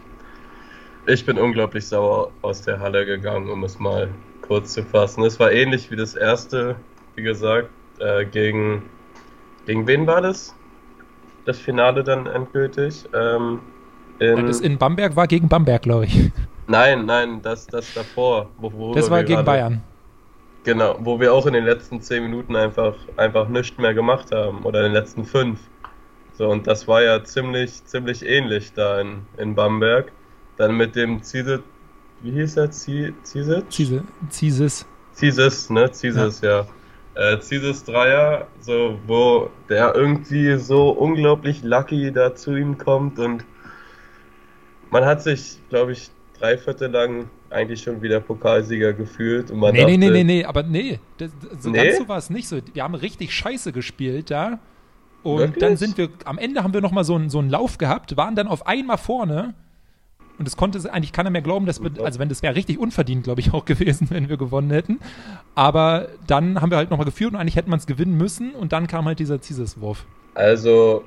Ich 1.06 1.24
bin 1.24 1.38
unglaublich 1.38 1.86
sauer 1.86 2.30
aus 2.42 2.62
der 2.62 2.78
Halle 2.80 3.06
gegangen, 3.06 3.50
um 3.50 3.64
es 3.64 3.78
mal 3.78 4.08
kurz 4.42 4.74
zu 4.74 4.84
fassen. 4.84 5.24
Es 5.24 5.40
war 5.40 5.50
ähnlich 5.50 5.90
wie 5.90 5.96
das 5.96 6.14
erste, 6.14 6.76
wie 7.16 7.22
gesagt, 7.22 7.70
äh, 7.98 8.24
gegen, 8.24 8.82
gegen 9.66 9.86
wen 9.86 10.06
war 10.06 10.20
das? 10.20 10.54
Das 11.48 11.58
Finale 11.58 12.04
dann 12.04 12.26
endgültig. 12.26 13.08
Ähm, 13.14 13.60
in, 14.18 14.48
das 14.48 14.60
in 14.60 14.76
Bamberg 14.76 15.16
war 15.16 15.26
gegen 15.26 15.48
Bamberg, 15.48 15.80
glaube 15.80 16.04
ich. 16.04 16.30
Nein, 16.66 17.06
nein, 17.06 17.40
das, 17.40 17.66
das 17.66 17.94
davor. 17.94 18.50
Wo, 18.58 18.92
das 18.92 19.10
war 19.10 19.24
gegen 19.24 19.46
Bayern. 19.46 19.80
Genau, 20.64 20.98
wo 21.00 21.18
wir 21.18 21.32
auch 21.32 21.46
in 21.46 21.54
den 21.54 21.64
letzten 21.64 22.02
zehn 22.02 22.24
Minuten 22.24 22.54
einfach, 22.54 22.96
einfach 23.16 23.48
nichts 23.48 23.78
mehr 23.78 23.94
gemacht 23.94 24.30
haben 24.30 24.62
oder 24.64 24.80
in 24.80 24.92
den 24.92 24.92
letzten 24.92 25.24
fünf. 25.24 25.58
So, 26.34 26.50
und 26.50 26.66
das 26.66 26.86
war 26.86 27.02
ja 27.02 27.24
ziemlich, 27.24 27.82
ziemlich 27.86 28.26
ähnlich 28.26 28.74
da 28.74 29.00
in, 29.00 29.22
in 29.38 29.54
Bamberg. 29.54 30.12
Dann 30.58 30.76
mit 30.76 30.96
dem 30.96 31.22
Ziele, 31.22 31.62
wie 32.20 32.32
hieß 32.32 32.58
er? 32.58 32.70
Zisis? 32.70 33.14
Zisis. 34.28 34.86
Zisis, 35.12 35.70
ne? 35.70 35.90
Zisis, 35.92 36.42
ja. 36.42 36.50
ja. 36.50 36.66
Äh, 37.18 37.40
Zisis 37.40 37.82
Dreier, 37.82 38.46
so, 38.60 38.96
wo 39.08 39.50
der 39.68 39.92
irgendwie 39.96 40.56
so 40.56 40.90
unglaublich 40.90 41.64
lucky 41.64 42.12
da 42.12 42.36
zu 42.36 42.54
ihm 42.54 42.78
kommt 42.78 43.18
und 43.18 43.44
man 44.90 45.04
hat 45.04 45.22
sich, 45.22 45.58
glaube 45.68 45.92
ich, 45.92 46.10
drei 46.38 46.56
Viertel 46.56 46.92
lang 46.92 47.28
eigentlich 47.50 47.82
schon 47.82 48.00
wieder 48.02 48.20
Pokalsieger 48.20 48.92
gefühlt. 48.92 49.50
Und 49.50 49.58
man 49.58 49.72
nee, 49.72 49.80
dachte, 49.80 49.90
nee, 49.90 49.96
nee, 49.96 50.10
nee, 50.10 50.24
nee, 50.24 50.44
aber 50.44 50.62
nee, 50.62 51.00
das, 51.18 51.32
so 51.58 51.70
nee? 51.70 51.84
ganz 51.84 51.98
so 51.98 52.08
war 52.08 52.18
es 52.18 52.30
nicht 52.30 52.46
so. 52.46 52.60
Wir 52.72 52.84
haben 52.84 52.94
richtig 52.94 53.34
scheiße 53.34 53.72
gespielt 53.72 54.30
da. 54.30 54.60
Und 55.24 55.38
Wirklich? 55.40 55.58
dann 55.58 55.76
sind 55.76 55.98
wir, 55.98 56.10
am 56.24 56.38
Ende 56.38 56.62
haben 56.62 56.72
wir 56.72 56.80
nochmal 56.80 57.02
so, 57.02 57.16
einen, 57.16 57.30
so 57.30 57.40
einen 57.40 57.50
Lauf 57.50 57.78
gehabt, 57.78 58.16
waren 58.16 58.36
dann 58.36 58.46
auf 58.46 58.66
einmal 58.68 58.96
vorne. 58.96 59.54
Und 60.38 60.46
es 60.46 60.56
konnte 60.56 60.92
eigentlich 60.92 61.12
keiner 61.12 61.30
mehr 61.30 61.42
glauben, 61.42 61.66
dass 61.66 61.82
wir, 61.82 61.90
also 62.04 62.20
wenn 62.20 62.28
das 62.28 62.42
wäre 62.42 62.54
richtig 62.54 62.78
unverdient, 62.78 63.24
glaube 63.24 63.40
ich, 63.40 63.52
auch 63.54 63.64
gewesen, 63.64 64.08
wenn 64.10 64.28
wir 64.28 64.36
gewonnen 64.36 64.70
hätten. 64.70 65.00
Aber 65.54 66.08
dann 66.26 66.60
haben 66.60 66.70
wir 66.70 66.78
halt 66.78 66.90
nochmal 66.90 67.06
geführt 67.06 67.32
und 67.32 67.40
eigentlich 67.40 67.56
hätte 67.56 67.70
man 67.70 67.78
es 67.78 67.86
gewinnen 67.86 68.16
müssen 68.16 68.52
und 68.52 68.72
dann 68.72 68.86
kam 68.86 69.06
halt 69.06 69.18
dieser 69.18 69.40
Zieses-Wurf. 69.40 70.04
Also, 70.34 71.04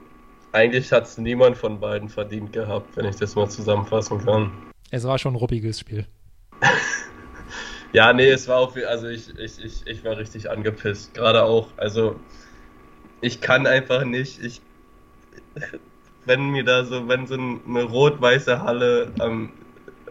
eigentlich 0.51 0.91
hat 0.91 1.05
es 1.05 1.17
niemand 1.17 1.55
von 1.55 1.79
beiden 1.79 2.09
verdient 2.09 2.51
gehabt, 2.51 2.97
wenn 2.97 3.05
ich 3.05 3.15
das 3.15 3.35
mal 3.35 3.49
zusammenfassen 3.49 4.23
kann. 4.25 4.51
Es 4.89 5.05
war 5.05 5.17
schon 5.17 5.33
ein 5.33 5.37
ruppiges 5.37 5.79
Spiel. 5.79 6.05
ja, 7.93 8.11
nee, 8.11 8.29
es 8.29 8.49
war 8.49 8.57
auch, 8.57 8.75
also 8.87 9.07
ich, 9.07 9.29
ich, 9.37 9.63
ich, 9.63 9.87
ich 9.87 10.03
war 10.03 10.17
richtig 10.17 10.49
angepisst. 10.49 11.13
Gerade 11.13 11.43
auch, 11.43 11.69
also 11.77 12.19
ich 13.21 13.39
kann 13.39 13.67
einfach 13.67 14.03
nicht, 14.03 14.43
ich, 14.43 14.61
wenn 16.25 16.49
mir 16.49 16.63
da 16.63 16.83
so, 16.85 17.07
wenn 17.07 17.27
so 17.27 17.35
eine 17.35 17.83
rot-weiße 17.83 18.61
Halle 18.61 19.11
am, 19.19 19.51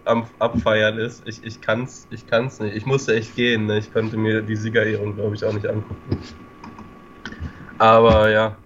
am 0.05 0.27
Abfeiern 0.39 0.99
ist, 0.99 1.27
ich, 1.27 1.45
ich 1.45 1.61
kann's, 1.61 2.07
ich 2.11 2.27
kann's 2.27 2.61
nicht. 2.61 2.77
Ich 2.77 2.87
musste 2.87 3.15
echt 3.15 3.37
gehen, 3.37 3.67
ne? 3.67 3.79
ich 3.79 3.93
konnte 3.93 4.17
mir 4.17 4.43
die 4.43 4.57
Siegerehrung, 4.57 5.15
glaube 5.15 5.35
ich, 5.35 5.45
auch 5.45 5.53
nicht 5.53 5.67
angucken. 5.67 6.19
Aber 7.79 8.31
ja, 8.31 8.57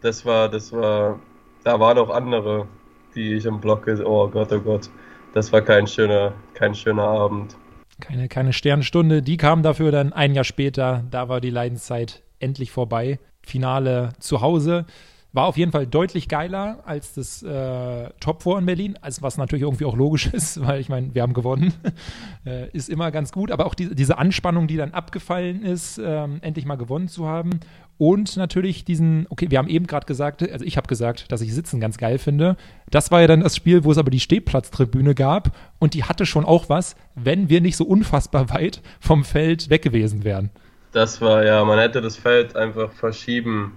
das 0.00 0.24
war, 0.24 0.48
das 0.48 0.72
war, 0.72 1.18
da 1.64 1.80
waren 1.80 1.98
auch 1.98 2.10
andere, 2.10 2.66
die 3.14 3.34
ich 3.34 3.46
im 3.46 3.60
Block, 3.60 3.86
oh 4.04 4.28
Gott, 4.28 4.52
oh 4.52 4.60
Gott 4.60 4.90
das 5.32 5.52
war 5.52 5.62
kein 5.62 5.86
schöner, 5.86 6.34
kein 6.54 6.74
schöner 6.74 7.04
Abend. 7.04 7.56
Keine, 8.00 8.28
keine 8.28 8.52
Sternenstunde. 8.52 9.22
Die 9.22 9.36
kam 9.36 9.62
dafür 9.62 9.90
dann 9.90 10.12
ein 10.12 10.34
Jahr 10.34 10.44
später. 10.44 11.04
Da 11.10 11.28
war 11.28 11.40
die 11.40 11.50
Leidenszeit 11.50 12.22
endlich 12.38 12.70
vorbei. 12.70 13.18
Finale 13.42 14.12
zu 14.18 14.40
Hause. 14.40 14.86
War 15.34 15.46
auf 15.46 15.56
jeden 15.56 15.72
Fall 15.72 15.86
deutlich 15.86 16.28
geiler 16.28 16.80
als 16.84 17.14
das 17.14 17.42
äh, 17.42 18.10
Top 18.20 18.42
4 18.42 18.58
in 18.58 18.66
Berlin, 18.66 18.98
also 19.00 19.22
was 19.22 19.38
natürlich 19.38 19.62
irgendwie 19.62 19.86
auch 19.86 19.96
logisch 19.96 20.26
ist, 20.32 20.64
weil 20.64 20.80
ich 20.80 20.90
meine, 20.90 21.14
wir 21.14 21.22
haben 21.22 21.32
gewonnen. 21.32 21.72
äh, 22.46 22.68
ist 22.72 22.90
immer 22.90 23.10
ganz 23.10 23.32
gut, 23.32 23.50
aber 23.50 23.66
auch 23.66 23.74
die, 23.74 23.94
diese 23.94 24.18
Anspannung, 24.18 24.66
die 24.66 24.76
dann 24.76 24.92
abgefallen 24.92 25.62
ist, 25.62 25.98
ähm, 25.98 26.38
endlich 26.42 26.66
mal 26.66 26.76
gewonnen 26.76 27.08
zu 27.08 27.26
haben. 27.26 27.60
Und 27.96 28.36
natürlich 28.36 28.84
diesen, 28.84 29.26
okay, 29.30 29.50
wir 29.50 29.58
haben 29.58 29.68
eben 29.68 29.86
gerade 29.86 30.06
gesagt, 30.06 30.42
also 30.42 30.64
ich 30.64 30.76
habe 30.76 30.88
gesagt, 30.88 31.30
dass 31.30 31.40
ich 31.40 31.54
Sitzen 31.54 31.78
ganz 31.78 31.98
geil 31.98 32.18
finde. 32.18 32.56
Das 32.90 33.10
war 33.10 33.20
ja 33.20 33.26
dann 33.26 33.40
das 33.40 33.56
Spiel, 33.56 33.84
wo 33.84 33.92
es 33.92 33.98
aber 33.98 34.10
die 34.10 34.20
Stehplatztribüne 34.20 35.14
gab 35.14 35.56
und 35.78 35.94
die 35.94 36.04
hatte 36.04 36.26
schon 36.26 36.44
auch 36.44 36.68
was, 36.68 36.96
wenn 37.14 37.48
wir 37.48 37.60
nicht 37.60 37.76
so 37.76 37.84
unfassbar 37.84 38.50
weit 38.50 38.82
vom 38.98 39.24
Feld 39.24 39.70
weg 39.70 39.82
gewesen 39.82 40.24
wären. 40.24 40.50
Das 40.90 41.20
war 41.20 41.44
ja, 41.44 41.64
man 41.64 41.78
hätte 41.78 42.02
das 42.02 42.16
Feld 42.16 42.56
einfach 42.56 42.92
verschieben 42.92 43.72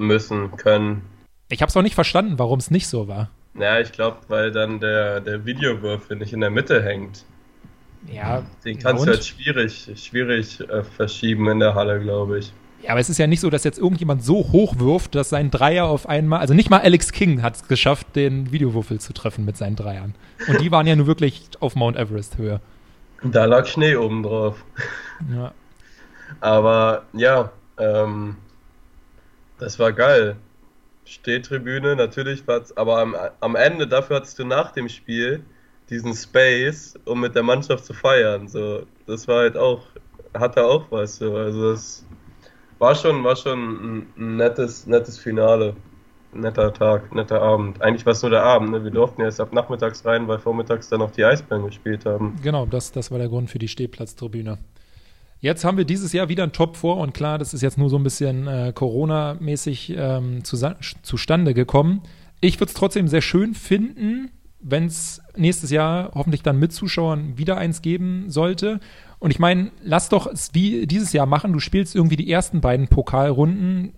müssen 0.00 0.56
können. 0.56 1.02
Ich 1.48 1.62
habe 1.62 1.70
es 1.70 1.76
auch 1.76 1.82
nicht 1.82 1.94
verstanden, 1.94 2.38
warum 2.38 2.58
es 2.58 2.70
nicht 2.70 2.88
so 2.88 3.08
war. 3.08 3.30
Ja, 3.58 3.80
ich 3.80 3.92
glaube, 3.92 4.18
weil 4.28 4.52
dann 4.52 4.80
der, 4.80 5.20
der 5.20 5.44
Videowürfel 5.44 6.16
nicht 6.16 6.32
in 6.32 6.40
der 6.40 6.50
Mitte 6.50 6.82
hängt. 6.82 7.24
Ja. 8.06 8.44
Den 8.64 8.78
kannst 8.78 9.04
du 9.04 9.10
halt 9.10 9.24
schwierig, 9.24 9.90
schwierig 9.96 10.60
äh, 10.60 10.82
verschieben 10.84 11.48
in 11.48 11.58
der 11.58 11.74
Halle, 11.74 12.00
glaube 12.00 12.38
ich. 12.38 12.52
Ja, 12.82 12.92
aber 12.92 13.00
es 13.00 13.10
ist 13.10 13.18
ja 13.18 13.26
nicht 13.26 13.40
so, 13.40 13.50
dass 13.50 13.64
jetzt 13.64 13.78
irgendjemand 13.78 14.24
so 14.24 14.36
hoch 14.52 14.78
wirft, 14.78 15.14
dass 15.14 15.28
sein 15.28 15.50
Dreier 15.50 15.84
auf 15.84 16.08
einmal, 16.08 16.40
also 16.40 16.54
nicht 16.54 16.70
mal 16.70 16.80
Alex 16.80 17.12
King 17.12 17.42
hat 17.42 17.56
es 17.56 17.68
geschafft, 17.68 18.16
den 18.16 18.52
Videowürfel 18.52 19.00
zu 19.00 19.12
treffen 19.12 19.44
mit 19.44 19.58
seinen 19.58 19.76
Dreiern. 19.76 20.14
Und 20.48 20.60
die 20.62 20.70
waren 20.70 20.86
ja 20.86 20.96
nur 20.96 21.06
wirklich 21.06 21.42
auf 21.60 21.76
Mount 21.76 21.98
Everest 21.98 22.38
Höhe. 22.38 22.60
Da 23.22 23.44
lag 23.44 23.66
Schnee 23.66 23.96
oben 23.96 24.22
drauf. 24.22 24.64
Ja. 25.30 25.52
Aber 26.40 27.02
ja, 27.12 27.52
ähm, 27.78 28.36
das 29.60 29.78
war 29.78 29.92
geil. 29.92 30.36
Stehtribüne, 31.04 31.96
natürlich 31.96 32.46
war's, 32.46 32.76
aber 32.76 32.98
am, 32.98 33.16
am 33.40 33.56
Ende, 33.56 33.86
dafür 33.86 34.16
hattest 34.16 34.38
du 34.38 34.44
nach 34.44 34.72
dem 34.72 34.88
Spiel 34.88 35.42
diesen 35.88 36.14
Space, 36.14 36.94
um 37.04 37.20
mit 37.20 37.34
der 37.34 37.42
Mannschaft 37.42 37.84
zu 37.84 37.92
feiern. 37.92 38.48
So, 38.48 38.86
das 39.06 39.26
war 39.26 39.40
halt 39.40 39.56
auch, 39.56 39.82
hatte 40.34 40.64
auch 40.64 40.86
was. 40.90 41.16
So. 41.16 41.36
Also 41.36 41.72
das 41.72 42.06
war 42.78 42.94
schon, 42.94 43.24
war 43.24 43.36
schon 43.36 44.06
ein 44.16 44.36
nettes, 44.36 44.86
nettes 44.86 45.18
Finale. 45.18 45.74
Netter 46.32 46.72
Tag, 46.72 47.12
netter 47.12 47.42
Abend. 47.42 47.82
Eigentlich 47.82 48.06
war 48.06 48.12
es 48.12 48.22
nur 48.22 48.30
der 48.30 48.44
Abend, 48.44 48.70
ne? 48.70 48.84
Wir 48.84 48.92
durften 48.92 49.20
erst 49.20 49.40
ab 49.40 49.52
nachmittags 49.52 50.04
rein, 50.04 50.28
weil 50.28 50.38
vormittags 50.38 50.88
dann 50.88 51.00
noch 51.00 51.10
die 51.10 51.24
Eisbären 51.24 51.66
gespielt 51.66 52.06
haben. 52.06 52.36
Genau, 52.40 52.66
das, 52.66 52.92
das 52.92 53.10
war 53.10 53.18
der 53.18 53.28
Grund 53.28 53.50
für 53.50 53.58
die 53.58 53.66
Stehplatztribüne. 53.66 54.58
Jetzt 55.40 55.64
haben 55.64 55.78
wir 55.78 55.86
dieses 55.86 56.12
Jahr 56.12 56.28
wieder 56.28 56.44
ein 56.44 56.52
Top 56.52 56.76
vor 56.76 56.98
und 56.98 57.14
klar, 57.14 57.38
das 57.38 57.54
ist 57.54 57.62
jetzt 57.62 57.78
nur 57.78 57.88
so 57.88 57.96
ein 57.96 58.02
bisschen 58.02 58.46
äh, 58.46 58.72
Corona-mäßig 58.74 59.94
ähm, 59.96 60.44
zu, 60.44 60.58
zustande 61.02 61.54
gekommen. 61.54 62.02
Ich 62.42 62.60
würde 62.60 62.68
es 62.68 62.74
trotzdem 62.74 63.08
sehr 63.08 63.22
schön 63.22 63.54
finden, 63.54 64.30
wenn 64.60 64.84
es 64.84 65.22
nächstes 65.36 65.70
Jahr 65.70 66.10
hoffentlich 66.14 66.42
dann 66.42 66.58
mit 66.58 66.72
Zuschauern 66.72 67.38
wieder 67.38 67.56
eins 67.56 67.80
geben 67.80 68.26
sollte. 68.28 68.80
Und 69.18 69.30
ich 69.30 69.38
meine, 69.38 69.70
lass 69.82 70.10
doch 70.10 70.26
es 70.26 70.50
wie 70.52 70.86
dieses 70.86 71.14
Jahr 71.14 71.26
machen. 71.26 71.54
Du 71.54 71.58
spielst 71.58 71.94
irgendwie 71.94 72.16
die 72.16 72.30
ersten 72.30 72.60
beiden 72.60 72.88
Pokalrunden 72.88 73.94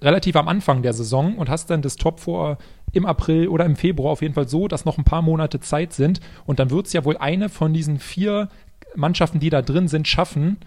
relativ 0.00 0.34
am 0.36 0.48
Anfang 0.48 0.82
der 0.82 0.92
Saison 0.92 1.36
und 1.38 1.48
hast 1.48 1.70
dann 1.70 1.82
das 1.82 1.96
Top 1.96 2.20
vor 2.20 2.58
im 2.92 3.06
April 3.06 3.48
oder 3.48 3.64
im 3.64 3.76
Februar 3.76 4.12
auf 4.12 4.22
jeden 4.22 4.34
Fall 4.34 4.48
so, 4.48 4.68
dass 4.68 4.84
noch 4.84 4.98
ein 4.98 5.04
paar 5.04 5.22
Monate 5.22 5.60
Zeit 5.60 5.92
sind. 5.92 6.20
Und 6.44 6.58
dann 6.58 6.70
wird 6.70 6.86
es 6.86 6.92
ja 6.92 7.04
wohl 7.04 7.16
eine 7.16 7.48
von 7.48 7.72
diesen 7.72 7.98
vier 7.98 8.48
Mannschaften, 8.96 9.40
die 9.40 9.50
da 9.50 9.62
drin 9.62 9.88
sind, 9.88 10.08
schaffen, 10.08 10.58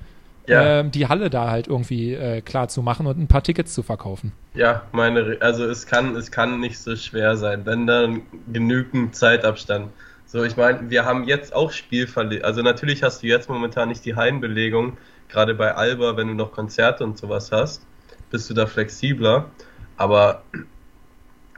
ja. 0.48 0.80
äh, 0.80 0.90
die 0.90 1.08
Halle 1.08 1.30
da 1.30 1.50
halt 1.50 1.68
irgendwie 1.68 2.14
äh, 2.14 2.42
klar 2.42 2.68
zu 2.68 2.82
machen 2.82 3.06
und 3.08 3.18
ein 3.18 3.28
paar 3.28 3.44
Tickets 3.44 3.74
zu 3.74 3.84
verkaufen. 3.84 4.32
Ja, 4.54 4.84
meine, 4.92 5.38
also 5.42 5.66
es 5.66 5.86
kann, 5.86 6.16
es 6.16 6.32
kann 6.32 6.60
nicht 6.60 6.80
so 6.80 6.96
schwer 6.96 7.38
sein, 7.38 7.66
wenn 7.66 7.88
dann 7.88 8.22
genügend 8.52 9.16
Zeitabstand. 9.16 9.90
So, 10.26 10.44
ich 10.44 10.58
meine, 10.58 10.90
wir 10.90 11.06
haben 11.06 11.24
jetzt 11.24 11.54
auch 11.56 11.72
Spielverlegung. 11.72 12.46
Also 12.46 12.62
natürlich 12.62 13.04
hast 13.04 13.24
du 13.24 13.28
jetzt 13.28 13.50
momentan 13.50 13.90
nicht 13.90 14.06
die 14.06 14.16
Hallenbelegung, 14.16 14.98
gerade 15.28 15.56
bei 15.56 15.74
Alba, 15.76 16.18
wenn 16.18 16.28
du 16.28 16.34
noch 16.34 16.52
Konzerte 16.52 17.04
und 17.04 17.18
sowas 17.18 17.52
hast, 17.52 17.84
bist 18.30 18.50
du 18.50 18.54
da 18.54 18.66
flexibler. 18.66 19.46
Aber 19.98 20.44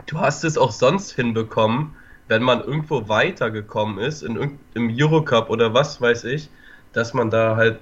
du 0.05 0.19
hast 0.19 0.43
es 0.43 0.57
auch 0.57 0.71
sonst 0.71 1.11
hinbekommen, 1.11 1.95
wenn 2.31 2.43
man 2.43 2.61
irgendwo 2.61 3.09
weitergekommen 3.09 3.99
ist, 3.99 4.23
in, 4.23 4.57
im 4.73 4.89
Eurocup 4.89 5.49
oder 5.49 5.73
was 5.73 5.99
weiß 5.99 6.23
ich, 6.23 6.47
dass 6.93 7.13
man 7.13 7.29
da 7.29 7.57
halt 7.57 7.79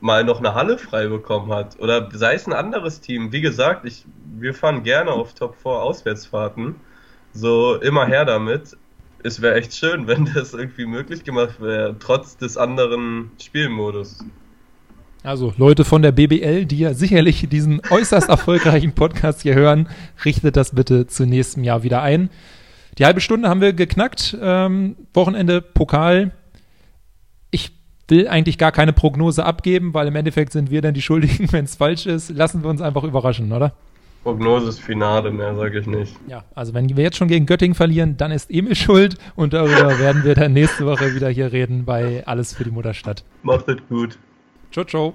mal 0.00 0.22
noch 0.22 0.38
eine 0.38 0.54
Halle 0.54 0.78
frei 0.78 1.08
bekommen 1.08 1.52
hat. 1.52 1.80
Oder 1.80 2.08
sei 2.12 2.34
es 2.34 2.46
ein 2.46 2.52
anderes 2.52 3.00
Team. 3.00 3.32
Wie 3.32 3.40
gesagt, 3.40 3.84
ich, 3.84 4.04
wir 4.38 4.54
fahren 4.54 4.84
gerne 4.84 5.10
auf 5.10 5.34
Top 5.34 5.56
4 5.60 5.72
Auswärtsfahrten. 5.72 6.76
So 7.32 7.74
immer 7.74 8.06
her 8.06 8.24
damit. 8.24 8.76
Es 9.24 9.42
wäre 9.42 9.56
echt 9.56 9.74
schön, 9.74 10.06
wenn 10.06 10.30
das 10.32 10.54
irgendwie 10.54 10.86
möglich 10.86 11.24
gemacht 11.24 11.60
wäre, 11.60 11.96
trotz 11.98 12.36
des 12.36 12.56
anderen 12.56 13.32
Spielmodus. 13.42 14.24
Also 15.24 15.52
Leute 15.56 15.84
von 15.84 16.02
der 16.02 16.12
BBL, 16.12 16.66
die 16.66 16.78
ja 16.78 16.94
sicherlich 16.94 17.48
diesen 17.48 17.82
äußerst 17.90 18.28
erfolgreichen 18.28 18.92
Podcast 18.92 19.42
hier 19.42 19.56
hören, 19.56 19.88
richtet 20.24 20.56
das 20.56 20.72
bitte 20.72 21.08
zu 21.08 21.26
nächstem 21.26 21.64
Jahr 21.64 21.82
wieder 21.82 22.00
ein. 22.00 22.30
Die 22.98 23.04
halbe 23.04 23.20
Stunde 23.20 23.48
haben 23.48 23.60
wir 23.60 23.72
geknackt. 23.72 24.36
Ähm, 24.40 24.96
Wochenende 25.14 25.62
Pokal. 25.62 26.32
Ich 27.50 27.72
will 28.08 28.26
eigentlich 28.28 28.58
gar 28.58 28.72
keine 28.72 28.92
Prognose 28.92 29.44
abgeben, 29.44 29.94
weil 29.94 30.08
im 30.08 30.16
Endeffekt 30.16 30.52
sind 30.52 30.70
wir 30.70 30.82
dann 30.82 30.94
die 30.94 31.02
Schuldigen, 31.02 31.50
wenn 31.52 31.64
es 31.64 31.76
falsch 31.76 32.06
ist. 32.06 32.30
Lassen 32.30 32.62
wir 32.62 32.70
uns 32.70 32.80
einfach 32.80 33.04
überraschen, 33.04 33.52
oder? 33.52 33.72
Prognose 34.24 34.68
ist 34.68 34.80
Finale, 34.80 35.30
mehr 35.30 35.54
sage 35.54 35.78
ich 35.78 35.86
nicht. 35.86 36.14
Ja, 36.26 36.44
also 36.54 36.74
wenn 36.74 36.94
wir 36.96 37.04
jetzt 37.04 37.16
schon 37.16 37.28
gegen 37.28 37.46
Göttingen 37.46 37.76
verlieren, 37.76 38.16
dann 38.16 38.32
ist 38.32 38.50
Emil 38.50 38.74
schuld 38.74 39.16
und 39.36 39.52
darüber 39.52 39.98
werden 40.00 40.24
wir 40.24 40.34
dann 40.34 40.52
nächste 40.52 40.84
Woche 40.84 41.14
wieder 41.14 41.28
hier 41.28 41.52
reden 41.52 41.84
bei 41.84 42.26
Alles 42.26 42.52
für 42.52 42.64
die 42.64 42.70
Mutterstadt. 42.70 43.24
Macht 43.42 43.68
es 43.68 43.76
gut. 43.88 44.18
Ciao, 44.72 44.84
ciao. 44.84 45.14